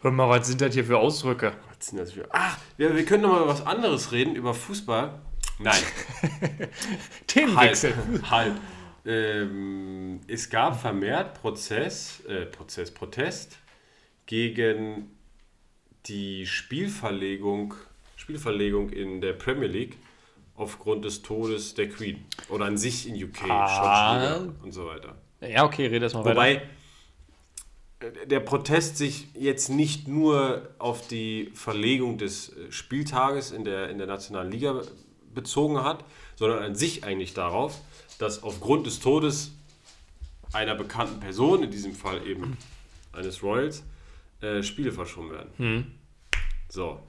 Hör 0.00 0.10
mal, 0.10 0.28
was 0.28 0.46
sind 0.48 0.60
das 0.60 0.72
hier 0.74 0.84
für 0.84 0.98
Ausdrücke? 0.98 1.52
Was 1.76 1.86
sind 1.88 1.98
das 1.98 2.12
für... 2.12 2.26
Ach, 2.30 2.58
wir, 2.76 2.96
wir 2.96 3.04
können 3.04 3.22
noch 3.24 3.30
mal 3.30 3.42
über 3.42 3.48
was 3.48 3.64
anderes 3.66 4.10
reden, 4.12 4.34
über 4.34 4.54
Fußball. 4.54 5.20
Nein, 5.58 5.82
Themenwechsel. 7.26 7.94
halb. 7.96 8.30
halb. 8.30 8.60
Ähm, 9.04 10.20
es 10.28 10.48
gab 10.48 10.80
vermehrt 10.80 11.34
Prozess, 11.40 12.20
äh, 12.26 12.46
Prozess, 12.46 12.92
Protest 12.92 13.58
gegen 14.26 15.10
die 16.06 16.46
Spielverlegung, 16.46 17.74
Spielverlegung 18.16 18.90
in 18.90 19.20
der 19.20 19.32
Premier 19.32 19.68
League 19.68 19.96
aufgrund 20.54 21.04
des 21.04 21.22
Todes 21.22 21.74
der 21.74 21.88
Queen. 21.88 22.24
Oder 22.48 22.66
an 22.66 22.76
sich 22.76 23.08
in 23.08 23.14
UK, 23.22 23.48
Ah. 23.50 24.40
und 24.62 24.72
so 24.72 24.86
weiter. 24.86 25.16
Ja, 25.40 25.64
okay, 25.64 25.86
red 25.86 26.02
erst 26.02 26.14
mal 26.14 26.24
weiter. 26.24 26.36
Wobei 26.36 26.62
der 28.26 28.40
Protest 28.40 28.96
sich 28.96 29.28
jetzt 29.34 29.68
nicht 29.68 30.08
nur 30.08 30.68
auf 30.78 31.06
die 31.06 31.50
Verlegung 31.54 32.18
des 32.18 32.48
äh, 32.50 32.70
Spieltages 32.72 33.52
in 33.52 33.64
der, 33.64 33.90
in 33.90 33.98
der 33.98 34.08
Nationalen 34.08 34.50
Liga 34.50 34.82
bezogen 35.34 35.82
hat, 35.84 36.04
sondern 36.34 36.62
an 36.64 36.74
sich 36.74 37.04
eigentlich 37.04 37.32
darauf, 37.32 37.80
dass 38.18 38.42
aufgrund 38.42 38.86
des 38.86 38.98
Todes 39.00 39.52
einer 40.52 40.74
bekannten 40.74 41.20
Person, 41.20 41.62
in 41.62 41.70
diesem 41.70 41.94
Fall 41.94 42.26
eben 42.26 42.56
eines 43.12 43.42
Royals, 43.42 43.84
äh, 44.42 44.62
Spiele 44.62 44.92
verschoben 44.92 45.30
werden. 45.30 45.50
Hm. 45.56 45.86
So, 46.68 47.00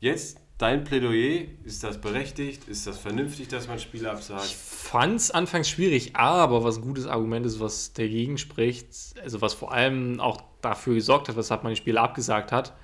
jetzt 0.00 0.40
dein 0.58 0.82
Plädoyer, 0.84 1.46
ist 1.64 1.84
das 1.84 2.00
berechtigt? 2.00 2.68
Ist 2.68 2.86
das 2.86 2.98
vernünftig, 2.98 3.48
dass 3.48 3.68
man 3.68 3.78
Spiele 3.78 4.10
absagt? 4.10 4.46
Ich 4.46 4.56
fand 4.56 5.16
es 5.16 5.30
anfangs 5.30 5.68
schwierig, 5.68 6.16
aber 6.16 6.64
was 6.64 6.78
ein 6.78 6.82
gutes 6.82 7.06
Argument 7.06 7.46
ist, 7.46 7.60
was 7.60 7.92
dagegen 7.92 8.38
spricht, 8.38 8.88
also 9.22 9.40
was 9.40 9.54
vor 9.54 9.72
allem 9.72 10.20
auch 10.20 10.42
dafür 10.60 10.94
gesorgt 10.94 11.28
hat, 11.28 11.36
weshalb 11.36 11.62
man 11.62 11.72
die 11.72 11.78
Spiele 11.78 12.00
abgesagt 12.00 12.50
hat, 12.50 12.76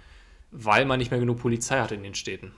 weil 0.52 0.84
man 0.84 0.98
nicht 0.98 1.10
mehr 1.10 1.20
genug 1.20 1.40
Polizei 1.40 1.80
hat 1.80 1.90
in 1.90 2.04
den 2.04 2.14
Städten. 2.14 2.52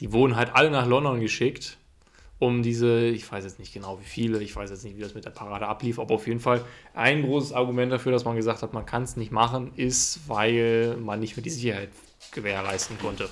Die 0.00 0.12
wurden 0.12 0.36
halt 0.36 0.54
alle 0.54 0.70
nach 0.70 0.86
London 0.86 1.20
geschickt, 1.20 1.78
um 2.42 2.64
diese, 2.64 3.06
ich 3.06 3.30
weiß 3.30 3.44
jetzt 3.44 3.60
nicht 3.60 3.72
genau 3.72 4.00
wie 4.00 4.04
viele, 4.04 4.42
ich 4.42 4.56
weiß 4.56 4.68
jetzt 4.68 4.82
nicht, 4.82 4.96
wie 4.96 5.00
das 5.00 5.14
mit 5.14 5.24
der 5.24 5.30
Parade 5.30 5.68
ablief, 5.68 6.00
aber 6.00 6.16
auf 6.16 6.26
jeden 6.26 6.40
Fall 6.40 6.64
ein 6.92 7.22
großes 7.22 7.52
Argument 7.52 7.92
dafür, 7.92 8.10
dass 8.10 8.24
man 8.24 8.34
gesagt 8.34 8.62
hat, 8.62 8.72
man 8.72 8.84
kann 8.84 9.04
es 9.04 9.16
nicht 9.16 9.30
machen, 9.30 9.72
ist, 9.76 10.28
weil 10.28 10.96
man 10.96 11.20
nicht 11.20 11.36
mehr 11.36 11.44
die 11.44 11.50
Sicherheit 11.50 11.90
gewährleisten 12.32 12.98
konnte. 12.98 13.28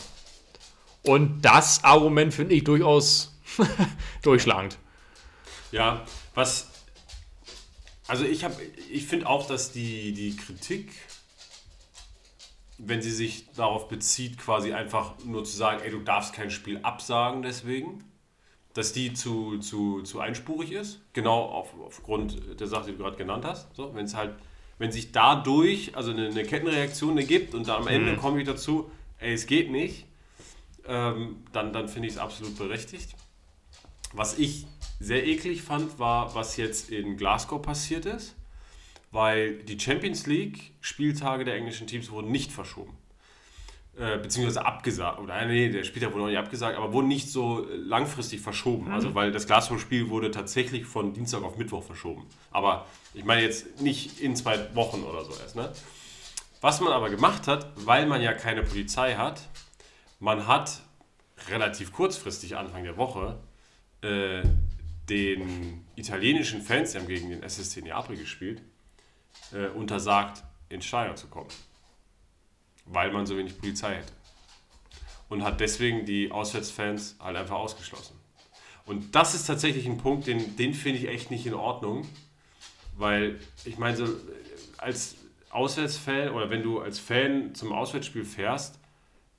Und 1.02 1.44
das 1.44 1.82
Argument 1.82 2.32
finde 2.32 2.54
ich 2.54 2.62
durchaus 2.62 3.36
durchschlagend. 4.22 4.78
Ja, 5.72 6.04
was. 6.36 6.68
Also 8.06 8.24
ich 8.24 8.44
habe, 8.44 8.54
ich 8.92 9.06
finde 9.06 9.26
auch, 9.26 9.44
dass 9.48 9.72
die, 9.72 10.12
die 10.12 10.36
Kritik, 10.36 10.92
wenn 12.78 13.02
sie 13.02 13.10
sich 13.10 13.50
darauf 13.54 13.88
bezieht, 13.88 14.38
quasi 14.38 14.72
einfach 14.72 15.14
nur 15.24 15.42
zu 15.44 15.56
sagen, 15.56 15.80
ey, 15.82 15.90
du 15.90 15.98
darfst 15.98 16.32
kein 16.32 16.52
Spiel 16.52 16.78
absagen 16.84 17.42
deswegen, 17.42 18.04
dass 18.74 18.92
die 18.92 19.12
zu, 19.12 19.58
zu, 19.58 20.02
zu 20.02 20.20
einspurig 20.20 20.72
ist. 20.72 21.00
Genau 21.12 21.42
auf, 21.42 21.74
aufgrund 21.84 22.60
der 22.60 22.66
Sache, 22.66 22.86
die 22.86 22.92
du 22.92 22.98
gerade 22.98 23.16
genannt 23.16 23.44
hast. 23.44 23.74
So, 23.74 23.94
wenn 23.94 24.04
es 24.04 24.14
halt, 24.14 24.34
wenn 24.78 24.92
sich 24.92 25.12
dadurch 25.12 25.96
also 25.96 26.10
eine, 26.12 26.28
eine 26.28 26.44
Kettenreaktion 26.44 27.18
ergibt 27.18 27.54
und 27.54 27.68
am 27.68 27.88
Ende 27.88 28.16
komme 28.16 28.40
ich 28.40 28.46
dazu, 28.46 28.90
ey, 29.18 29.34
es 29.34 29.46
geht 29.46 29.70
nicht, 29.70 30.06
ähm, 30.86 31.44
dann, 31.52 31.72
dann 31.72 31.88
finde 31.88 32.08
ich 32.08 32.14
es 32.14 32.20
absolut 32.20 32.56
berechtigt. 32.56 33.14
Was 34.12 34.38
ich 34.38 34.66
sehr 34.98 35.26
eklig 35.26 35.62
fand, 35.62 35.98
war, 35.98 36.34
was 36.34 36.56
jetzt 36.56 36.90
in 36.90 37.16
Glasgow 37.16 37.60
passiert 37.60 38.06
ist, 38.06 38.36
weil 39.10 39.62
die 39.64 39.78
Champions 39.78 40.26
League 40.26 40.72
Spieltage 40.80 41.44
der 41.44 41.56
englischen 41.56 41.86
Teams 41.86 42.10
wurden 42.10 42.30
nicht 42.30 42.52
verschoben. 42.52 42.96
Äh, 44.00 44.16
beziehungsweise 44.16 44.64
abgesagt. 44.64 45.18
Oder 45.18 45.44
nee, 45.44 45.68
der 45.68 45.84
Spieltag 45.84 46.12
wurde 46.12 46.22
noch 46.22 46.28
nicht 46.28 46.38
abgesagt, 46.38 46.78
aber 46.78 46.90
wurden 46.94 47.08
nicht 47.08 47.30
so 47.30 47.66
langfristig 47.70 48.40
verschoben. 48.40 48.90
Also 48.90 49.14
weil 49.14 49.30
das 49.30 49.46
Glasgow-Spiel 49.46 50.08
wurde 50.08 50.30
tatsächlich 50.30 50.86
von 50.86 51.12
Dienstag 51.12 51.42
auf 51.42 51.58
Mittwoch 51.58 51.82
verschoben. 51.82 52.24
Aber 52.50 52.86
ich 53.12 53.26
meine 53.26 53.42
jetzt 53.42 53.82
nicht 53.82 54.18
in 54.20 54.34
zwei 54.36 54.74
Wochen 54.74 55.02
oder 55.02 55.22
so 55.22 55.32
erst. 55.32 55.54
Ne? 55.54 55.70
Was 56.62 56.80
man 56.80 56.94
aber 56.94 57.10
gemacht 57.10 57.46
hat, 57.46 57.66
weil 57.76 58.06
man 58.06 58.22
ja 58.22 58.32
keine 58.32 58.62
Polizei 58.62 59.16
hat, 59.16 59.42
man 60.18 60.46
hat 60.46 60.80
relativ 61.50 61.92
kurzfristig 61.92 62.56
Anfang 62.56 62.84
der 62.84 62.96
Woche 62.96 63.38
äh, 64.00 64.40
den 65.10 65.84
italienischen 65.96 66.62
Fans, 66.62 66.92
die 66.92 66.98
haben 66.98 67.06
gegen 67.06 67.28
den 67.28 67.42
SSC 67.42 67.82
Neapel 67.82 68.16
gespielt, 68.16 68.62
äh, 69.52 69.66
untersagt, 69.66 70.42
ins 70.70 70.86
Stadion 70.86 71.18
zu 71.18 71.26
kommen. 71.26 71.50
Weil 72.92 73.12
man 73.12 73.26
so 73.26 73.36
wenig 73.36 73.58
Polizei 73.58 73.96
hätte. 73.96 74.12
Und 75.28 75.44
hat 75.44 75.60
deswegen 75.60 76.04
die 76.04 76.30
Auswärtsfans 76.30 77.16
halt 77.20 77.36
einfach 77.36 77.56
ausgeschlossen. 77.56 78.16
Und 78.84 79.14
das 79.14 79.34
ist 79.34 79.46
tatsächlich 79.46 79.86
ein 79.86 79.98
Punkt, 79.98 80.26
den, 80.26 80.56
den 80.56 80.74
finde 80.74 80.98
ich 80.98 81.08
echt 81.08 81.30
nicht 81.30 81.46
in 81.46 81.54
Ordnung. 81.54 82.06
Weil, 82.96 83.38
ich 83.64 83.78
meine, 83.78 83.96
so 83.96 84.06
als 84.78 85.16
Auswärtsfan 85.50 86.30
oder 86.30 86.50
wenn 86.50 86.62
du 86.62 86.80
als 86.80 86.98
Fan 86.98 87.54
zum 87.54 87.72
Auswärtsspiel 87.72 88.24
fährst, 88.24 88.78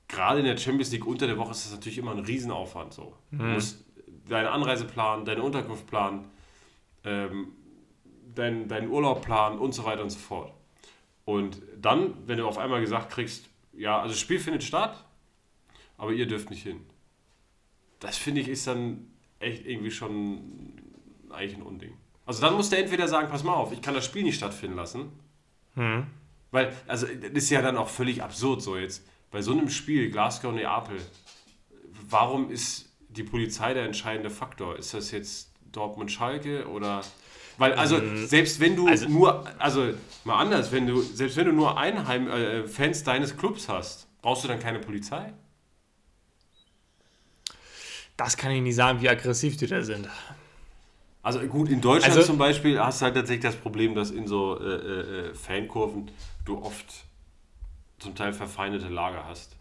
gerade 0.08 0.40
in 0.40 0.46
der 0.46 0.56
Champions 0.56 0.92
League 0.92 1.06
unter 1.06 1.26
der 1.26 1.38
Woche 1.38 1.52
ist 1.52 1.66
das 1.66 1.72
natürlich 1.72 1.98
immer 1.98 2.12
ein 2.12 2.20
Riesenaufwand. 2.20 2.92
So. 2.92 3.16
Du 3.30 3.42
musst 3.54 3.84
deine 4.28 4.50
Anreise 4.50 4.84
planen, 4.84 5.24
deine 5.24 5.42
Unterkunft 5.42 5.86
planen, 5.86 6.30
ähm, 7.04 7.48
deinen 8.34 8.68
dein 8.68 8.88
Urlaub 8.88 9.22
planen 9.22 9.58
und 9.58 9.72
so 9.74 9.84
weiter 9.84 10.02
und 10.02 10.10
so 10.10 10.18
fort. 10.18 10.52
Und 11.24 11.62
dann, 11.80 12.14
wenn 12.26 12.38
du 12.38 12.46
auf 12.46 12.58
einmal 12.58 12.80
gesagt 12.80 13.10
kriegst, 13.10 13.48
ja, 13.72 14.00
also 14.00 14.12
das 14.12 14.20
Spiel 14.20 14.40
findet 14.40 14.64
statt, 14.64 15.04
aber 15.96 16.12
ihr 16.12 16.26
dürft 16.26 16.50
nicht 16.50 16.62
hin. 16.62 16.80
Das 18.00 18.16
finde 18.16 18.40
ich 18.40 18.48
ist 18.48 18.66
dann 18.66 19.06
echt 19.38 19.64
irgendwie 19.64 19.90
schon 19.90 20.74
eigentlich 21.30 21.56
ein 21.56 21.62
Unding. 21.62 21.96
Also 22.26 22.40
dann 22.40 22.54
muss 22.54 22.70
der 22.70 22.80
entweder 22.80 23.08
sagen, 23.08 23.28
pass 23.28 23.44
mal 23.44 23.54
auf, 23.54 23.72
ich 23.72 23.82
kann 23.82 23.94
das 23.94 24.04
Spiel 24.04 24.22
nicht 24.22 24.36
stattfinden 24.36 24.76
lassen. 24.76 25.12
Weil, 26.50 26.76
also 26.86 27.06
das 27.06 27.30
ist 27.30 27.50
ja 27.50 27.62
dann 27.62 27.76
auch 27.76 27.88
völlig 27.88 28.22
absurd 28.22 28.62
so 28.62 28.76
jetzt. 28.76 29.06
Bei 29.30 29.40
so 29.40 29.52
einem 29.52 29.70
Spiel, 29.70 30.10
Glasgow, 30.10 30.52
Neapel, 30.52 31.00
warum 32.08 32.50
ist 32.50 32.92
die 33.08 33.22
Polizei 33.22 33.72
der 33.74 33.84
entscheidende 33.84 34.30
Faktor? 34.30 34.76
Ist 34.76 34.92
das 34.92 35.10
jetzt 35.12 35.52
Dortmund-Schalke 35.70 36.68
oder... 36.68 37.02
Weil, 37.58 37.74
also, 37.74 38.00
selbst 38.26 38.60
wenn 38.60 38.76
du 38.76 38.86
also- 38.88 39.08
nur, 39.08 39.44
also 39.60 39.92
mal 40.24 40.38
anders, 40.38 40.72
wenn 40.72 40.86
du, 40.86 41.00
selbst 41.02 41.36
wenn 41.36 41.46
du 41.46 41.52
nur 41.52 41.76
Einheim, 41.78 42.28
äh, 42.28 42.66
Fans 42.66 43.04
deines 43.04 43.36
Clubs 43.36 43.68
hast, 43.68 44.08
brauchst 44.22 44.44
du 44.44 44.48
dann 44.48 44.58
keine 44.60 44.78
Polizei? 44.78 45.32
Das 48.16 48.36
kann 48.36 48.50
ich 48.52 48.62
nicht 48.62 48.74
sagen, 48.76 49.00
wie 49.00 49.08
aggressiv 49.08 49.56
die 49.56 49.66
da 49.66 49.82
sind. 49.82 50.08
Also 51.22 51.40
gut, 51.40 51.68
in 51.68 51.80
Deutschland 51.80 52.14
Also- 52.16 52.26
zum 52.26 52.38
Beispiel 52.38 52.78
hast 52.80 53.00
du 53.00 53.04
halt 53.06 53.14
tatsächlich 53.14 53.44
das 53.44 53.56
Problem, 53.56 53.94
dass 53.94 54.10
in 54.10 54.26
so 54.26 54.58
äh, 54.60 54.64
äh, 54.64 55.28
äh, 55.30 55.34
Fankurven 55.34 56.10
du 56.44 56.58
oft 56.58 57.04
zum 57.98 58.14
Teil 58.14 58.32
verfeindete 58.32 58.88
Lager 58.88 59.24
hast. 59.26 59.56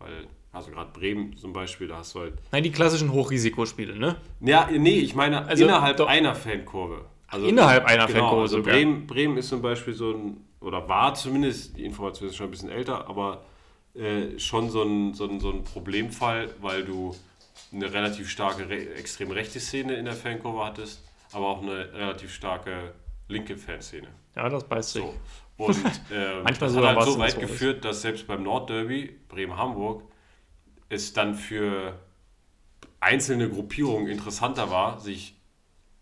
Weil, 0.00 0.26
also 0.52 0.70
gerade 0.70 0.90
Bremen 0.92 1.36
zum 1.36 1.52
Beispiel, 1.52 1.86
da 1.88 1.98
hast 1.98 2.14
du 2.14 2.20
halt. 2.20 2.34
Nein, 2.50 2.64
die 2.64 2.72
klassischen 2.72 3.12
Hochrisikospiele, 3.12 3.96
ne? 3.96 4.16
Ja, 4.40 4.68
nee, 4.70 4.98
ich 4.98 5.14
meine 5.14 5.46
Also, 5.46 5.64
innerhalb 5.64 5.96
doch- 5.98 6.08
einer 6.08 6.34
Fankurve. 6.34 7.04
Also, 7.34 7.46
innerhalb 7.46 7.84
einer 7.86 8.06
genau, 8.06 8.18
Fankurve 8.20 8.42
Also 8.42 8.56
sogar. 8.58 8.74
Bremen, 8.74 9.06
Bremen 9.06 9.36
ist 9.36 9.48
zum 9.48 9.60
Beispiel 9.60 9.94
so 9.94 10.12
ein, 10.12 10.36
oder 10.60 10.88
war 10.88 11.14
zumindest, 11.14 11.76
die 11.76 11.84
Information 11.84 12.28
ist 12.28 12.36
schon 12.36 12.46
ein 12.48 12.50
bisschen 12.50 12.70
älter, 12.70 13.08
aber 13.08 13.44
äh, 13.94 14.38
schon 14.38 14.70
so 14.70 14.82
ein, 14.82 15.14
so, 15.14 15.26
ein, 15.26 15.40
so 15.40 15.50
ein 15.50 15.64
Problemfall, 15.64 16.48
weil 16.60 16.84
du 16.84 17.14
eine 17.72 17.92
relativ 17.92 18.28
starke 18.28 18.68
re 18.68 18.94
extrem 18.94 19.30
rechte 19.30 19.60
Szene 19.60 19.94
in 19.94 20.04
der 20.04 20.14
Fankurve 20.14 20.64
hattest, 20.64 21.02
aber 21.32 21.48
auch 21.48 21.62
eine 21.62 21.92
relativ 21.92 22.32
starke 22.32 22.92
linke 23.28 23.56
Fanszene. 23.56 24.08
Ja, 24.36 24.48
das 24.48 24.64
beißt 24.64 24.92
sich. 24.92 25.02
So. 25.02 25.14
Und 25.56 25.76
ähm, 26.12 26.42
Manchmal 26.42 26.68
das 26.68 26.72
sogar 26.72 26.90
hat 26.90 26.96
halt 26.96 27.08
so 27.08 27.18
weit 27.18 27.34
ist. 27.34 27.40
geführt, 27.40 27.84
dass 27.84 28.02
selbst 28.02 28.26
beim 28.26 28.42
Nordderby 28.42 29.16
Bremen-Hamburg 29.28 30.02
es 30.88 31.12
dann 31.12 31.36
für 31.36 31.96
einzelne 32.98 33.48
Gruppierungen 33.48 34.08
interessanter 34.08 34.70
war, 34.70 34.98
sich 34.98 35.36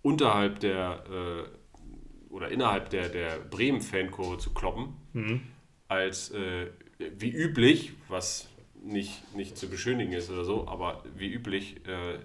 unterhalb 0.03 0.61
der 0.61 1.05
äh, 1.11 2.33
oder 2.33 2.49
innerhalb 2.49 2.91
der, 2.91 3.09
der 3.09 3.39
Bremen-Fankurve 3.39 4.39
zu 4.39 4.53
kloppen, 4.55 4.95
Mhm. 5.13 5.43
als 5.89 6.31
äh, 6.31 6.71
wie 7.19 7.31
üblich, 7.31 7.93
was 8.09 8.49
nicht, 8.83 9.35
nicht 9.37 9.57
zu 9.59 9.69
beschönigen 9.69 10.13
ist 10.13 10.31
oder 10.31 10.45
so, 10.45 10.67
aber 10.67 11.05
wie 11.15 11.31
üblich 11.31 11.77
äh, 11.87 12.19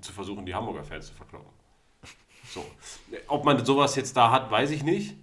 zu 0.00 0.12
versuchen, 0.12 0.44
die 0.46 0.54
Hamburger 0.54 0.84
Fans 0.84 1.06
zu 1.08 1.14
verkloppen. 1.14 1.48
So. 2.52 2.64
Ob 3.28 3.44
man 3.44 3.64
sowas 3.64 3.96
jetzt 3.96 4.16
da 4.16 4.30
hat, 4.30 4.50
weiß 4.50 4.70
ich 4.72 4.82
nicht. 4.82 5.16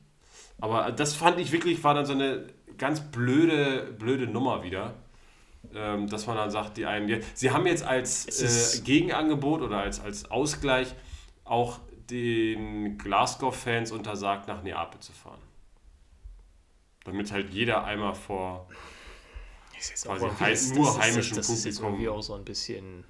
Aber 0.60 0.92
das 0.92 1.14
fand 1.14 1.40
ich 1.40 1.52
wirklich, 1.52 1.84
war 1.84 1.94
dann 1.94 2.06
so 2.06 2.14
eine 2.14 2.48
ganz 2.78 3.02
blöde, 3.12 3.94
blöde 4.00 4.28
Nummer 4.28 4.64
wieder. 4.64 4.96
Ähm, 5.74 6.08
dass 6.08 6.26
man 6.28 6.38
dann 6.38 6.50
sagt, 6.50 6.78
die 6.78 6.86
einen, 6.86 7.22
sie 7.34 7.52
haben 7.52 7.68
jetzt 7.68 7.84
als 7.84 8.78
äh, 8.78 8.82
Gegenangebot 8.84 9.62
oder 9.62 9.80
als, 9.80 10.00
als 10.00 10.32
Ausgleich 10.32 10.96
auch 11.50 11.80
den 12.10 12.98
Glasgow-Fans 12.98 13.91
untersagt, 13.91 14.48
nach 14.48 14.64
Neapel 14.64 15.00
zu 15.02 15.12
fahren. 15.12 15.41
Damit 17.04 17.32
halt 17.32 17.50
jeder 17.52 17.84
einmal 17.84 18.16
vor 18.16 18.68
Quasi 20.04 20.30
das- 20.50 20.74
nur 20.74 20.86
das 20.86 20.95
ist- 20.95 21.02
heimischem 21.02 21.38
Das 21.38 21.50
ist 21.50 21.66
jetzt 21.66 21.76
Publikum. 21.78 21.93
irgendwie 22.02 22.10
auch 22.10 22.22
so 22.24 22.34
ein 22.34 22.43
bisschen. 22.45 23.04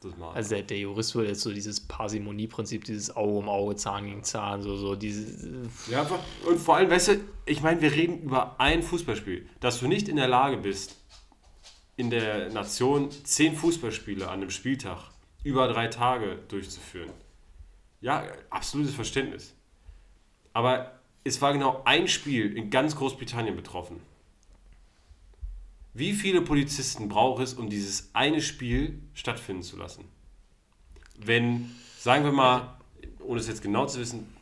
das. 0.00 0.12
Also 0.34 0.50
der, 0.56 0.62
der 0.62 0.78
Jurist 0.78 1.14
würde 1.14 1.30
jetzt 1.30 1.40
so 1.40 1.52
dieses 1.52 1.80
Parsimonieprinzip, 1.80 2.84
dieses 2.84 3.14
Auge 3.16 3.38
um 3.38 3.48
Auge, 3.48 3.76
Zahn 3.76 4.04
gegen 4.06 4.22
Zahn, 4.22 4.62
so, 4.62 4.76
so 4.76 4.94
diese. 4.94 5.68
Ja, 5.90 6.02
einfach- 6.02 6.20
und 6.46 6.58
vor 6.58 6.76
allem, 6.76 6.90
weißt 6.90 7.08
du, 7.08 7.20
ich 7.46 7.60
meine, 7.62 7.80
wir 7.80 7.92
reden 7.92 8.22
über 8.22 8.58
ein 8.60 8.82
Fußballspiel, 8.82 9.48
dass 9.60 9.80
du 9.80 9.88
nicht 9.88 10.08
in 10.08 10.16
der 10.16 10.28
Lage 10.28 10.58
bist, 10.58 10.96
in 11.96 12.10
der 12.10 12.50
Nation 12.50 13.10
zehn 13.10 13.56
Fußballspiele 13.56 14.26
an 14.28 14.40
einem 14.40 14.50
Spieltag 14.50 14.98
über 15.44 15.66
drei 15.68 15.88
Tage 15.88 16.36
durchzuführen. 16.48 17.10
Ja, 18.00 18.24
absolutes 18.50 18.94
Verständnis. 18.94 19.54
Aber 20.52 21.00
es 21.24 21.40
war 21.42 21.52
genau 21.52 21.82
ein 21.84 22.08
Spiel 22.08 22.56
in 22.56 22.70
ganz 22.70 22.96
Großbritannien 22.96 23.56
betroffen. 23.56 24.00
Wie 25.92 26.12
viele 26.12 26.42
Polizisten 26.42 27.08
braucht 27.08 27.42
es, 27.42 27.54
um 27.54 27.70
dieses 27.70 28.10
eine 28.12 28.42
Spiel 28.42 29.00
stattfinden 29.14 29.62
zu 29.62 29.76
lassen? 29.76 30.04
Wenn, 31.18 31.74
sagen 31.98 32.24
wir 32.24 32.32
mal, 32.32 32.76
ohne 33.20 33.40
es 33.40 33.48
jetzt 33.48 33.62
genau 33.62 33.86
zu 33.86 34.00
wissen, 34.00 34.32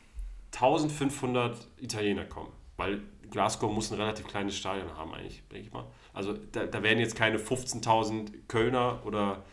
1500 0.53 1.67
Italiener 1.79 2.25
kommen. 2.25 2.51
Weil 2.77 3.01
Glasgow 3.31 3.71
muss 3.71 3.91
ein 3.91 3.99
relativ 3.99 4.27
kleines 4.27 4.57
Stadion 4.57 4.95
haben, 4.97 5.13
eigentlich, 5.13 5.43
denke 5.51 5.67
ich 5.67 5.73
mal. 5.73 5.85
Also 6.13 6.33
da, 6.33 6.65
da 6.65 6.83
werden 6.83 6.99
jetzt 6.99 7.15
keine 7.15 7.37
15.000 7.37 8.31
Kölner 8.47 9.01
oder 9.05 9.43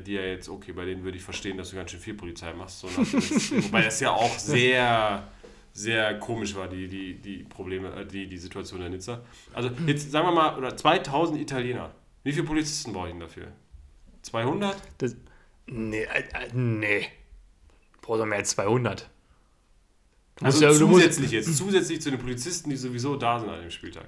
die 0.00 0.12
ja 0.12 0.22
jetzt, 0.22 0.48
okay, 0.48 0.72
bei 0.72 0.84
denen 0.84 1.02
würde 1.04 1.16
ich 1.18 1.24
verstehen, 1.24 1.56
dass 1.56 1.70
du 1.70 1.76
ganz 1.76 1.90
schön 1.90 2.00
viel 2.00 2.14
Polizei 2.14 2.52
machst. 2.52 2.80
So 2.80 2.88
wobei 2.96 3.82
das 3.82 4.00
ja 4.00 4.10
auch 4.12 4.38
sehr, 4.38 5.26
sehr 5.72 6.18
komisch 6.18 6.54
war, 6.54 6.68
die, 6.68 6.88
die, 6.88 7.14
die 7.14 7.38
Probleme, 7.44 7.92
äh, 7.94 8.06
die, 8.06 8.26
die 8.26 8.38
Situation 8.38 8.82
in 8.82 8.92
Nizza. 8.92 9.22
Also 9.52 9.70
jetzt 9.86 10.10
sagen 10.10 10.28
wir 10.28 10.32
mal, 10.32 10.56
oder 10.56 10.76
2000 10.76 11.40
Italiener. 11.40 11.92
Wie 12.22 12.32
viele 12.32 12.46
Polizisten 12.46 12.92
brauche 12.92 13.06
ich 13.08 13.12
denn 13.12 13.20
dafür? 13.20 13.48
200? 14.22 14.76
Das, 14.98 15.16
nee, 15.66 16.02
äh, 16.02 16.20
äh, 16.20 16.48
nee. 16.52 17.02
Du 17.94 18.00
brauchst 18.02 18.20
doch 18.20 18.26
mehr 18.26 18.38
als 18.38 18.50
200. 18.50 19.08
Du 20.36 20.44
Also 20.44 20.64
ja- 20.64 20.70
du 20.70 20.78
zusätzlich 20.78 21.30
jetzt, 21.30 21.56
zusätzlich 21.56 22.00
zu 22.00 22.10
den 22.10 22.20
Polizisten, 22.20 22.70
die 22.70 22.76
sowieso 22.76 23.16
da 23.16 23.38
sind 23.40 23.48
an 23.48 23.60
dem 23.60 23.70
Spieltag. 23.70 24.06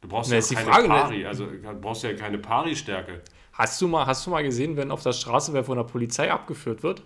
Du 0.00 0.08
brauchst 0.08 0.30
Na, 0.30 0.36
ja 0.36 0.42
keine 0.54 0.70
Frage? 0.70 0.88
Pari, 0.88 1.26
also 1.26 1.46
du 1.46 1.80
brauchst 1.80 2.02
ja 2.04 2.12
keine 2.14 2.38
Pari-Stärke. 2.38 3.22
Hast 3.56 3.80
du, 3.80 3.88
mal, 3.88 4.06
hast 4.06 4.26
du 4.26 4.30
mal 4.30 4.42
gesehen, 4.42 4.76
wenn 4.76 4.90
auf 4.90 5.02
der 5.02 5.12
Straße 5.14 5.52
wer 5.54 5.64
von 5.64 5.78
der 5.78 5.84
Polizei 5.84 6.30
abgeführt 6.30 6.82
wird? 6.82 7.02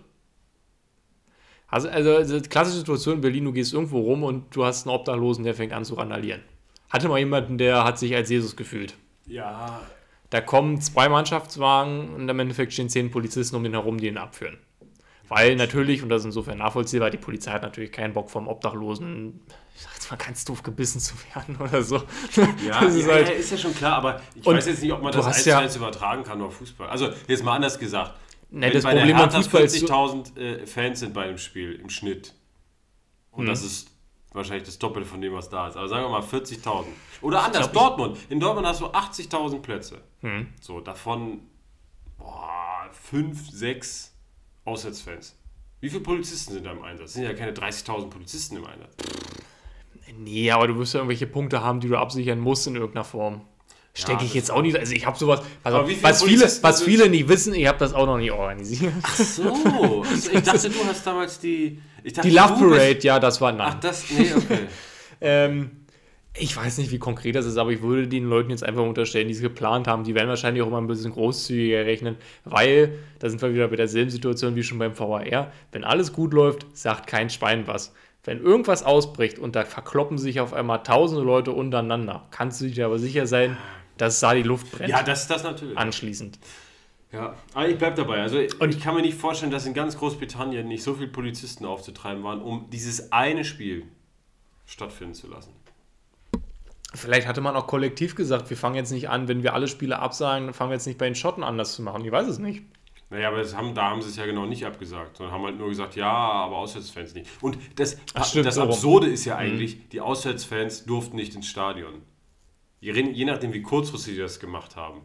Also, 1.67 1.87
also, 1.87 2.13
also 2.13 2.41
klassische 2.41 2.79
Situation 2.79 3.15
in 3.15 3.21
Berlin, 3.21 3.45
du 3.45 3.53
gehst 3.53 3.73
irgendwo 3.73 4.01
rum 4.01 4.23
und 4.23 4.53
du 4.53 4.65
hast 4.65 4.85
einen 4.85 4.93
Obdachlosen, 4.93 5.45
der 5.45 5.55
fängt 5.55 5.71
an 5.71 5.85
zu 5.85 5.95
randalieren. 5.95 6.41
Hatte 6.89 7.07
mal 7.07 7.19
jemanden, 7.19 7.57
der 7.57 7.85
hat 7.85 7.97
sich 7.97 8.13
als 8.13 8.29
Jesus 8.29 8.57
gefühlt. 8.57 8.95
Ja, 9.25 9.81
Da 10.29 10.41
kommen 10.41 10.81
zwei 10.81 11.07
Mannschaftswagen 11.09 12.15
und 12.15 12.27
im 12.27 12.39
Endeffekt 12.39 12.73
stehen 12.73 12.89
zehn 12.89 13.11
Polizisten 13.11 13.55
um 13.55 13.63
den 13.63 13.73
herum, 13.73 13.97
die 13.97 14.07
ihn 14.07 14.17
abführen. 14.17 14.57
Weil 15.33 15.55
natürlich, 15.55 16.03
und 16.03 16.09
das 16.09 16.23
ist 16.23 16.25
insofern 16.25 16.57
nachvollziehbar, 16.57 17.09
die 17.09 17.17
Polizei 17.17 17.51
hat 17.51 17.61
natürlich 17.61 17.91
keinen 17.93 18.13
Bock 18.13 18.29
vom 18.29 18.49
Obdachlosen, 18.49 19.39
ich 19.73 19.81
sag 19.81 19.93
jetzt 19.93 20.11
mal 20.11 20.17
ganz 20.17 20.43
doof, 20.43 20.61
gebissen 20.61 20.99
zu 20.99 21.15
werden 21.33 21.55
oder 21.55 21.81
so. 21.81 21.97
Ja, 22.67 22.81
das 22.81 22.95
ist 22.95 23.07
ja, 23.07 23.13
halt, 23.13 23.27
ja, 23.29 23.33
ist 23.35 23.49
ja 23.51 23.57
schon 23.57 23.73
klar, 23.73 23.95
aber 23.95 24.21
ich 24.35 24.45
weiß 24.45 24.65
jetzt 24.65 24.81
nicht, 24.83 24.91
ob 24.91 25.01
man 25.01 25.13
das 25.13 25.25
eins 25.25 25.43
zu 25.43 25.57
eins 25.57 25.75
übertragen 25.77 26.23
kann 26.23 26.41
auf 26.41 26.55
Fußball. 26.57 26.89
Also 26.89 27.11
jetzt 27.29 27.43
mal 27.45 27.55
anders 27.55 27.79
gesagt. 27.79 28.13
Ne, 28.49 28.65
wenn 28.67 28.73
das 28.73 28.83
bei 28.83 28.89
Problem 28.91 29.07
der 29.07 29.17
Hertha 29.17 29.37
Fußball 29.37 29.63
ist 29.63 29.79
so- 29.79 29.85
40.000 29.87 30.37
äh, 30.37 30.67
Fans 30.67 30.99
sind 30.99 31.13
bei 31.13 31.27
dem 31.27 31.37
Spiel 31.37 31.75
im 31.75 31.89
Schnitt. 31.89 32.33
Und 33.31 33.45
Mhm. 33.45 33.47
das 33.47 33.63
ist 33.63 33.89
wahrscheinlich 34.33 34.63
das 34.65 34.77
Doppelte 34.79 35.07
von 35.07 35.21
dem, 35.21 35.33
was 35.33 35.47
da 35.49 35.69
ist. 35.69 35.77
Aber 35.77 35.87
sagen 35.87 36.03
wir 36.03 36.09
mal 36.09 36.21
40.000. 36.23 36.87
Oder 37.21 37.43
anders, 37.43 37.71
glaub, 37.71 37.95
Dortmund. 37.97 38.17
In 38.29 38.41
Dortmund 38.41 38.67
hast 38.67 38.81
du 38.81 38.87
80.000 38.87 39.59
Plätze. 39.61 40.01
Mhm. 40.21 40.47
So, 40.59 40.81
davon 40.81 41.39
boah, 42.17 42.89
5, 42.91 43.49
6 43.49 44.10
Auswärtsfans. 44.65 45.35
Wie 45.79 45.89
viele 45.89 46.01
Polizisten 46.01 46.53
sind 46.53 46.65
da 46.65 46.71
im 46.71 46.83
Einsatz? 46.83 47.09
Es 47.09 47.13
sind 47.15 47.23
ja 47.23 47.33
keine 47.33 47.51
30.000 47.53 48.09
Polizisten 48.09 48.57
im 48.57 48.65
Einsatz. 48.65 48.93
Nee, 50.17 50.51
aber 50.51 50.67
du 50.67 50.77
wirst 50.77 50.93
ja 50.93 50.99
irgendwelche 50.99 51.27
Punkte 51.27 51.61
haben, 51.63 51.79
die 51.79 51.87
du 51.87 51.97
absichern 51.97 52.39
musst 52.39 52.67
in 52.67 52.75
irgendeiner 52.75 53.05
Form. 53.05 53.41
Stecke 53.93 54.19
Ja, 54.21 54.25
ich 54.25 54.33
jetzt 54.33 54.51
auch 54.51 54.61
nicht. 54.61 54.77
Also 54.77 54.93
ich 54.93 55.05
habe 55.05 55.17
sowas. 55.17 55.41
Also 55.63 55.85
viele 55.85 56.03
was 56.03 56.23
viele, 56.23 56.49
was 56.61 56.83
viele 56.83 57.09
nicht 57.09 57.27
wissen, 57.27 57.53
ich 57.53 57.67
habe 57.67 57.77
das 57.77 57.93
auch 57.93 58.05
noch 58.05 58.17
nicht 58.17 58.31
organisiert. 58.31 58.93
So, 59.17 60.05
ich 60.33 60.41
dachte, 60.43 60.69
du 60.69 60.85
hast 60.85 61.05
damals 61.05 61.39
die. 61.39 61.81
Ich 62.03 62.13
dachte, 62.13 62.29
Die 62.29 62.33
Love 62.33 62.53
du 62.57 62.69
bist- 62.69 62.77
Parade, 62.79 62.99
ja, 63.01 63.19
das 63.19 63.41
war 63.41 63.51
Ach, 63.53 63.57
nein. 63.57 63.77
das. 63.81 64.09
Nee, 64.09 64.33
okay. 64.35 64.59
Ähm, 65.23 65.80
ich 66.37 66.55
weiß 66.55 66.77
nicht, 66.77 66.91
wie 66.91 66.99
konkret 66.99 67.35
das 67.35 67.45
ist, 67.45 67.57
aber 67.57 67.71
ich 67.71 67.81
würde 67.81 68.07
den 68.07 68.25
Leuten 68.25 68.51
jetzt 68.51 68.63
einfach 68.63 68.83
unterstellen, 68.83 69.27
die 69.27 69.33
es 69.33 69.41
geplant 69.41 69.87
haben, 69.87 70.03
die 70.03 70.15
werden 70.15 70.29
wahrscheinlich 70.29 70.63
auch 70.63 70.67
immer 70.67 70.79
ein 70.79 70.87
bisschen 70.87 71.11
großzügiger 71.11 71.85
rechnen, 71.85 72.15
weil, 72.45 72.97
da 73.19 73.29
sind 73.29 73.41
wir 73.41 73.53
wieder 73.53 73.67
bei 73.67 73.75
derselben 73.75 74.09
Situation 74.09 74.55
wie 74.55 74.63
schon 74.63 74.79
beim 74.79 74.97
VAR, 74.97 75.51
wenn 75.71 75.83
alles 75.83 76.13
gut 76.13 76.33
läuft, 76.33 76.65
sagt 76.75 77.07
kein 77.07 77.29
Schwein 77.29 77.67
was. 77.67 77.93
Wenn 78.23 78.39
irgendwas 78.39 78.83
ausbricht 78.83 79.39
und 79.39 79.55
da 79.55 79.65
verkloppen 79.65 80.17
sich 80.17 80.39
auf 80.39 80.53
einmal 80.53 80.83
tausende 80.83 81.23
Leute 81.23 81.51
untereinander, 81.51 82.27
kannst 82.31 82.61
du 82.61 82.69
dir 82.69 82.85
aber 82.85 82.99
sicher 82.99 83.25
sein, 83.27 83.57
dass 83.97 84.19
da 84.19 84.33
die 84.33 84.43
Luft 84.43 84.71
brennt. 84.71 84.89
Ja, 84.89 85.03
das, 85.03 85.27
das 85.27 85.43
natürlich. 85.43 85.77
anschließend. 85.77 86.39
Ja, 87.11 87.35
aber 87.53 87.67
ich 87.67 87.77
bleib 87.77 87.95
dabei. 87.97 88.21
Also 88.21 88.37
Und- 88.59 88.73
ich 88.73 88.79
kann 88.79 88.95
mir 88.95 89.01
nicht 89.01 89.17
vorstellen, 89.17 89.51
dass 89.51 89.65
in 89.65 89.73
ganz 89.73 89.97
Großbritannien 89.97 90.65
nicht 90.67 90.81
so 90.83 90.93
viele 90.93 91.09
Polizisten 91.09 91.65
aufzutreiben 91.65 92.23
waren, 92.23 92.41
um 92.41 92.69
dieses 92.71 93.11
eine 93.11 93.43
Spiel 93.43 93.83
stattfinden 94.65 95.13
zu 95.13 95.27
lassen. 95.27 95.51
Vielleicht 96.93 97.27
hatte 97.27 97.39
man 97.41 97.55
auch 97.55 97.67
kollektiv 97.67 98.15
gesagt, 98.15 98.49
wir 98.49 98.57
fangen 98.57 98.75
jetzt 98.75 98.91
nicht 98.91 99.09
an, 99.09 99.27
wenn 99.27 99.43
wir 99.43 99.53
alle 99.53 99.67
Spiele 99.67 99.99
absagen, 99.99 100.47
dann 100.47 100.53
fangen 100.53 100.71
wir 100.71 100.75
jetzt 100.75 100.87
nicht 100.87 100.97
bei 100.97 101.05
den 101.05 101.15
Schotten 101.15 101.43
an, 101.43 101.57
das 101.57 101.73
zu 101.73 101.81
machen. 101.81 102.03
Ich 102.03 102.11
weiß 102.11 102.27
es 102.27 102.37
nicht. 102.39 102.63
Naja, 103.09 103.27
aber 103.27 103.37
das 103.37 103.55
haben, 103.55 103.73
da 103.75 103.89
haben 103.89 104.01
sie 104.01 104.09
es 104.09 104.15
ja 104.15 104.25
genau 104.25 104.45
nicht 104.45 104.65
abgesagt, 104.65 105.17
sondern 105.17 105.35
haben 105.35 105.43
halt 105.43 105.57
nur 105.57 105.69
gesagt, 105.69 105.95
ja, 105.95 106.11
aber 106.11 106.57
Auswärtsfans 106.57 107.13
nicht. 107.13 107.29
Und 107.41 107.57
das, 107.75 107.97
Ach, 108.13 108.25
stimmt, 108.25 108.45
das 108.45 108.55
so 108.55 108.61
rum. 108.61 108.69
Mhm. 108.69 108.73
Absurde 108.73 109.07
ist 109.07 109.25
ja 109.25 109.35
eigentlich, 109.37 109.89
die 109.89 109.99
Auswärtsfans 110.01 110.85
durften 110.85 111.15
nicht 111.17 111.35
ins 111.35 111.47
Stadion. 111.47 112.01
Je, 112.79 112.93
je 112.93 113.25
nachdem, 113.25 113.53
wie 113.53 113.61
kurzfristig 113.61 114.15
sie 114.15 114.19
das 114.21 114.39
gemacht 114.39 114.75
haben. 114.75 115.01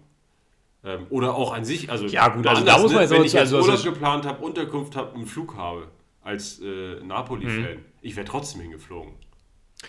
Ähm, 0.85 1.07
oder 1.11 1.35
auch 1.35 1.53
an 1.53 1.65
sich, 1.65 1.91
also, 1.91 2.07
Ja, 2.07 2.29
gut, 2.29 2.47
also 2.47 2.65
da 2.65 2.79
muss 2.79 2.93
man 2.93 3.03
jetzt 3.03 3.11
wenn 3.11 3.25
ich 3.25 3.33
jetzt 3.33 3.53
also 3.53 3.59
Urlaub 3.59 3.83
geplant 3.83 4.25
habe, 4.25 4.45
Unterkunft 4.45 4.95
habe, 4.95 5.15
einen 5.15 5.27
Flug 5.27 5.57
habe, 5.57 5.89
als 6.23 6.61
äh, 6.61 7.01
Napoli-Fan, 7.03 7.77
Mhm. 7.77 7.85
ich 8.03 8.15
wäre 8.15 8.27
trotzdem 8.27 8.61
hingeflogen. 8.61 9.15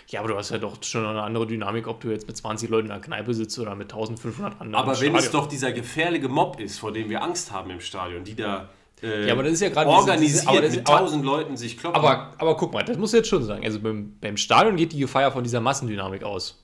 Ja, 0.08 0.20
aber 0.20 0.28
du 0.30 0.36
hast 0.36 0.50
ja 0.50 0.58
doch 0.58 0.82
schon 0.82 1.04
eine 1.06 1.22
andere 1.22 1.46
Dynamik, 1.46 1.86
ob 1.88 2.00
du 2.00 2.10
jetzt 2.10 2.26
mit 2.26 2.36
20 2.36 2.68
Leuten 2.70 2.86
in 2.86 2.92
der 2.92 3.00
Kneipe 3.00 3.32
sitzt 3.34 3.58
oder 3.58 3.74
mit 3.74 3.90
1500 3.92 4.60
anderen. 4.60 4.74
Aber 4.74 5.00
wenn 5.00 5.14
es 5.16 5.30
doch 5.30 5.46
dieser 5.48 5.72
gefährliche 5.72 6.28
Mob 6.28 6.60
ist, 6.60 6.78
vor 6.78 6.92
dem 6.92 7.08
wir 7.08 7.22
Angst 7.22 7.52
haben 7.52 7.70
im 7.70 7.80
Stadion, 7.80 8.22
die 8.24 8.34
da 8.36 8.68
äh, 9.02 9.26
Ja, 9.28 9.32
aber 9.32 9.44
das 9.44 9.52
ist 9.54 9.60
ja 9.60 9.68
gerade 9.68 9.88
diese- 9.88 9.98
organisiert 10.00 10.40
diese- 10.42 10.48
aber 10.48 10.60
das- 10.60 10.74
mit 10.76 10.86
tausend 10.86 11.24
Leuten 11.24 11.56
sich 11.56 11.78
kloppen. 11.78 11.96
Aber, 12.02 12.32
aber 12.36 12.56
guck 12.56 12.72
mal, 12.72 12.82
das 12.84 12.98
muss 12.98 13.12
ich 13.12 13.18
jetzt 13.18 13.28
schon 13.28 13.44
sagen. 13.44 13.64
Also 13.64 13.78
beim, 13.80 14.14
beim 14.20 14.36
Stadion 14.36 14.76
geht 14.76 14.92
die 14.92 14.98
Gefahr 14.98 15.22
ja 15.22 15.30
von 15.30 15.44
dieser 15.44 15.60
Massendynamik 15.60 16.22
aus. 16.24 16.62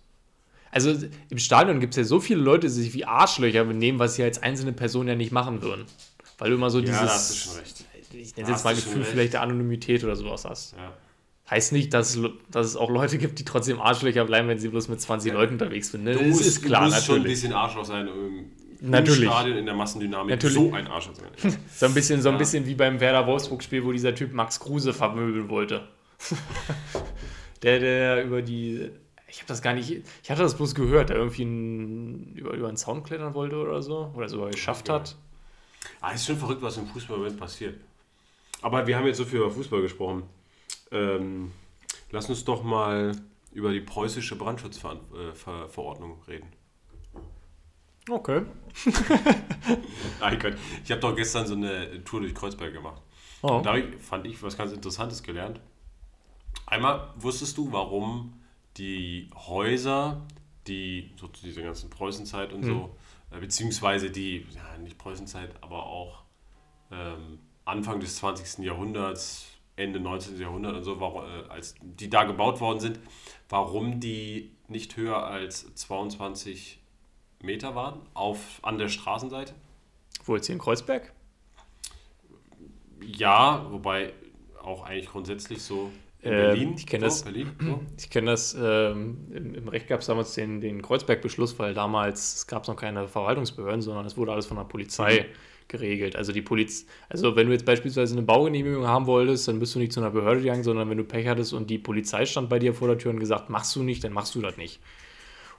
Also 0.72 0.92
im 1.30 1.38
Stadion 1.38 1.78
gibt 1.78 1.94
es 1.94 1.98
ja 1.98 2.04
so 2.04 2.18
viele 2.18 2.40
Leute, 2.40 2.66
die 2.66 2.72
sich 2.72 2.92
wie 2.92 3.04
Arschlöcher 3.04 3.64
benehmen, 3.64 4.00
was 4.00 4.16
sie 4.16 4.24
als 4.24 4.42
einzelne 4.42 4.72
Person 4.72 5.06
ja 5.06 5.14
nicht 5.14 5.30
machen 5.30 5.62
würden. 5.62 5.84
Weil 6.38 6.50
du 6.50 6.56
immer 6.56 6.70
so 6.70 6.78
ja, 6.80 6.86
dieses, 6.86 7.00
da 7.00 7.06
hast 7.06 7.30
du 7.30 7.34
schon 7.50 7.58
recht. 7.60 7.84
ich 8.12 8.36
nenne 8.36 8.48
es 8.48 8.48
jetzt 8.56 8.64
mal 8.64 8.74
Gefühl 8.74 9.04
vielleicht 9.04 9.34
der 9.34 9.42
Anonymität 9.42 10.02
oder 10.02 10.16
sowas 10.16 10.44
hast. 10.44 10.72
Ja. 10.76 10.92
Heißt 11.50 11.72
nicht, 11.72 11.92
dass, 11.92 12.18
dass 12.50 12.66
es 12.66 12.76
auch 12.76 12.88
Leute 12.90 13.18
gibt, 13.18 13.38
die 13.38 13.44
trotzdem 13.44 13.78
Arschlöcher 13.80 14.24
bleiben, 14.24 14.48
wenn 14.48 14.58
sie 14.58 14.68
bloß 14.68 14.88
mit 14.88 15.00
20 15.00 15.32
Leuten 15.32 15.52
unterwegs 15.54 15.90
sind. 15.90 16.04
Ne? 16.04 16.12
Du 16.14 16.18
Das 16.20 16.28
musst, 16.28 16.46
ist 16.46 16.62
klar, 16.64 16.86
du 16.86 16.94
musst 16.94 17.04
schon 17.06 17.16
ein 17.16 17.22
bisschen 17.22 17.52
Arschloch 17.52 17.84
sein, 17.84 18.08
um 18.08 18.46
Natürlich. 18.80 19.24
im 19.24 19.28
Stadion 19.30 19.58
in 19.58 19.66
der 19.66 19.74
Massendynamik 19.74 20.30
Natürlich. 20.30 20.54
so 20.56 20.72
ein 20.72 20.86
Arschloch 20.86 21.14
sein. 21.16 21.56
So 21.74 21.86
ein 21.86 21.92
bisschen, 21.94 22.22
so 22.22 22.30
ein 22.30 22.34
Ja. 22.36 22.38
bisschen 22.38 22.66
wie 22.66 22.74
beim 22.74 22.98
Werder 22.98 23.26
Wolfsburg-Spiel, 23.26 23.84
wo 23.84 23.92
dieser 23.92 24.14
Typ 24.14 24.32
Max 24.32 24.58
Kruse 24.58 24.94
vermöbeln 24.94 25.48
wollte. 25.50 25.86
der, 27.62 27.78
der 27.80 28.24
über 28.24 28.42
die. 28.42 28.90
Ich 29.28 29.38
habe 29.38 29.48
das 29.48 29.62
gar 29.62 29.74
nicht. 29.74 30.02
Ich 30.22 30.30
hatte 30.30 30.42
das 30.42 30.56
bloß 30.56 30.74
gehört, 30.74 31.10
der 31.10 31.16
irgendwie 31.16 31.44
ein, 31.44 32.32
über, 32.36 32.52
über 32.54 32.68
einen 32.68 32.76
Zaun 32.76 33.02
klettern 33.02 33.34
wollte 33.34 33.56
oder 33.56 33.82
so. 33.82 34.12
Oder 34.14 34.28
sogar 34.28 34.50
geschafft 34.50 34.88
hat. 34.88 35.16
Ah, 36.00 36.12
ist 36.12 36.26
schon 36.26 36.36
verrückt, 36.38 36.62
was 36.62 36.76
im 36.76 36.86
Fußball 36.86 37.30
passiert. 37.32 37.76
Aber 38.62 38.86
wir 38.86 38.96
haben 38.96 39.06
jetzt 39.06 39.18
so 39.18 39.24
viel 39.24 39.40
über 39.40 39.50
Fußball 39.50 39.82
gesprochen. 39.82 40.22
Ähm, 40.94 41.52
lass 42.10 42.30
uns 42.30 42.44
doch 42.44 42.62
mal 42.62 43.12
über 43.52 43.72
die 43.72 43.80
preußische 43.80 44.36
Brandschutzverordnung 44.36 46.22
reden. 46.26 46.48
Okay. 48.08 48.42
Ah, 50.20 50.30
ich 50.32 50.90
habe 50.90 51.00
doch 51.00 51.16
gestern 51.16 51.46
so 51.46 51.54
eine 51.54 52.04
Tour 52.04 52.20
durch 52.20 52.34
Kreuzberg 52.34 52.72
gemacht. 52.72 53.00
Oh. 53.42 53.56
Und 53.56 53.66
da 53.66 53.76
fand 54.00 54.26
ich 54.26 54.42
was 54.42 54.56
ganz 54.56 54.72
Interessantes 54.72 55.22
gelernt. 55.22 55.60
Einmal 56.66 57.12
wusstest 57.16 57.56
du, 57.56 57.72
warum 57.72 58.34
die 58.76 59.30
Häuser, 59.34 60.22
die 60.66 61.12
so 61.16 61.28
zu 61.28 61.44
dieser 61.44 61.62
ganzen 61.62 61.88
Preußenzeit 61.90 62.52
und 62.52 62.62
so, 62.62 62.96
äh, 63.30 63.40
beziehungsweise 63.40 64.10
die, 64.10 64.46
ja, 64.54 64.78
nicht 64.78 64.98
Preußenzeit, 64.98 65.50
aber 65.62 65.86
auch 65.86 66.24
ähm, 66.90 67.38
Anfang 67.64 68.00
des 68.00 68.16
20. 68.16 68.64
Jahrhunderts, 68.64 69.53
Ende 69.76 69.98
19. 70.00 70.38
Jahrhundert 70.40 70.74
und 70.76 70.84
so, 70.84 71.00
warum, 71.00 71.24
äh, 71.24 71.48
als 71.48 71.74
die 71.82 72.08
da 72.08 72.24
gebaut 72.24 72.60
worden 72.60 72.80
sind, 72.80 73.00
warum 73.48 74.00
die 74.00 74.52
nicht 74.68 74.96
höher 74.96 75.24
als 75.26 75.74
22 75.74 76.80
Meter 77.42 77.74
waren 77.74 78.00
auf, 78.14 78.60
an 78.62 78.78
der 78.78 78.88
Straßenseite? 78.88 79.52
Wo 80.24 80.36
jetzt 80.36 80.46
hier 80.46 80.54
in 80.54 80.60
Kreuzberg? 80.60 81.12
Ja, 83.02 83.66
wobei 83.70 84.12
auch 84.62 84.84
eigentlich 84.84 85.08
grundsätzlich 85.10 85.62
so 85.62 85.90
in 86.22 86.32
Ähm, 86.32 86.38
Berlin. 86.38 86.74
ich 86.78 86.86
kenn 86.86 87.00
so, 87.00 87.06
das. 87.06 87.22
Berlin, 87.22 87.50
so. 87.60 87.80
Ich 87.98 88.08
kenne 88.10 88.30
das, 88.30 88.54
ähm, 88.58 89.26
im, 89.34 89.54
im 89.54 89.68
Recht 89.68 89.88
gab 89.88 90.00
es 90.00 90.06
damals 90.06 90.34
den, 90.34 90.60
den 90.60 90.80
Kreuzberg-Beschluss, 90.80 91.58
weil 91.58 91.74
damals 91.74 92.46
gab 92.46 92.62
es 92.62 92.68
noch 92.68 92.76
keine 92.76 93.08
Verwaltungsbehörden, 93.08 93.82
sondern 93.82 94.06
es 94.06 94.16
wurde 94.16 94.32
alles 94.32 94.46
von 94.46 94.56
der 94.56 94.64
Polizei 94.64 95.26
geregelt. 95.68 96.16
Also 96.16 96.32
die 96.32 96.42
Poliz 96.42 96.86
also 97.08 97.36
wenn 97.36 97.46
du 97.46 97.52
jetzt 97.52 97.64
beispielsweise 97.64 98.14
eine 98.14 98.22
Baugenehmigung 98.22 98.86
haben 98.86 99.06
wolltest, 99.06 99.48
dann 99.48 99.58
bist 99.58 99.74
du 99.74 99.78
nicht 99.78 99.92
zu 99.92 100.00
einer 100.00 100.10
Behörde 100.10 100.40
gegangen, 100.40 100.62
sondern 100.62 100.88
wenn 100.90 100.98
du 100.98 101.04
Pech 101.04 101.26
hattest 101.26 101.52
und 101.52 101.68
die 101.70 101.78
Polizei 101.78 102.26
stand 102.26 102.48
bei 102.48 102.58
dir 102.58 102.74
vor 102.74 102.88
der 102.88 102.98
Tür 102.98 103.12
und 103.12 103.20
gesagt, 103.20 103.50
machst 103.50 103.74
du 103.76 103.82
nicht, 103.82 104.04
dann 104.04 104.12
machst 104.12 104.34
du 104.34 104.40
das 104.40 104.56
nicht. 104.56 104.80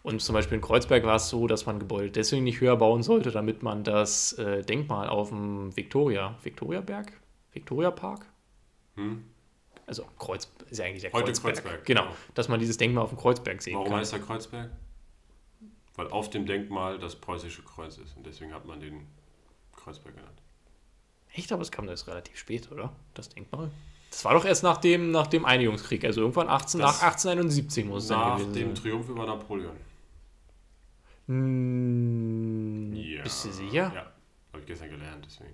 Und 0.04 0.22
zum 0.22 0.34
Beispiel 0.34 0.56
in 0.58 0.62
Kreuzberg 0.62 1.04
war 1.04 1.16
es 1.16 1.30
so, 1.30 1.48
dass 1.48 1.66
man 1.66 1.80
Gebäude 1.80 2.12
deswegen 2.12 2.44
nicht 2.44 2.62
höher 2.62 2.78
bauen 2.78 3.02
sollte, 3.02 3.32
damit 3.32 3.64
man 3.64 3.84
das 3.84 4.34
äh, 4.34 4.62
Denkmal 4.64 5.10
auf 5.10 5.30
dem 5.30 5.76
Victoria, 5.76 6.38
Victoriaberg? 6.44 7.12
Victoria 7.54 7.90
Park? 7.90 8.28
Also 9.88 10.06
Kreuz 10.20 10.48
ist 10.70 10.78
ja 10.78 10.86
eigentlich 10.86 11.02
der 11.02 11.12
Heute 11.12 11.26
Kreuzberg. 11.26 11.56
Kreuzberg, 11.56 11.86
Genau, 11.86 12.02
genau. 12.04 12.16
dass 12.36 12.48
man 12.50 12.60
dieses 12.60 12.78
Denkmal 12.78 13.04
auf 13.04 13.10
dem 13.10 13.18
Kreuzberg 13.18 13.62
sehen 13.62 13.76
Warum 13.76 13.90
kann. 13.90 14.00
heißt 14.00 14.14
er 14.14 14.20
Kreuzberg? 14.20 14.70
Weil 15.96 16.08
auf 16.10 16.30
dem 16.30 16.46
Denkmal 16.46 17.00
das 17.00 17.16
preußische 17.16 17.64
Kreuz 17.64 17.98
ist 17.98 18.16
und 18.16 18.26
deswegen 18.26 18.54
hat 18.54 18.66
man 18.66 18.80
den 18.80 19.08
Kreuzberg 19.86 20.16
genannt. 20.16 20.42
Echt, 21.34 21.52
aber 21.54 21.62
es 21.62 21.72
kam 21.72 21.86
das 21.88 22.08
relativ 22.08 22.38
spät, 22.38 22.72
oder? 22.72 22.92
Das 23.14 23.30
Denkmal. 23.30 23.70
Das 24.10 24.24
war 24.26 24.34
doch 24.34 24.46
erst 24.46 24.64
nach 24.64 24.78
dem, 24.78 25.12
nach 25.12 25.28
dem 25.28 25.46
Einigungskrieg, 25.46 26.04
also 26.06 26.22
irgendwann 26.22 26.48
18, 26.50 26.80
Das- 26.82 27.02
nach 27.02 27.08
1871 27.08 27.86
muss 27.86 28.04
es 28.04 28.10
dann 28.10 28.20
Nach 28.20 28.38
dem 28.40 28.54
sein. 28.54 28.76
Triumph 28.76 29.10
über 29.10 29.26
Napoleon. 29.26 29.76
Hm, 31.28 32.94
Ja. 32.94 33.24
Bist 33.24 33.46
du 33.46 33.52
sicher? 33.52 33.92
Ja, 33.94 34.06
habe 34.52 34.60
ich 34.60 34.66
gestern 34.66 34.90
gelernt, 34.90 35.26
deswegen. 35.28 35.54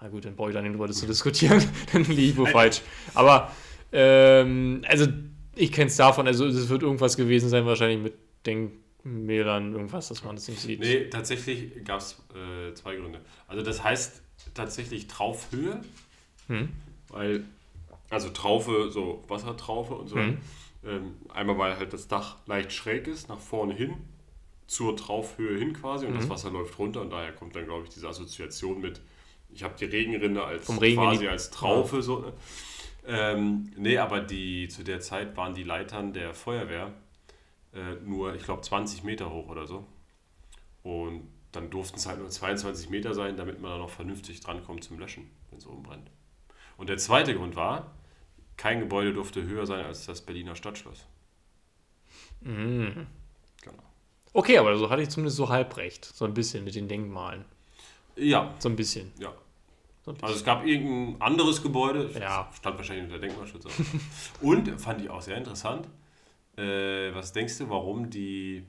Na 0.00 0.08
gut, 0.08 0.24
dann 0.24 0.36
brauche 0.36 0.50
ich 0.50 0.54
da 0.54 0.60
nicht 0.60 0.72
drüber 0.72 0.90
zu 0.90 1.06
diskutieren. 1.06 1.62
dann 1.92 2.04
liege 2.04 2.22
ich 2.22 2.36
wohl 2.36 2.46
falsch. 2.48 2.82
Aber, 3.14 3.50
ähm, 3.92 4.82
also, 4.86 5.06
ich 5.54 5.72
kenne 5.72 5.86
es 5.86 5.96
davon. 5.96 6.26
Also, 6.26 6.46
es 6.46 6.68
wird 6.68 6.82
irgendwas 6.82 7.16
gewesen 7.16 7.48
sein, 7.48 7.64
wahrscheinlich 7.64 8.00
mit 8.00 8.14
Denkmälern, 9.04 9.72
irgendwas, 9.72 10.08
dass 10.08 10.24
man 10.24 10.36
das 10.36 10.48
nicht 10.48 10.60
sieht. 10.60 10.80
Nee, 10.80 11.08
tatsächlich 11.10 11.84
gab 11.84 12.00
es 12.00 12.22
äh, 12.34 12.72
zwei 12.74 12.96
Gründe. 12.96 13.20
Also 13.46 13.62
das 13.62 13.84
heißt 13.84 14.22
tatsächlich 14.54 15.06
Traufhöhe, 15.06 15.80
Hm. 16.48 16.68
weil, 17.08 17.44
also 18.10 18.30
Traufe, 18.30 18.90
so 18.90 19.24
Wassertraufe 19.28 19.94
und 19.94 20.08
so. 20.08 20.16
Mhm. 20.16 20.38
Ähm, 20.86 21.14
einmal, 21.32 21.56
weil 21.56 21.76
halt 21.78 21.92
das 21.94 22.08
Dach 22.08 22.36
leicht 22.46 22.72
schräg 22.72 23.06
ist, 23.06 23.28
nach 23.28 23.40
vorne 23.40 23.72
hin, 23.74 23.94
zur 24.66 24.96
Traufhöhe 24.96 25.58
hin 25.58 25.72
quasi 25.72 26.06
und 26.06 26.12
Mhm. 26.12 26.18
das 26.18 26.28
Wasser 26.28 26.50
läuft 26.50 26.78
runter 26.78 27.00
und 27.00 27.10
daher 27.10 27.32
kommt 27.32 27.56
dann, 27.56 27.64
glaube 27.64 27.84
ich, 27.84 27.90
diese 27.90 28.08
Assoziation 28.08 28.80
mit, 28.80 29.00
ich 29.54 29.62
habe 29.62 29.74
die 29.78 29.86
Regenrinne 29.86 30.42
als 30.42 30.68
Regen 30.80 31.00
quasi 31.00 31.28
als 31.28 31.50
Traufe. 31.50 32.02
So, 32.02 32.20
ne? 32.20 32.32
ähm, 33.06 33.70
nee, 33.76 33.96
aber 33.96 34.20
die, 34.20 34.68
zu 34.68 34.82
der 34.84 35.00
Zeit 35.00 35.36
waren 35.36 35.54
die 35.54 35.62
Leitern 35.62 36.12
der 36.12 36.34
Feuerwehr 36.34 36.92
äh, 37.74 37.94
nur, 38.04 38.34
ich 38.34 38.42
glaube, 38.44 38.62
20 38.62 39.04
Meter 39.04 39.30
hoch 39.32 39.48
oder 39.48 39.66
so. 39.66 39.86
Und 40.82 41.28
dann 41.52 41.70
durften 41.70 41.96
es 41.98 42.06
halt 42.06 42.18
nur 42.18 42.28
22 42.30 42.90
Meter 42.90 43.14
sein, 43.14 43.36
damit 43.36 43.60
man 43.60 43.70
da 43.72 43.78
noch 43.78 43.90
vernünftig 43.90 44.40
drankommt 44.40 44.84
zum 44.84 44.98
Löschen, 44.98 45.30
wenn 45.50 45.58
es 45.58 45.66
oben 45.66 45.82
brennt. 45.82 46.10
Und 46.76 46.88
der 46.88 46.98
zweite 46.98 47.34
Grund 47.34 47.54
war, 47.56 47.92
kein 48.56 48.80
Gebäude 48.80 49.12
durfte 49.12 49.42
höher 49.44 49.66
sein 49.66 49.84
als 49.84 50.06
das 50.06 50.20
Berliner 50.20 50.56
Stadtschloss. 50.56 51.06
Mhm. 52.40 53.06
Genau. 53.62 53.82
Okay, 54.32 54.58
aber 54.58 54.76
so 54.76 54.90
hatte 54.90 55.02
ich 55.02 55.08
zumindest 55.10 55.36
so 55.36 55.48
halb 55.48 55.76
recht. 55.76 56.04
So 56.04 56.24
ein 56.24 56.34
bisschen 56.34 56.64
mit 56.64 56.74
den 56.74 56.88
Denkmalen. 56.88 57.44
Ja, 58.16 58.54
So 58.58 58.68
ein 58.68 58.76
bisschen. 58.76 59.12
ja. 59.18 59.32
So 60.04 60.10
ein 60.10 60.14
bisschen. 60.14 60.24
Also 60.26 60.36
es 60.38 60.44
gab 60.44 60.66
irgendein 60.66 61.20
anderes 61.22 61.62
Gebäude, 61.62 62.10
Ja. 62.20 62.50
stand 62.54 62.76
wahrscheinlich 62.76 63.04
unter 63.06 63.18
Denkmalschutz. 63.18 63.64
Und 64.40 64.80
fand 64.80 65.00
ich 65.00 65.08
auch 65.08 65.22
sehr 65.22 65.36
interessant. 65.36 65.88
Äh, 66.56 67.14
was 67.14 67.32
denkst 67.32 67.58
du, 67.58 67.68
warum 67.70 68.10
die 68.10 68.64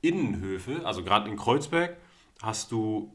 Innenhöfe, 0.00 0.84
also 0.84 1.02
gerade 1.02 1.30
in 1.30 1.36
Kreuzberg, 1.36 1.96
hast 2.42 2.72
du 2.72 3.12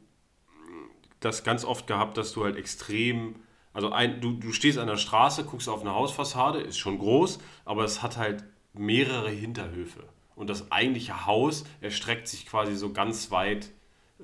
das 1.19 1.43
ganz 1.43 1.65
oft 1.65 1.87
gehabt, 1.87 2.17
dass 2.17 2.33
du 2.33 2.43
halt 2.43 2.55
extrem, 2.55 3.35
also 3.73 3.91
ein, 3.91 4.21
du, 4.21 4.33
du 4.33 4.51
stehst 4.51 4.77
an 4.77 4.87
der 4.87 4.97
Straße, 4.97 5.43
guckst 5.43 5.69
auf 5.69 5.81
eine 5.81 5.93
Hausfassade, 5.93 6.59
ist 6.59 6.77
schon 6.77 6.97
groß, 6.97 7.39
aber 7.65 7.83
es 7.83 8.01
hat 8.01 8.17
halt 8.17 8.43
mehrere 8.73 9.29
Hinterhöfe. 9.29 10.03
Und 10.35 10.49
das 10.49 10.71
eigentliche 10.71 11.25
Haus 11.25 11.65
erstreckt 11.81 12.27
sich 12.27 12.45
quasi 12.45 12.75
so 12.75 12.93
ganz 12.93 13.29
weit 13.31 13.71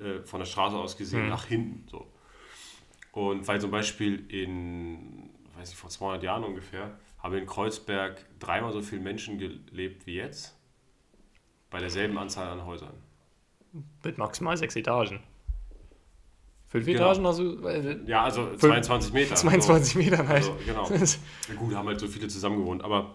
äh, 0.00 0.20
von 0.24 0.40
der 0.40 0.46
Straße 0.46 0.76
aus 0.76 0.96
gesehen 0.96 1.28
nach 1.28 1.44
hinten. 1.46 1.86
So. 1.90 2.06
Und 3.12 3.46
weil 3.46 3.60
zum 3.60 3.70
Beispiel 3.70 4.24
in, 4.30 5.30
weiß 5.56 5.70
ich, 5.70 5.76
vor 5.76 5.90
200 5.90 6.22
Jahren 6.22 6.44
ungefähr, 6.44 6.98
haben 7.26 7.36
in 7.36 7.46
Kreuzberg 7.46 8.24
dreimal 8.38 8.72
so 8.72 8.80
viele 8.82 9.02
Menschen 9.02 9.38
gelebt 9.38 10.06
wie 10.06 10.14
jetzt. 10.14 10.56
Bei 11.70 11.78
derselben 11.80 12.16
Anzahl 12.18 12.48
an 12.48 12.64
Häusern. 12.64 12.94
Mit 14.04 14.16
maximal 14.18 14.56
sechs 14.56 14.76
Etagen. 14.76 15.20
Fünf 16.68 16.86
Genau. 16.86 17.10
Etagen 17.10 17.26
hast 17.26 17.38
du? 17.38 17.66
äh, 17.68 17.98
Ja, 18.06 18.24
also 18.24 18.54
22 18.56 19.12
Meter. 19.12 19.34
22 19.34 19.96
Metern 19.96 20.26
halt. 20.28 20.44
Also, 20.44 20.56
genau. 20.64 20.88
Gut, 21.58 21.74
haben 21.74 21.88
halt 21.88 22.00
so 22.00 22.06
viele 22.08 22.28
zusammen 22.28 22.56
gewohnt. 22.58 22.82
Aber 22.82 23.14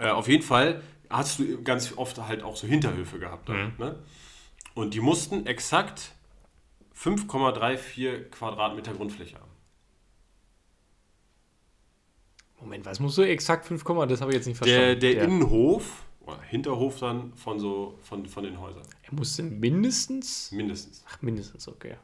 äh, 0.00 0.10
auf 0.10 0.28
jeden 0.28 0.42
Fall 0.42 0.82
hast 1.10 1.38
du 1.38 1.62
ganz 1.62 1.96
oft 1.96 2.18
halt 2.26 2.42
auch 2.42 2.56
so 2.56 2.66
Hinterhöfe 2.66 3.18
gehabt. 3.18 3.48
Dann, 3.48 3.74
ne? 3.78 3.98
Und 4.74 4.94
die 4.94 5.00
mussten 5.00 5.46
exakt 5.46 6.12
5,34 6.96 8.30
Quadratmeter 8.30 8.92
Grundfläche 8.94 9.36
haben. 9.36 9.50
Moment, 12.64 12.86
was 12.86 12.98
musst 12.98 13.18
du 13.18 13.22
exakt 13.22 13.66
5, 13.66 13.84
das 14.08 14.22
habe 14.22 14.30
ich 14.32 14.36
jetzt 14.36 14.46
nicht 14.46 14.58
Der, 14.64 14.96
verstanden. 14.96 15.00
der 15.00 15.22
Innenhof, 15.22 16.04
oder 16.20 16.40
Hinterhof 16.40 16.98
dann 16.98 17.34
von, 17.34 17.58
so, 17.58 17.98
von, 18.02 18.24
von 18.26 18.42
den 18.42 18.58
Häusern. 18.58 18.82
Er 19.02 19.14
musste 19.14 19.42
mindestens. 19.42 20.50
Mindestens. 20.50 21.04
Ach, 21.06 21.20
mindestens, 21.20 21.68
okay. 21.68 21.96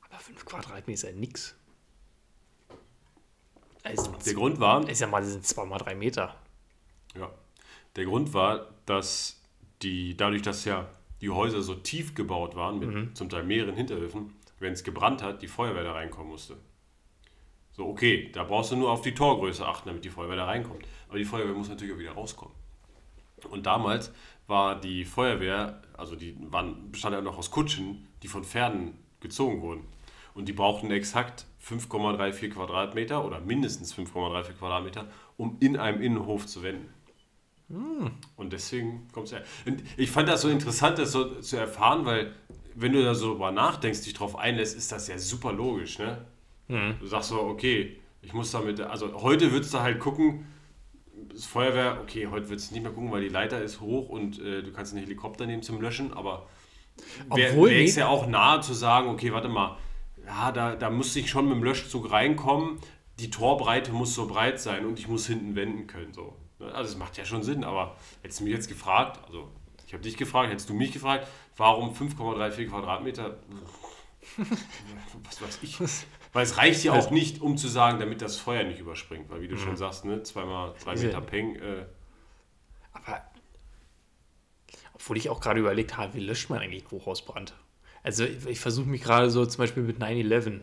Aber 0.00 0.18
5 0.18 0.44
Quadratmeter 0.46 0.92
ist 0.92 1.02
ja 1.02 1.12
nix. 1.12 1.54
Also, 3.82 4.14
Der 4.24 4.34
Grund 4.34 4.58
war, 4.58 4.88
ist 4.88 5.00
ja 5.00 5.06
mal, 5.06 5.20
das 5.20 5.32
sind 5.32 5.46
2 5.46 5.64
mal 5.66 5.78
3 5.78 5.94
Meter. 5.94 6.34
Ja. 7.14 7.30
Der 7.96 8.04
Grund 8.06 8.32
war, 8.32 8.68
dass 8.86 9.38
die, 9.82 10.16
dadurch, 10.16 10.42
dass 10.42 10.64
ja 10.64 10.88
die 11.20 11.28
Häuser 11.28 11.60
so 11.60 11.74
tief 11.74 12.14
gebaut 12.14 12.56
waren, 12.56 12.78
mit 12.78 13.16
zum 13.18 13.28
Teil 13.28 13.44
mehreren 13.44 13.74
Hinterhöfen, 13.74 14.32
wenn 14.58 14.72
es 14.72 14.82
gebrannt 14.82 15.22
hat, 15.22 15.42
die 15.42 15.48
Feuerwehr 15.48 15.84
da 15.84 15.92
reinkommen 15.92 16.30
musste. 16.30 16.56
So, 17.72 17.86
okay, 17.86 18.30
da 18.32 18.44
brauchst 18.44 18.72
du 18.72 18.76
nur 18.76 18.90
auf 18.90 19.02
die 19.02 19.14
Torgröße 19.14 19.66
achten, 19.66 19.88
damit 19.88 20.04
die 20.04 20.10
Feuerwehr 20.10 20.36
da 20.36 20.46
reinkommt. 20.46 20.84
Aber 21.08 21.18
die 21.18 21.24
Feuerwehr 21.24 21.54
muss 21.54 21.68
natürlich 21.68 21.94
auch 21.94 21.98
wieder 21.98 22.12
rauskommen. 22.12 22.54
Und 23.48 23.66
damals 23.66 24.12
war 24.46 24.78
die 24.78 25.04
Feuerwehr, 25.04 25.80
also 25.96 26.16
die 26.16 26.36
waren, 26.50 26.90
bestand 26.90 27.14
ja 27.14 27.20
noch 27.20 27.38
aus 27.38 27.50
Kutschen, 27.50 28.08
die 28.22 28.28
von 28.28 28.44
Pferden 28.44 28.98
gezogen 29.20 29.62
wurden. 29.62 29.86
Und 30.34 30.46
die 30.46 30.52
brauchten 30.52 30.90
exakt 30.90 31.46
5,34 31.64 32.50
Quadratmeter 32.50 33.24
oder 33.24 33.40
mindestens 33.40 33.94
5,34 33.94 34.52
Quadratmeter, 34.52 35.06
um 35.36 35.56
in 35.60 35.76
einem 35.76 36.02
Innenhof 36.02 36.46
zu 36.46 36.62
wenden. 36.62 36.92
Und 38.36 38.52
deswegen 38.52 39.08
kommt 39.12 39.26
es 39.26 39.32
her. 39.32 39.44
Und 39.64 39.82
ich 39.96 40.10
fand 40.10 40.28
das 40.28 40.42
so 40.42 40.48
interessant, 40.48 40.98
das 40.98 41.12
so 41.12 41.40
zu 41.40 41.56
erfahren, 41.56 42.04
weil 42.04 42.34
wenn 42.74 42.92
du 42.92 43.02
da 43.02 43.14
so 43.14 43.32
drüber 43.32 43.52
nachdenkst, 43.52 44.02
dich 44.02 44.14
drauf 44.14 44.36
einlässt, 44.36 44.76
ist 44.76 44.90
das 44.90 45.08
ja 45.08 45.18
super 45.18 45.52
logisch, 45.52 45.98
ne? 45.98 46.26
Du 47.00 47.06
sagst 47.06 47.30
so, 47.30 47.40
okay, 47.40 47.98
ich 48.22 48.32
muss 48.32 48.50
damit, 48.50 48.80
also 48.80 49.22
heute 49.22 49.52
würdest 49.52 49.74
du 49.74 49.80
halt 49.80 49.98
gucken, 49.98 50.46
das 51.32 51.46
Feuerwehr, 51.46 51.98
okay, 52.02 52.26
heute 52.26 52.48
würdest 52.48 52.70
du 52.70 52.74
nicht 52.74 52.82
mehr 52.82 52.92
gucken, 52.92 53.10
weil 53.10 53.22
die 53.22 53.28
Leiter 53.28 53.62
ist 53.62 53.80
hoch 53.80 54.08
und 54.08 54.40
äh, 54.40 54.62
du 54.62 54.72
kannst 54.72 54.92
einen 54.92 55.02
Helikopter 55.02 55.46
nehmen 55.46 55.62
zum 55.62 55.80
Löschen, 55.80 56.12
aber 56.12 56.48
wäre 57.34 57.82
es 57.82 57.96
ja 57.96 58.08
auch 58.08 58.26
nahe 58.26 58.60
zu 58.60 58.74
sagen, 58.74 59.08
okay, 59.08 59.32
warte 59.32 59.48
mal, 59.48 59.78
ja, 60.24 60.52
da, 60.52 60.76
da 60.76 60.90
muss 60.90 61.14
ich 61.16 61.30
schon 61.30 61.46
mit 61.46 61.56
dem 61.56 61.64
Löschzug 61.64 62.10
reinkommen, 62.10 62.78
die 63.18 63.30
Torbreite 63.30 63.92
muss 63.92 64.14
so 64.14 64.26
breit 64.26 64.60
sein 64.60 64.86
und 64.86 64.98
ich 64.98 65.08
muss 65.08 65.26
hinten 65.26 65.54
wenden 65.56 65.86
können, 65.86 66.12
so. 66.12 66.34
Also 66.58 66.92
es 66.92 66.98
macht 66.98 67.16
ja 67.16 67.24
schon 67.24 67.42
Sinn, 67.42 67.64
aber 67.64 67.96
hättest 68.22 68.40
du 68.40 68.44
mich 68.44 68.52
jetzt 68.52 68.68
gefragt, 68.68 69.18
also 69.26 69.48
ich 69.86 69.94
habe 69.94 70.02
dich 70.02 70.16
gefragt, 70.16 70.50
hättest 70.50 70.68
du 70.68 70.74
mich 70.74 70.92
gefragt, 70.92 71.26
warum 71.56 71.94
5,34 71.94 72.68
Quadratmeter? 72.68 73.38
Was 75.24 75.42
weiß 75.42 75.58
ich. 75.62 75.78
Weil 76.32 76.44
es 76.44 76.56
reicht 76.58 76.84
ja 76.84 76.92
auch 76.92 77.10
nicht, 77.10 77.40
um 77.40 77.56
zu 77.56 77.66
sagen, 77.66 77.98
damit 77.98 78.22
das 78.22 78.36
Feuer 78.36 78.62
nicht 78.62 78.78
überspringt, 78.78 79.28
weil 79.30 79.40
wie 79.40 79.48
du 79.48 79.56
schon 79.56 79.76
sagst, 79.76 80.04
ne, 80.04 80.22
zweimal 80.22 80.74
drei 80.82 80.94
Meter 80.94 81.20
Peng, 81.20 81.56
äh, 81.56 81.86
Aber. 82.92 83.22
Obwohl 84.94 85.16
ich 85.16 85.30
auch 85.30 85.40
gerade 85.40 85.58
überlegt 85.58 85.96
habe, 85.96 86.14
wie 86.14 86.20
löscht 86.20 86.50
man 86.50 86.58
eigentlich 86.58 86.84
Hochhausbrand? 86.90 87.54
Also, 88.02 88.24
ich, 88.24 88.46
ich 88.46 88.60
versuche 88.60 88.88
mich 88.88 89.02
gerade 89.02 89.30
so 89.30 89.44
zum 89.46 89.58
Beispiel 89.58 89.82
mit 89.82 89.98
9-11. 89.98 90.60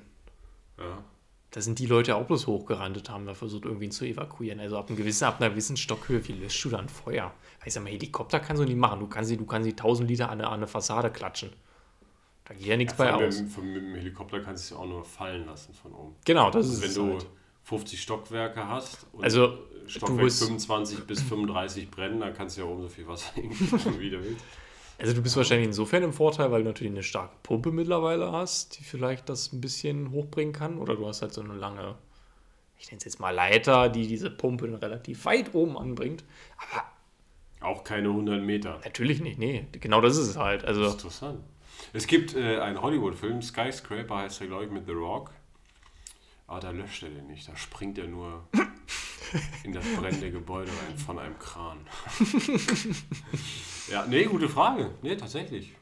ja. 0.79 1.03
Da 1.51 1.61
sind 1.61 1.79
die 1.79 1.85
Leute 1.85 2.15
auch 2.17 2.25
bloß 2.25 2.45
hochgerandet, 2.45 3.09
haben 3.09 3.25
da 3.25 3.33
versucht, 3.33 3.63
irgendwie 3.63 3.85
ihn 3.85 3.91
zu 3.91 4.03
evakuieren. 4.05 4.59
Also 4.59 4.77
ab, 4.77 4.89
einem 4.89 4.97
gewissen, 4.97 5.23
ab 5.23 5.39
einer 5.39 5.49
gewissen 5.49 5.77
Stockhöhe, 5.77 6.27
wie 6.27 6.33
löscht 6.33 6.63
du 6.65 6.69
dann 6.69 6.89
Feuer? 6.89 7.33
Weil 7.59 7.67
ich 7.67 7.73
sag 7.73 7.83
mal, 7.83 7.89
Helikopter 7.89 8.41
kannst 8.41 8.61
du 8.61 8.65
nicht 8.65 8.77
machen. 8.77 8.99
Du 8.99 9.07
kannst 9.07 9.29
sie, 9.29 9.37
du 9.37 9.45
kannst 9.45 9.63
sie 9.65 9.71
1000 9.71 10.09
Liter 10.09 10.25
an 10.29 10.39
eine, 10.39 10.47
an 10.47 10.55
eine 10.55 10.67
Fassade 10.67 11.09
klatschen. 11.09 11.51
Da 12.47 12.53
geht 12.53 12.65
ja 12.65 12.77
nichts 12.77 12.93
Vor 12.93 13.05
bei 13.05 13.13
aus. 13.13 13.41
mit, 13.41 13.55
dem- 13.57 13.73
mit 13.73 13.81
dem 13.83 13.95
Helikopter 13.95 14.39
kannst 14.39 14.69
du 14.71 14.75
es 14.75 14.77
ja 14.79 14.83
auch 14.85 14.89
nur 14.89 15.03
fallen 15.03 15.45
lassen 15.45 15.73
von 15.73 15.91
oben. 15.93 16.15
Genau, 16.25 16.49
das 16.49 16.67
ist 16.67 16.81
Also 16.83 16.83
wenn 16.83 16.89
es 16.89 17.21
du 17.21 17.25
halt. 17.27 17.33
50 17.63 18.01
Stockwerke 18.01 18.67
hast 18.67 19.05
und 19.11 19.23
Also, 19.23 19.57
Stockwerk 19.87 20.21
bist- 20.21 20.43
25 20.43 21.03
bis 21.05 21.21
35 21.21 21.91
brennen, 21.91 22.19
dann 22.21 22.33
kannst 22.33 22.57
du 22.57 22.61
ja 22.61 22.67
oben 22.67 22.83
so 22.83 22.87
viel 22.89 23.05
Wasser 23.07 23.33
hingeben, 23.35 23.99
wie 23.99 24.09
du 24.09 24.23
willst. 24.23 24.43
Also 24.99 25.13
du 25.13 25.21
bist 25.21 25.35
wahrscheinlich 25.37 25.67
insofern 25.67 26.01
im 26.03 26.13
Vorteil, 26.13 26.51
weil 26.51 26.63
du 26.63 26.69
natürlich 26.69 26.91
eine 26.91 27.03
starke 27.03 27.35
Pumpe 27.43 27.71
mittlerweile 27.71 28.31
hast, 28.31 28.79
die 28.79 28.83
vielleicht 28.83 29.29
das 29.29 29.53
ein 29.53 29.61
bisschen 29.61 30.09
hochbringen 30.11 30.53
kann. 30.53 30.79
Oder 30.79 30.95
du 30.95 31.05
hast 31.07 31.21
halt 31.21 31.33
so 31.33 31.41
eine 31.41 31.53
lange, 31.53 31.95
ich 32.79 32.87
nenne 32.87 32.97
es 32.97 33.03
jetzt 33.05 33.19
mal 33.19 33.29
Leiter, 33.29 33.89
die 33.89 34.07
diese 34.07 34.31
Pumpe 34.31 34.65
relativ 34.81 35.25
weit 35.25 35.53
oben 35.53 35.77
anbringt. 35.77 36.23
Aber 36.57 36.83
Auch 37.69 37.83
keine 37.83 38.07
100 38.09 38.41
Meter. 38.41 38.79
natürlich 38.85 39.21
nicht, 39.21 39.37
nee. 39.37 39.67
Genau 39.73 40.01
das 40.01 40.17
ist 40.17 40.29
es 40.29 40.37
halt. 40.37 40.65
Also, 40.65 40.85
Interessant. 40.85 41.41
Es 41.93 42.07
gibt 42.07 42.35
äh, 42.35 42.59
einen 42.59 42.81
Hollywood-Film, 42.81 43.41
Skyscraper 43.41 44.17
heißt 44.17 44.39
der, 44.41 44.47
glaube 44.47 44.65
ich, 44.65 44.71
mit 44.71 44.85
The 44.85 44.93
Rock. 44.93 45.31
Aber 46.47 46.59
da 46.59 46.71
löscht 46.71 47.03
er 47.03 47.09
den 47.09 47.27
nicht, 47.27 47.47
da 47.47 47.55
springt 47.55 47.97
er 47.97 48.07
nur 48.07 48.47
in 49.63 49.73
das 49.73 49.85
brennende 49.97 50.31
Gebäude 50.31 50.71
rein 50.71 50.97
von 50.97 51.19
einem 51.19 51.37
Kran. 51.37 51.79
ja, 53.91 54.05
nee, 54.07 54.23
gute 54.23 54.47
Frage. 54.47 54.91
Nee, 55.01 55.15
tatsächlich. 55.17 55.73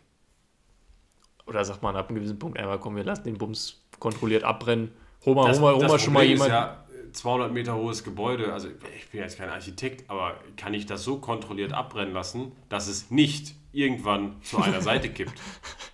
Oder 1.46 1.64
sagt 1.64 1.84
man 1.84 1.96
ab 1.96 2.10
einem 2.10 2.16
gewissen 2.16 2.40
Punkt 2.40 2.58
einfach, 2.58 2.80
komm, 2.80 2.96
wir 2.96 3.04
lassen 3.04 3.26
den 3.26 3.38
Bums 3.38 3.84
kontrolliert 4.00 4.44
abbrennen. 4.44 4.92
Hol 5.26 5.36
mal, 5.36 5.48
Das, 5.48 5.60
mal, 5.60 5.76
hol 5.76 5.82
das 5.82 6.02
schon 6.02 6.14
mal 6.14 6.24
jemand. 6.24 6.50
Ist 6.50 6.54
ja, 6.54 6.86
200 7.16 7.52
Meter 7.52 7.76
hohes 7.76 8.04
Gebäude, 8.04 8.52
also 8.52 8.68
ich 8.68 9.10
bin 9.10 9.22
jetzt 9.22 9.38
kein 9.38 9.50
Architekt, 9.50 10.10
aber 10.10 10.40
kann 10.58 10.74
ich 10.74 10.86
das 10.86 11.04
so 11.04 11.20
kontrolliert 11.20 11.74
abbrennen 11.74 12.14
lassen, 12.14 12.52
dass 12.70 12.88
es 12.88 13.10
nicht 13.10 13.56
irgendwann 13.76 14.42
zu 14.44 14.58
einer 14.58 14.82
Seite 14.90 15.10
kippt? 15.10 15.34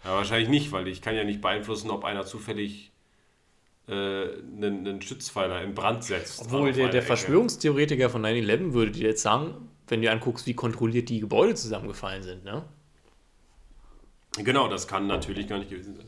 Ja, 0.04 0.16
wahrscheinlich 0.16 0.50
nicht, 0.50 0.72
weil 0.72 0.88
ich 0.88 1.02
kann 1.02 1.16
ja 1.16 1.24
nicht 1.24 1.42
beeinflussen, 1.42 1.90
ob 1.90 2.04
einer 2.06 2.26
zufällig 2.26 2.92
äh, 3.88 3.94
einen, 3.94 4.88
einen 4.88 5.02
Schützpfeiler 5.02 5.62
in 5.64 5.74
Brand 5.74 6.04
setzt. 6.04 6.42
Obwohl 6.42 6.72
der, 6.72 6.90
der. 6.90 7.02
Verschwörungstheoretiker 7.02 8.10
von 8.10 8.26
9-11 8.26 8.74
würde 8.74 8.92
dir 8.92 9.10
jetzt 9.10 9.22
sagen, 9.22 9.70
wenn 9.88 10.02
du 10.02 10.12
anguckst, 10.12 10.48
wie 10.48 10.54
kontrolliert 10.54 11.10
die 11.10 11.20
Gebäude 11.20 11.56
zusammengefallen 11.56 12.24
sind, 12.24 12.46
ne? 12.46 12.64
Genau, 14.38 14.70
das 14.70 14.88
kann 14.88 15.08
natürlich 15.08 15.48
gar 15.48 15.58
nicht 15.58 15.70
gewesen 15.70 15.96
sein. 15.96 16.06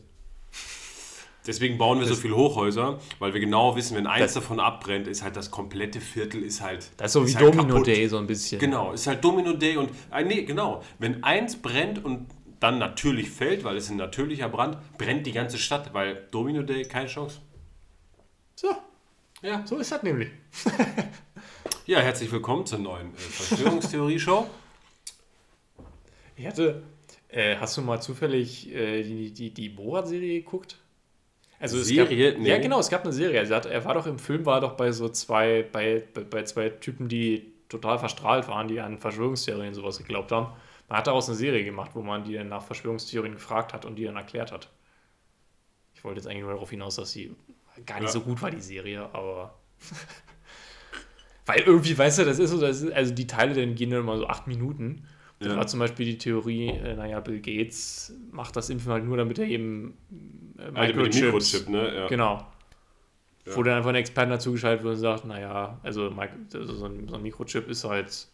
Deswegen 1.46 1.76
bauen 1.76 2.00
wir 2.00 2.06
so 2.06 2.14
viele 2.14 2.36
Hochhäuser, 2.36 2.98
weil 3.18 3.34
wir 3.34 3.40
genau 3.40 3.76
wissen, 3.76 3.96
wenn 3.96 4.06
eins 4.06 4.32
Das- 4.32 4.34
davon 4.34 4.60
abbrennt, 4.60 5.06
ist 5.06 5.22
halt 5.22 5.36
das 5.36 5.50
komplette 5.50 6.00
Viertel 6.00 6.42
ist 6.42 6.62
halt. 6.62 6.90
Das 6.96 7.08
ist 7.08 7.12
so 7.12 7.26
wie 7.28 7.34
halt 7.34 7.46
Domino 7.46 7.68
kaputt. 7.74 7.86
Day 7.86 8.08
so 8.08 8.16
ein 8.18 8.26
bisschen. 8.26 8.58
Genau, 8.58 8.92
ist 8.92 9.06
halt 9.06 9.22
Domino 9.22 9.52
Day 9.52 9.76
und 9.76 9.90
äh, 10.10 10.24
nee, 10.24 10.42
genau. 10.44 10.82
Wenn 10.98 11.22
eins 11.22 11.56
brennt 11.56 12.02
und 12.04 12.26
dann 12.60 12.78
natürlich 12.78 13.30
fällt, 13.30 13.62
weil 13.62 13.76
es 13.76 13.90
ein 13.90 13.96
natürlicher 13.98 14.48
Brand, 14.48 14.78
brennt 14.96 15.26
die 15.26 15.32
ganze 15.32 15.58
Stadt, 15.58 15.92
weil 15.92 16.26
Domino 16.30 16.62
Day 16.62 16.84
keine 16.84 17.08
Chance. 17.08 17.40
So, 18.56 18.68
Ja. 19.42 19.66
so 19.66 19.76
ist 19.78 19.92
das 19.92 20.02
nämlich. 20.02 20.28
Ja, 21.86 22.00
herzlich 22.00 22.32
willkommen 22.32 22.64
zur 22.64 22.78
neuen 22.78 23.08
äh, 23.14 23.18
Verschwörungstheorie-Show. 23.18 24.46
Ich 26.36 26.46
hatte, 26.46 26.82
äh, 27.28 27.56
hast 27.56 27.76
du 27.76 27.82
mal 27.82 28.00
zufällig 28.00 28.74
äh, 28.74 29.02
die, 29.02 29.30
die, 29.32 29.50
die 29.52 29.68
Borat-Serie 29.68 30.40
geguckt? 30.40 30.78
Also 31.64 31.78
es 31.78 31.88
Serie? 31.88 32.32
Gab, 32.32 32.42
Nee. 32.42 32.48
Ja, 32.50 32.58
genau, 32.58 32.78
es 32.78 32.90
gab 32.90 33.04
eine 33.04 33.12
Serie. 33.12 33.40
Also 33.40 33.54
er, 33.54 33.84
war 33.84 33.94
doch 33.94 34.06
im 34.06 34.18
Film, 34.18 34.44
war 34.44 34.60
doch 34.60 34.72
bei 34.76 34.92
so 34.92 35.08
zwei, 35.08 35.62
bei, 35.62 36.02
bei, 36.12 36.22
bei 36.22 36.42
zwei 36.44 36.68
Typen, 36.68 37.08
die 37.08 37.52
total 37.68 37.98
verstrahlt 37.98 38.46
waren, 38.48 38.68
die 38.68 38.80
an 38.80 38.98
Verschwörungstheorien 38.98 39.68
und 39.68 39.74
sowas 39.74 39.98
geglaubt 39.98 40.30
haben. 40.30 40.52
Man 40.88 40.98
hat 40.98 41.06
daraus 41.06 41.28
eine 41.28 41.36
Serie 41.36 41.64
gemacht, 41.64 41.92
wo 41.94 42.02
man 42.02 42.22
die 42.24 42.34
dann 42.34 42.48
nach 42.48 42.62
Verschwörungstheorien 42.62 43.34
gefragt 43.34 43.72
hat 43.72 43.86
und 43.86 43.96
die 43.96 44.04
dann 44.04 44.16
erklärt 44.16 44.52
hat. 44.52 44.68
Ich 45.94 46.04
wollte 46.04 46.20
jetzt 46.20 46.26
eigentlich 46.26 46.42
nur 46.42 46.52
darauf 46.52 46.68
hinaus, 46.68 46.96
dass 46.96 47.10
sie 47.12 47.34
gar 47.86 47.96
nicht 48.00 48.08
Ja. 48.08 48.12
so 48.12 48.20
gut 48.20 48.42
war, 48.42 48.50
die 48.50 48.60
Serie, 48.60 49.08
aber. 49.14 49.54
Weil 51.46 51.60
irgendwie, 51.60 51.96
weißt 51.96 52.18
du, 52.20 52.24
das 52.24 52.38
ist 52.38 52.50
so, 52.50 52.60
das 52.60 52.82
ist, 52.82 52.92
also 52.92 53.14
die 53.14 53.26
Teile 53.26 53.54
dann 53.54 53.74
gehen 53.74 53.90
dann 53.90 54.00
immer 54.00 54.16
so 54.18 54.26
acht 54.26 54.46
Minuten. 54.46 55.06
Da 55.44 55.50
Ja. 55.52 55.56
war 55.58 55.66
zum 55.66 55.80
Beispiel 55.80 56.06
die 56.06 56.18
Theorie, 56.18 56.68
äh, 56.68 56.94
naja, 56.94 57.20
Bill 57.20 57.40
Gates 57.40 58.12
macht 58.32 58.56
das 58.56 58.70
Impfen 58.70 58.90
halt 58.92 59.04
nur, 59.04 59.16
damit 59.16 59.38
er 59.38 59.46
eben 59.46 59.96
äh, 60.58 60.62
Eine 60.78 60.94
mit 60.94 61.14
dem 61.14 61.24
Mikrochip, 61.26 61.68
ne? 61.68 61.94
Ja. 61.94 62.06
Genau. 62.08 62.46
Ja. 63.46 63.56
Wo 63.56 63.62
dann 63.62 63.76
einfach 63.76 63.90
ein 63.90 63.96
Experte 63.96 64.30
dazugeschaltet 64.30 64.84
wird 64.84 64.94
und 64.94 65.00
sagt, 65.00 65.24
naja, 65.26 65.78
also, 65.82 66.08
also 66.54 66.74
so, 66.74 66.86
ein, 66.86 67.08
so 67.08 67.16
ein 67.16 67.22
Mikrochip 67.22 67.68
ist 67.68 67.84
halt, 67.84 68.26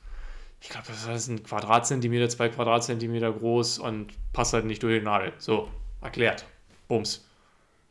ich 0.61 0.69
glaube, 0.69 0.87
das 0.89 1.07
ist 1.07 1.29
ein 1.29 1.43
Quadratzentimeter, 1.43 2.29
zwei 2.29 2.49
Quadratzentimeter 2.49 3.33
groß 3.33 3.79
und 3.81 4.13
passt 4.33 4.53
halt 4.53 4.67
nicht 4.67 4.83
durch 4.83 4.99
die 5.01 5.05
Nadel. 5.05 5.33
So, 5.39 5.69
erklärt. 6.01 6.45
Bums. 6.87 7.27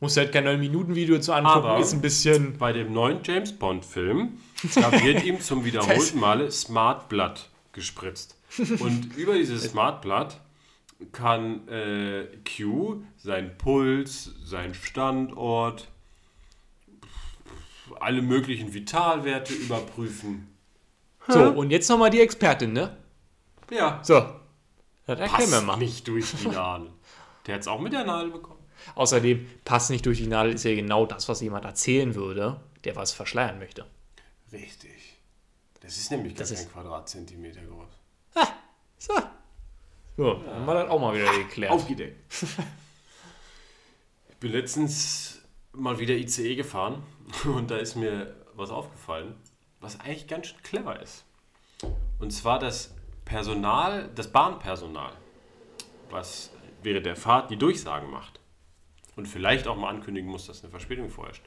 Muss 0.02 0.16
halt 0.16 0.32
kein 0.32 0.46
9-Minuten-Video 0.46 1.18
zu 1.18 1.34
angucken, 1.34 1.66
Aber- 1.66 1.78
ist 1.78 1.92
ein 1.92 2.00
bisschen. 2.00 2.56
Bei 2.56 2.72
dem 2.72 2.90
neuen 2.94 3.18
James 3.22 3.52
Bond-Film, 3.52 4.38
da 4.76 4.90
wird 5.04 5.22
ihm 5.24 5.38
zum 5.40 5.62
wiederholten 5.66 6.18
Male 6.18 6.50
Smart 6.50 7.10
Blood 7.10 7.50
gespritzt. 7.72 8.39
Und 8.80 9.14
über 9.16 9.34
dieses 9.34 9.64
Smart 9.64 10.02
Blood 10.02 10.38
kann 11.12 11.66
äh, 11.68 12.26
Q 12.56 13.02
seinen 13.16 13.56
Puls, 13.56 14.32
seinen 14.44 14.74
Standort, 14.74 15.88
alle 18.00 18.22
möglichen 18.22 18.72
Vitalwerte 18.74 19.52
überprüfen. 19.54 20.46
So, 21.28 21.42
und 21.50 21.70
jetzt 21.70 21.88
nochmal 21.88 22.10
die 22.10 22.20
Expertin, 22.20 22.72
ne? 22.72 22.96
Ja, 23.70 24.00
So. 24.02 24.14
Das 25.06 25.18
erklären 25.18 25.50
wir 25.50 25.56
passt 25.56 25.66
mal. 25.66 25.76
nicht 25.76 26.06
durch 26.08 26.30
die 26.32 26.48
Nadel. 26.48 26.90
Der 27.46 27.54
hat 27.54 27.62
es 27.62 27.68
auch 27.68 27.80
mit 27.80 27.92
der 27.92 28.04
Nadel 28.04 28.30
bekommen. 28.30 28.60
Außerdem, 28.94 29.46
passt 29.64 29.90
nicht 29.90 30.06
durch 30.06 30.18
die 30.18 30.26
Nadel 30.26 30.52
ist 30.54 30.64
ja 30.64 30.74
genau 30.74 31.04
das, 31.06 31.28
was 31.28 31.40
jemand 31.40 31.64
erzählen 31.64 32.14
würde, 32.14 32.60
der 32.84 32.96
was 32.96 33.12
verschleiern 33.12 33.58
möchte. 33.58 33.86
Richtig. 34.52 35.18
Das 35.80 35.96
ist 35.96 36.10
nämlich 36.10 36.34
gar 36.34 36.40
Das 36.40 36.52
kein 36.54 36.64
ist- 36.66 36.72
Quadratzentimeter 36.72 37.60
groß. 37.62 37.88
So. 38.98 39.14
So, 40.16 40.34
dann 40.34 40.54
haben 40.54 40.66
wir 40.66 40.74
das 40.74 40.90
auch 40.90 41.00
mal 41.00 41.14
wieder 41.14 41.32
geklärt. 41.32 41.72
Aufgedeckt. 41.72 42.16
ich 44.28 44.36
bin 44.36 44.52
letztens 44.52 45.40
mal 45.72 45.98
wieder 45.98 46.14
ICE 46.14 46.56
gefahren 46.56 47.02
und 47.44 47.70
da 47.70 47.78
ist 47.78 47.96
mir 47.96 48.36
was 48.54 48.70
aufgefallen, 48.70 49.34
was 49.80 49.98
eigentlich 50.00 50.26
ganz 50.26 50.48
schön 50.48 50.62
clever 50.62 51.00
ist. 51.00 51.24
Und 52.18 52.32
zwar 52.32 52.58
das 52.58 52.94
Personal, 53.24 54.10
das 54.14 54.30
Bahnpersonal, 54.30 55.12
was 56.10 56.50
während 56.82 57.06
der 57.06 57.16
Fahrt 57.16 57.50
die 57.50 57.56
Durchsagen 57.56 58.10
macht 58.10 58.40
und 59.16 59.26
vielleicht 59.26 59.66
auch 59.68 59.76
mal 59.76 59.88
ankündigen 59.88 60.30
muss, 60.30 60.46
dass 60.46 60.62
eine 60.62 60.70
Verspätung 60.70 61.08
vorherrscht, 61.08 61.44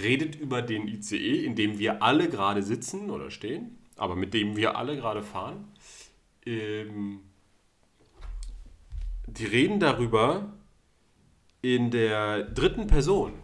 redet 0.00 0.34
über 0.34 0.62
den 0.62 0.88
ICE, 0.88 1.44
in 1.44 1.54
dem 1.54 1.78
wir 1.78 2.02
alle 2.02 2.28
gerade 2.28 2.62
sitzen 2.62 3.10
oder 3.10 3.30
stehen, 3.30 3.78
aber 3.96 4.16
mit 4.16 4.34
dem 4.34 4.56
wir 4.56 4.76
alle 4.76 4.96
gerade 4.96 5.22
fahren. 5.22 5.71
Ähm, 6.44 7.20
die 9.26 9.46
reden 9.46 9.80
darüber 9.80 10.52
in 11.62 11.90
der 11.90 12.42
dritten 12.42 12.86
Person. 12.86 13.34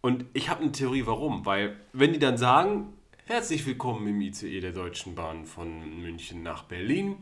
Und 0.00 0.24
ich 0.32 0.48
habe 0.48 0.62
eine 0.62 0.72
Theorie, 0.72 1.04
warum. 1.04 1.44
Weil, 1.44 1.78
wenn 1.92 2.12
die 2.12 2.18
dann 2.18 2.38
sagen, 2.38 2.94
herzlich 3.26 3.66
willkommen 3.66 4.06
im 4.08 4.20
ICE 4.22 4.60
der 4.60 4.72
Deutschen 4.72 5.14
Bahn 5.14 5.44
von 5.44 6.00
München 6.00 6.42
nach 6.42 6.64
Berlin, 6.64 7.16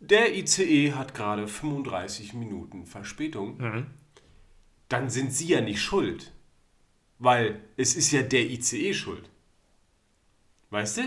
der 0.00 0.36
ICE 0.36 0.92
hat 0.92 1.14
gerade 1.14 1.46
35 1.46 2.34
Minuten 2.34 2.84
Verspätung, 2.86 3.60
dann 4.88 5.08
sind 5.08 5.32
sie 5.32 5.46
ja 5.46 5.60
nicht 5.60 5.80
schuld. 5.80 6.32
Weil 7.20 7.60
es 7.76 7.94
ist 7.94 8.10
ja 8.10 8.22
der 8.22 8.50
ICE 8.50 8.92
schuld. 8.92 9.30
Weißt 10.70 10.98
du? 10.98 11.02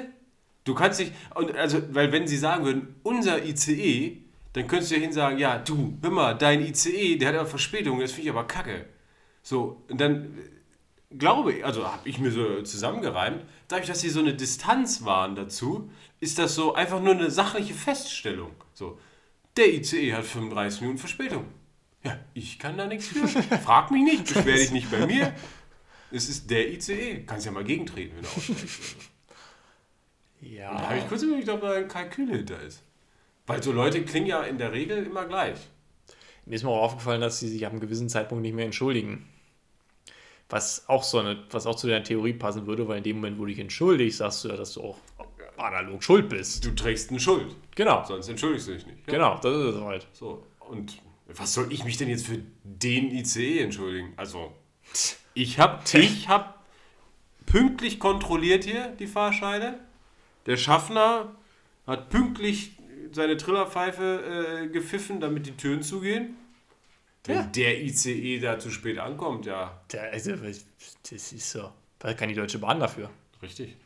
Du 0.64 0.74
kannst 0.74 1.00
dich, 1.00 1.12
und 1.36 1.56
also, 1.56 1.82
weil 1.94 2.12
wenn 2.12 2.28
sie 2.28 2.38
sagen 2.38 2.66
würden, 2.66 2.96
unser 3.04 3.44
ICE, 3.44 4.18
dann 4.54 4.68
könntest 4.68 4.92
du 4.92 4.96
ja 4.96 5.02
hin 5.02 5.12
sagen, 5.12 5.38
ja, 5.38 5.58
du, 5.58 5.98
hör 6.02 6.12
mal, 6.12 6.34
dein 6.34 6.62
ICE, 6.62 7.18
der 7.18 7.30
hat 7.30 7.36
aber 7.36 7.48
Verspätung, 7.48 8.00
das 8.00 8.12
finde 8.12 8.30
ich 8.30 8.30
aber 8.30 8.46
kacke. 8.46 8.86
So, 9.42 9.84
und 9.90 10.00
dann 10.00 10.38
glaube 11.18 11.54
ich, 11.54 11.66
also 11.66 11.86
habe 11.86 12.08
ich 12.08 12.20
mir 12.20 12.32
so 12.32 12.62
zusammengereimt, 12.62 13.44
dadurch, 13.68 13.88
dass 13.88 14.02
sie 14.02 14.10
so 14.10 14.20
eine 14.20 14.34
Distanz 14.34 15.04
waren 15.04 15.36
dazu, 15.36 15.92
ist 16.20 16.40
das 16.40 16.56
so 16.56 16.74
einfach 16.74 17.02
nur 17.02 17.14
eine 17.14 17.30
sachliche 17.30 17.74
Feststellung. 17.74 18.52
So, 18.74 19.00
der 19.58 19.74
ICE 19.74 20.14
hat 20.14 20.26
35 20.26 20.82
Minuten 20.82 21.00
Verspätung. 21.00 21.46
Ja, 22.04 22.20
ich 22.34 22.60
kann 22.60 22.78
da 22.78 22.86
nichts 22.86 23.08
für. 23.08 23.28
Frag 23.28 23.92
mich 23.92 24.04
nicht, 24.04 24.26
beschwer 24.26 24.56
dich 24.56 24.72
nicht 24.72 24.92
bei 24.92 25.06
mir. 25.06 25.34
Es 26.12 26.30
ist 26.30 26.50
der 26.50 26.72
ICE. 26.72 27.24
Kannst 27.26 27.46
ja 27.46 27.52
mal 27.52 27.64
gegentreten, 27.64 28.16
wenn 28.16 28.24
du 28.24 28.30
aussteigst. 28.30 29.13
Ja. 30.44 30.74
Da 30.74 30.90
habe 30.90 31.00
ich 31.00 31.08
kurz 31.08 31.24
überlegt, 31.24 31.50
ob 31.50 31.62
da 31.62 31.74
ein 31.74 31.88
Kalkül 31.88 32.30
hinter 32.30 32.62
ist. 32.62 32.84
Weil 33.48 33.62
so 33.62 33.72
Leute 33.72 34.04
klingen 34.04 34.28
ja 34.28 34.44
in 34.44 34.58
der 34.58 34.72
Regel 34.72 35.06
immer 35.06 35.26
gleich. 35.26 35.58
Mir 36.46 36.56
ist 36.56 36.64
mir 36.64 36.70
auch 36.70 36.84
aufgefallen, 36.84 37.22
dass 37.22 37.40
sie 37.40 37.48
sich 37.48 37.66
ab 37.66 37.72
einem 37.72 37.82
gewissen 37.82 38.10
Zeitpunkt 38.10 38.42
nicht 38.42 38.54
mehr 38.54 38.66
entschuldigen. 38.66 39.28
Was 40.50 40.88
auch, 40.88 41.04
so 41.04 41.20
eine, 41.20 41.44
was 41.52 41.66
auch 41.66 41.76
zu 41.76 41.88
der 41.88 42.04
Theorie 42.04 42.34
passen 42.34 42.68
würde, 42.68 42.88
weil 42.88 42.98
in 42.98 43.04
dem 43.04 43.16
Moment, 43.18 43.38
wo 43.38 43.44
du 43.44 43.48
dich 43.48 43.60
entschuldigst, 43.60 44.20
sagst 44.20 44.44
du 44.44 44.50
ja, 44.50 44.56
dass 44.56 44.74
du 44.74 44.82
auch 44.82 44.98
analog 45.58 46.04
schuld 46.04 46.30
bist. 46.30 46.66
Du 46.66 46.72
trägst 46.72 47.10
eine 47.10 47.20
Schuld, 47.20 47.56
Genau, 47.76 48.04
sonst 48.06 48.28
entschuldigst 48.28 48.68
du 48.68 48.74
dich 48.74 48.86
nicht. 48.86 49.00
Ja. 49.08 49.14
genau, 49.14 49.40
das 49.42 49.56
ist 49.56 49.76
es 49.76 49.82
halt. 49.82 50.08
So, 50.14 50.46
und 50.60 51.02
was 51.28 51.54
soll 51.54 51.72
ich 51.72 51.86
mich 51.86 51.98
denn 51.98 52.10
jetzt 52.10 52.28
für 52.28 52.40
den 52.64 53.12
ICE 53.12 53.60
entschuldigen? 53.60 54.14
Also, 54.18 54.52
ich 55.34 55.60
habe 55.60 55.82
ich 55.98 56.28
hab 56.28 56.66
pünktlich 57.46 58.00
kontrolliert 58.00 58.64
hier 58.64 58.90
die 59.00 59.08
Fahrscheine. 59.08 59.80
Der 60.46 60.58
Schaffner 60.58 61.36
hat 61.88 62.10
pünktlich 62.10 62.78
seine 63.12 63.38
Trillerpfeife 63.38 64.64
äh, 64.64 64.68
gepfiffen, 64.68 65.20
damit 65.20 65.46
die 65.46 65.52
Türen 65.56 65.84
zugehen. 65.84 66.36
Wenn 67.26 67.36
Ja. 67.38 67.44
der 67.44 67.82
ICE 67.84 68.40
da 68.40 68.60
zu 68.60 68.70
spät 68.70 68.98
ankommt, 69.00 69.46
ja, 69.46 69.82
Der, 69.92 70.12
also, 70.12 70.36
das 70.36 71.32
ist 71.32 71.50
so. 71.52 71.72
Da 72.00 72.14
kann 72.14 72.28
die 72.30 72.36
Deutsche 72.36 72.60
Bahn 72.60 72.80
dafür. 72.80 73.10
richtig. 73.42 73.78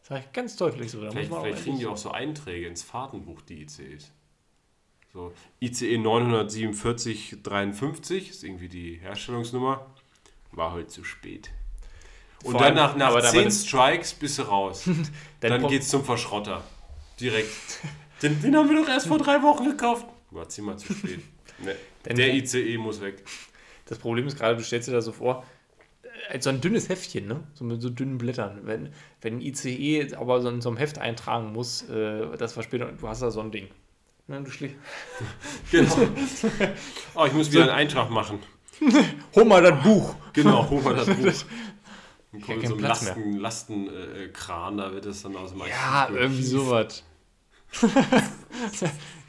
Das 0.00 0.08
sage 0.08 0.24
ich 0.26 0.32
ganz 0.32 0.56
deutlich 0.56 0.90
so. 0.90 1.00
Da 1.02 1.10
Vielleicht, 1.12 1.30
muss 1.30 1.42
vielleicht 1.42 1.62
kriegen 1.62 1.78
die 1.78 1.86
auch 1.86 1.96
so 1.96 2.10
Einträge 2.10 2.66
ins 2.66 2.82
Fahrtenbuch, 2.82 3.42
die 3.42 3.62
ICEs. 3.62 4.10
So, 5.12 5.32
ICE 5.60 5.98
947 5.98 7.42
53 7.42 8.30
ist 8.30 8.42
irgendwie 8.44 8.68
die 8.68 8.94
Herstellungsnummer. 8.96 9.86
War 10.52 10.72
heute 10.72 10.88
zu 10.88 11.04
spät. 11.04 11.50
Und 12.44 12.52
Vor 12.52 12.60
dann 12.60 12.62
allem- 12.62 12.74
nach, 12.76 12.96
nach 12.96 13.08
aber 13.08 13.20
da- 13.22 13.28
10 13.30 13.40
aber 13.40 13.44
das- 13.50 13.66
Strikes 13.66 14.14
bist 14.14 14.38
du 14.38 14.42
raus. 14.42 14.84
dann 15.40 15.66
geht's 15.68 15.88
zum 15.88 16.04
Verschrotter. 16.04 16.62
Direkt. 17.20 17.48
den, 18.22 18.40
den 18.40 18.56
haben 18.56 18.68
wir 18.70 18.80
doch 18.82 18.88
erst 18.88 19.08
vor 19.08 19.18
drei 19.18 19.42
Wochen 19.42 19.64
gekauft. 19.64 20.06
War 20.30 20.48
ziemlich 20.48 20.76
zu 20.78 20.92
spät. 20.94 21.20
Nee. 21.58 21.74
Der 22.14 22.34
ICE 22.34 22.78
muss 22.78 23.00
weg. 23.02 23.22
Das 23.86 23.98
Problem 23.98 24.26
ist 24.26 24.38
gerade, 24.38 24.56
du 24.56 24.62
stellst 24.62 24.88
dir 24.88 24.92
das 24.92 25.04
so 25.04 25.12
vor, 25.12 25.44
äh, 26.02 26.32
als 26.32 26.44
so 26.44 26.50
ein 26.50 26.60
dünnes 26.62 26.88
Heftchen, 26.88 27.26
ne? 27.26 27.42
So 27.54 27.64
mit 27.64 27.82
so 27.82 27.90
dünnen 27.90 28.16
Blättern. 28.16 28.60
Wenn, 28.64 28.90
wenn 29.20 29.38
ein 29.38 29.40
ICE 29.42 30.14
aber 30.14 30.40
so 30.40 30.48
in 30.48 30.60
so 30.62 30.68
einem 30.70 30.78
Heft 30.78 30.98
eintragen 30.98 31.52
muss, 31.52 31.82
äh, 31.90 32.36
das 32.38 32.56
war 32.56 32.62
später, 32.62 32.86
du 32.92 33.08
hast 33.08 33.20
da 33.20 33.30
so 33.30 33.40
ein 33.40 33.50
Ding. 33.50 33.68
Ne, 34.28 34.40
du 34.42 34.50
schli- 34.50 34.70
Genau. 35.72 35.94
Oh, 37.16 37.24
ich 37.26 37.32
muss 37.32 37.50
wieder 37.50 37.62
einen 37.62 37.70
Eintrag 37.72 38.08
machen. 38.10 38.38
Hol 39.34 39.44
mal 39.44 39.60
das 39.62 39.82
Buch! 39.82 40.14
Genau, 40.32 40.70
hol 40.70 40.80
mal 40.80 40.94
das 40.94 41.06
Buch. 41.06 41.32
Dann 42.32 42.40
Ja, 42.40 42.46
kommt 42.46 42.60
kein 42.60 42.68
so 42.68 42.74
ein 42.76 42.80
Platz 42.80 43.02
Lasten, 43.04 43.32
Lastenkran, 43.38 44.16
äh, 44.16 44.28
Kran, 44.28 44.76
da 44.76 44.92
wird 44.92 45.06
es 45.06 45.22
dann 45.22 45.36
aus 45.36 45.50
dem 45.50 45.60
Ja, 45.66 46.08
irgendwie 46.10 46.42
sowas. 46.42 47.04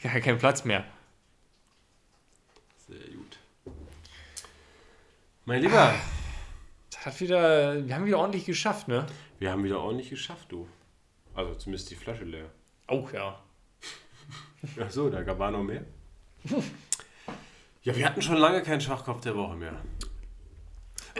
ja, 0.03 0.19
kein 0.19 0.37
Platz 0.37 0.65
mehr. 0.65 0.85
Sehr 2.87 2.97
gut. 3.15 3.37
Mein 5.45 5.61
Lieber, 5.61 5.93
Das 6.91 7.05
hat 7.05 7.19
wieder, 7.19 7.85
wir 7.85 7.95
haben 7.95 8.05
wieder 8.05 8.19
ordentlich 8.19 8.45
geschafft, 8.45 8.87
ne? 8.87 9.05
wir 9.39 9.51
haben 9.51 9.63
wieder 9.63 9.79
ordentlich 9.79 10.09
geschafft, 10.11 10.51
du. 10.51 10.67
Also 11.33 11.55
zumindest 11.55 11.89
die 11.89 11.95
Flasche 11.95 12.25
leer. 12.25 12.51
Oh 12.87 13.07
ja. 13.11 13.39
Ach 14.79 14.91
so, 14.91 15.09
da 15.09 15.39
war 15.39 15.49
noch 15.51 15.63
mehr. 15.63 15.83
Ja, 17.83 17.95
wir 17.95 18.05
hatten 18.05 18.21
schon 18.21 18.35
lange 18.37 18.61
keinen 18.61 18.79
Schwachkopf 18.79 19.21
der 19.21 19.35
Woche 19.35 19.55
mehr. 19.55 19.81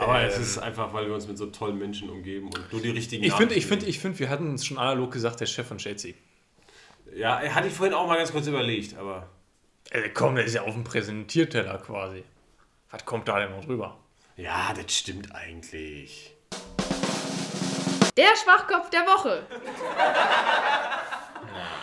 Aber 0.00 0.20
Ähm. 0.20 0.26
es 0.28 0.38
ist 0.38 0.58
einfach, 0.58 0.92
weil 0.92 1.06
wir 1.06 1.14
uns 1.14 1.26
mit 1.28 1.38
so 1.38 1.46
tollen 1.46 1.78
Menschen 1.78 2.10
umgeben 2.10 2.46
und 2.48 2.72
nur 2.72 2.82
die 2.82 2.90
richtigen 2.90 3.24
Ich 3.24 3.32
finde, 3.34 3.54
ich 3.54 3.66
finde, 3.66 3.86
ich 3.86 3.98
finde, 3.98 4.18
wir 4.18 4.28
hatten 4.30 4.54
es 4.54 4.64
schon 4.66 4.78
analog 4.78 5.10
gesagt, 5.12 5.40
der 5.40 5.46
Chef 5.46 5.66
von 5.66 5.78
Chelsea. 5.78 6.14
Ja, 7.14 7.38
hatte 7.40 7.68
ich 7.68 7.74
vorhin 7.74 7.94
auch 7.94 8.06
mal 8.06 8.16
ganz 8.16 8.32
kurz 8.32 8.46
überlegt, 8.46 8.96
aber 8.96 9.28
Äh, 9.90 10.08
komm, 10.10 10.36
der 10.36 10.44
ist 10.44 10.54
ja 10.54 10.62
auf 10.62 10.72
dem 10.74 10.84
Präsentierteller 10.84 11.78
quasi. 11.78 12.24
Was 12.90 13.04
kommt 13.04 13.28
da 13.28 13.38
denn 13.40 13.50
noch 13.50 13.64
drüber? 13.64 13.98
ja, 14.36 14.72
das 14.74 14.96
stimmt 14.96 15.34
eigentlich. 15.34 16.34
Der 18.16 18.34
Schwachkopf 18.42 18.88
der 18.90 19.00
Woche. 19.02 19.42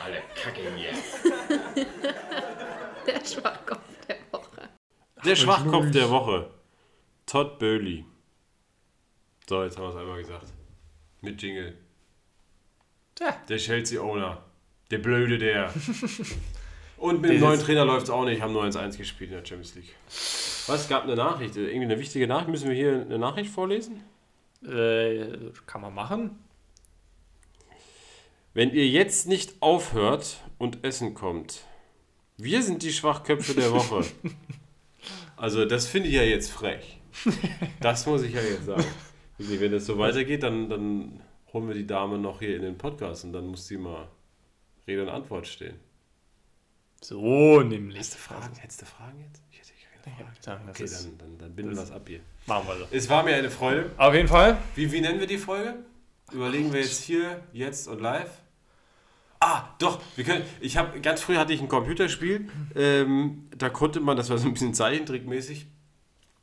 Alle 0.04 0.22
Kacke 0.36 0.62
hier. 0.76 0.92
Der 3.08 3.26
Schwachkopf 3.26 3.80
der 4.08 4.18
Woche. 4.32 4.70
Der 5.26 5.36
Schwachkopf 5.36 5.92
der 5.92 6.10
Woche. 6.10 6.50
Todd 7.30 7.60
Bowley. 7.60 8.06
So, 9.48 9.64
jetzt 9.64 9.78
haben 9.78 9.84
wir 9.84 9.90
es 9.90 9.96
einmal 9.98 10.18
gesagt. 10.20 10.48
Mit 11.22 11.40
Jingle. 11.40 11.78
Tja. 13.14 13.38
Der 13.48 13.58
Chelsea-Owner. 13.58 14.44
Der 14.90 14.98
Blöde, 14.98 15.38
der. 15.38 15.72
Und 16.98 17.22
mit 17.22 17.30
dem 17.30 17.42
neuen 17.42 17.60
Trainer 17.60 17.86
läuft 17.86 18.06
es 18.06 18.10
auch 18.10 18.26
nicht. 18.26 18.42
Haben 18.42 18.56
9-1 18.56 18.98
gespielt 18.98 19.30
in 19.30 19.38
der 19.38 19.46
Champions 19.46 19.76
League. 19.76 19.96
Was? 20.66 20.90
Gab 20.90 21.04
eine 21.04 21.16
Nachricht? 21.16 21.56
Irgendwie 21.56 21.84
eine 21.84 22.00
wichtige 22.00 22.26
Nachricht? 22.26 22.50
Müssen 22.50 22.68
wir 22.68 22.76
hier 22.76 23.02
eine 23.02 23.20
Nachricht 23.20 23.52
vorlesen? 23.52 24.04
Äh, 24.66 25.52
kann 25.68 25.82
man 25.82 25.94
machen. 25.94 26.40
Wenn 28.56 28.72
ihr 28.72 28.88
jetzt 28.88 29.28
nicht 29.28 29.62
aufhört 29.62 30.38
und 30.58 30.84
Essen 30.84 31.14
kommt, 31.14 31.62
wir 32.38 32.64
sind 32.64 32.82
die 32.82 32.92
Schwachköpfe 32.92 33.54
der 33.54 33.72
Woche. 33.72 34.04
Also, 35.38 35.64
das 35.64 35.88
finde 35.88 36.10
ich 36.10 36.16
ja 36.16 36.24
jetzt 36.24 36.52
frech. 36.52 36.99
Das 37.82 38.06
muss 38.06 38.24
ich 38.24 38.34
ja 38.34 38.42
jetzt 38.42 38.66
sagen. 38.66 38.84
Wenn 39.38 39.72
das 39.72 39.86
so 39.86 39.98
weitergeht, 39.98 40.44
dann, 40.44 40.70
dann 40.70 41.22
holen 41.54 41.68
wir 41.68 41.76
die 41.76 41.88
Dame 41.88 42.18
noch 42.18 42.40
hier 42.40 42.56
in 42.56 42.62
den 42.62 42.78
Podcast 42.78 43.24
und 43.24 43.34
dann 43.34 43.48
muss 43.48 43.68
sie 43.68 43.78
mal 43.78 44.08
Rede 44.88 45.04
und 45.04 45.10
Antwort 45.10 45.48
stehen. 45.48 45.76
So 47.02 47.62
nämlich. 47.62 47.96
Hättest 47.98 48.14
du 48.16 48.18
Fragen? 48.20 48.56
Hättest 48.58 48.82
du 48.82 48.86
Fragen 48.86 49.20
jetzt? 49.22 49.42
Ich 49.52 49.60
hätte 49.60 49.72
keine 50.04 50.20
Ja, 50.20 50.26
Fragen. 50.42 50.68
das 50.68 50.80
Okay, 50.82 50.90
dann, 50.90 51.18
dann, 51.18 51.38
dann 51.38 51.56
binden 51.56 51.76
wir 51.76 51.84
es 51.84 51.92
ab 51.92 52.04
hier. 52.08 52.20
machen 52.46 52.68
wir 52.68 52.78
so. 52.78 52.86
Es 52.92 53.10
war 53.10 53.24
mir 53.24 53.36
eine 53.36 53.50
Freude. 53.50 53.92
Auf 53.98 54.14
jeden 54.14 54.28
Fall. 54.28 54.58
Wie, 54.76 54.92
wie 54.92 55.02
nennen 55.02 55.20
wir 55.20 55.28
die 55.28 55.38
Folge? 55.38 55.76
Überlegen 56.32 56.72
wir 56.74 56.82
jetzt 56.82 57.04
hier, 57.04 57.42
jetzt 57.54 57.88
und 57.88 58.02
live. 58.02 58.30
Ah, 59.40 59.70
doch, 59.80 60.02
wir 60.18 60.26
können. 60.26 60.44
Ich 60.60 60.76
habe 60.76 61.00
ganz 61.00 61.22
früh 61.22 61.38
hatte 61.38 61.54
ich 61.54 61.62
ein 61.62 61.70
Computerspiel, 61.70 62.50
ähm, 62.76 63.48
da 63.58 63.70
konnte 63.70 64.02
man, 64.02 64.18
das 64.18 64.30
war 64.30 64.38
so 64.38 64.48
ein 64.48 64.54
bisschen 64.54 64.74
Zeichentrickmäßig, 64.74 65.68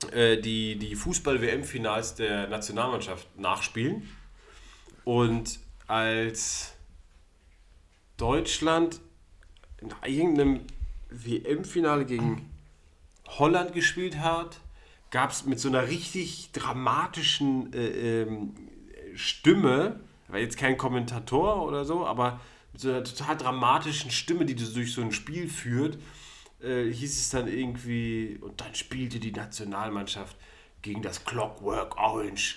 die, 0.02 0.76
die 0.76 0.94
Fußball-WM-Finals 0.94 2.16
der 2.16 2.48
Nationalmannschaft 2.48 3.38
nachspielen. 3.38 4.08
Und 5.04 5.58
als 5.86 6.74
Deutschland 8.16 9.00
in 9.80 9.90
irgendeinem 10.04 10.60
WM-Finale 11.10 12.04
gegen 12.04 12.50
Holland 13.26 13.72
gespielt 13.72 14.18
hat, 14.18 14.60
gab 15.10 15.30
es 15.30 15.46
mit 15.46 15.60
so 15.60 15.68
einer 15.68 15.88
richtig 15.88 16.50
dramatischen 16.52 17.72
äh, 17.72 18.22
ähm, 18.22 18.54
Stimme, 19.14 20.00
war 20.28 20.40
jetzt 20.40 20.58
kein 20.58 20.76
Kommentator 20.76 21.66
oder 21.66 21.84
so, 21.84 22.06
aber 22.06 22.40
mit 22.72 22.82
so 22.82 22.90
einer 22.90 23.04
total 23.04 23.36
dramatischen 23.36 24.10
Stimme, 24.10 24.44
die 24.44 24.54
durch 24.54 24.92
so 24.92 25.00
ein 25.00 25.12
Spiel 25.12 25.48
führt, 25.48 25.98
äh, 26.66 26.92
hieß 26.92 27.18
es 27.18 27.30
dann 27.30 27.48
irgendwie, 27.48 28.38
und 28.40 28.60
dann 28.60 28.74
spielte 28.74 29.18
die 29.18 29.32
Nationalmannschaft 29.32 30.36
gegen 30.82 31.02
das 31.02 31.24
Clockwork 31.24 31.96
Orange, 31.96 32.56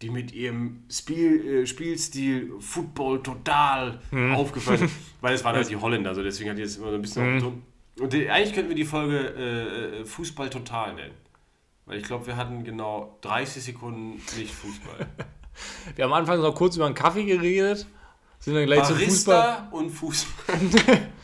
die 0.00 0.10
mit 0.10 0.32
ihrem 0.32 0.84
Spiel, 0.90 1.62
äh, 1.62 1.66
Spielstil 1.66 2.52
Football 2.60 3.22
total 3.22 4.00
aufgefallen 4.34 4.78
sind. 4.78 4.90
Weil 5.20 5.34
es 5.34 5.44
waren 5.44 5.54
halt 5.54 5.70
die 5.70 5.76
Holländer, 5.76 6.10
also 6.10 6.22
deswegen 6.22 6.50
hat 6.50 6.58
die 6.58 6.62
jetzt 6.62 6.76
immer 6.76 6.90
so 6.90 6.96
ein 6.96 7.02
bisschen 7.02 7.38
dumm. 7.38 7.62
Und 8.00 8.12
die, 8.12 8.28
eigentlich 8.28 8.54
könnten 8.54 8.70
wir 8.70 8.76
die 8.76 8.84
Folge 8.84 9.18
äh, 9.18 10.00
äh, 10.00 10.04
Fußball 10.04 10.50
total 10.50 10.94
nennen. 10.94 11.14
Weil 11.84 11.98
ich 11.98 12.04
glaube, 12.04 12.26
wir 12.26 12.36
hatten 12.36 12.64
genau 12.64 13.18
30 13.22 13.62
Sekunden 13.62 14.20
nicht 14.38 14.52
Fußball. 14.54 15.06
Wir 15.96 16.04
haben 16.04 16.12
am 16.12 16.20
Anfang 16.20 16.40
noch 16.40 16.54
kurz 16.54 16.76
über 16.76 16.86
einen 16.86 16.94
Kaffee 16.94 17.24
geredet. 17.24 17.86
Sind 18.38 18.54
dann 18.54 18.64
gleich 18.64 18.84
zum 18.84 18.96
Fußball. 18.96 19.36
Barista 19.36 19.68
und 19.70 19.90
Fußball. 19.90 20.58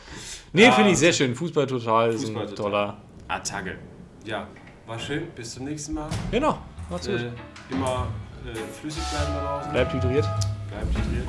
Nee, 0.53 0.67
Ah. 0.67 0.71
finde 0.71 0.91
ich 0.91 0.97
sehr 0.97 1.13
schön. 1.13 1.35
Fußball 1.35 1.67
total 1.67 2.09
ist 2.11 2.23
Fußball 2.25 2.43
ein 2.43 2.49
total. 2.49 2.63
toller. 2.71 2.97
Attacke. 3.27 3.77
Ja, 4.25 4.47
war 4.87 4.97
schön. 4.99 5.27
Bis 5.35 5.53
zum 5.53 5.65
nächsten 5.65 5.93
Mal. 5.93 6.09
Genau, 6.31 6.57
macht's 6.89 7.07
gut. 7.07 7.19
Äh, 7.19 7.31
immer 7.73 8.07
äh, 8.45 8.55
flüssig 8.79 9.03
bleiben 9.11 9.33
da 9.35 9.43
draußen. 9.57 9.71
Bleibt 9.71 9.93
hydriert. 9.93 10.27
Bleibt 10.69 10.97
hydriert. 10.97 11.27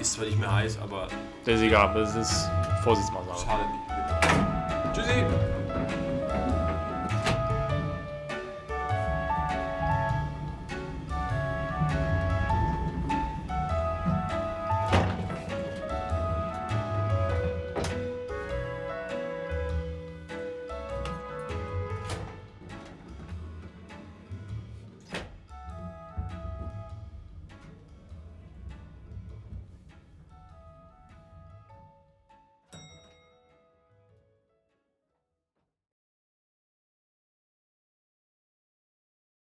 Ist 0.00 0.12
zwar 0.14 0.24
nicht 0.26 0.38
mehr 0.38 0.52
heiß, 0.52 0.78
aber 0.82 1.06
Das 1.44 1.54
ist 1.56 1.62
egal, 1.62 1.92
das 1.94 2.14
ist 2.16 2.48
Vorsichtsmaßnahme. 2.82 3.38
schadet 3.38 3.66
nicht. 3.70 4.94
Tschüssi. 4.94 5.24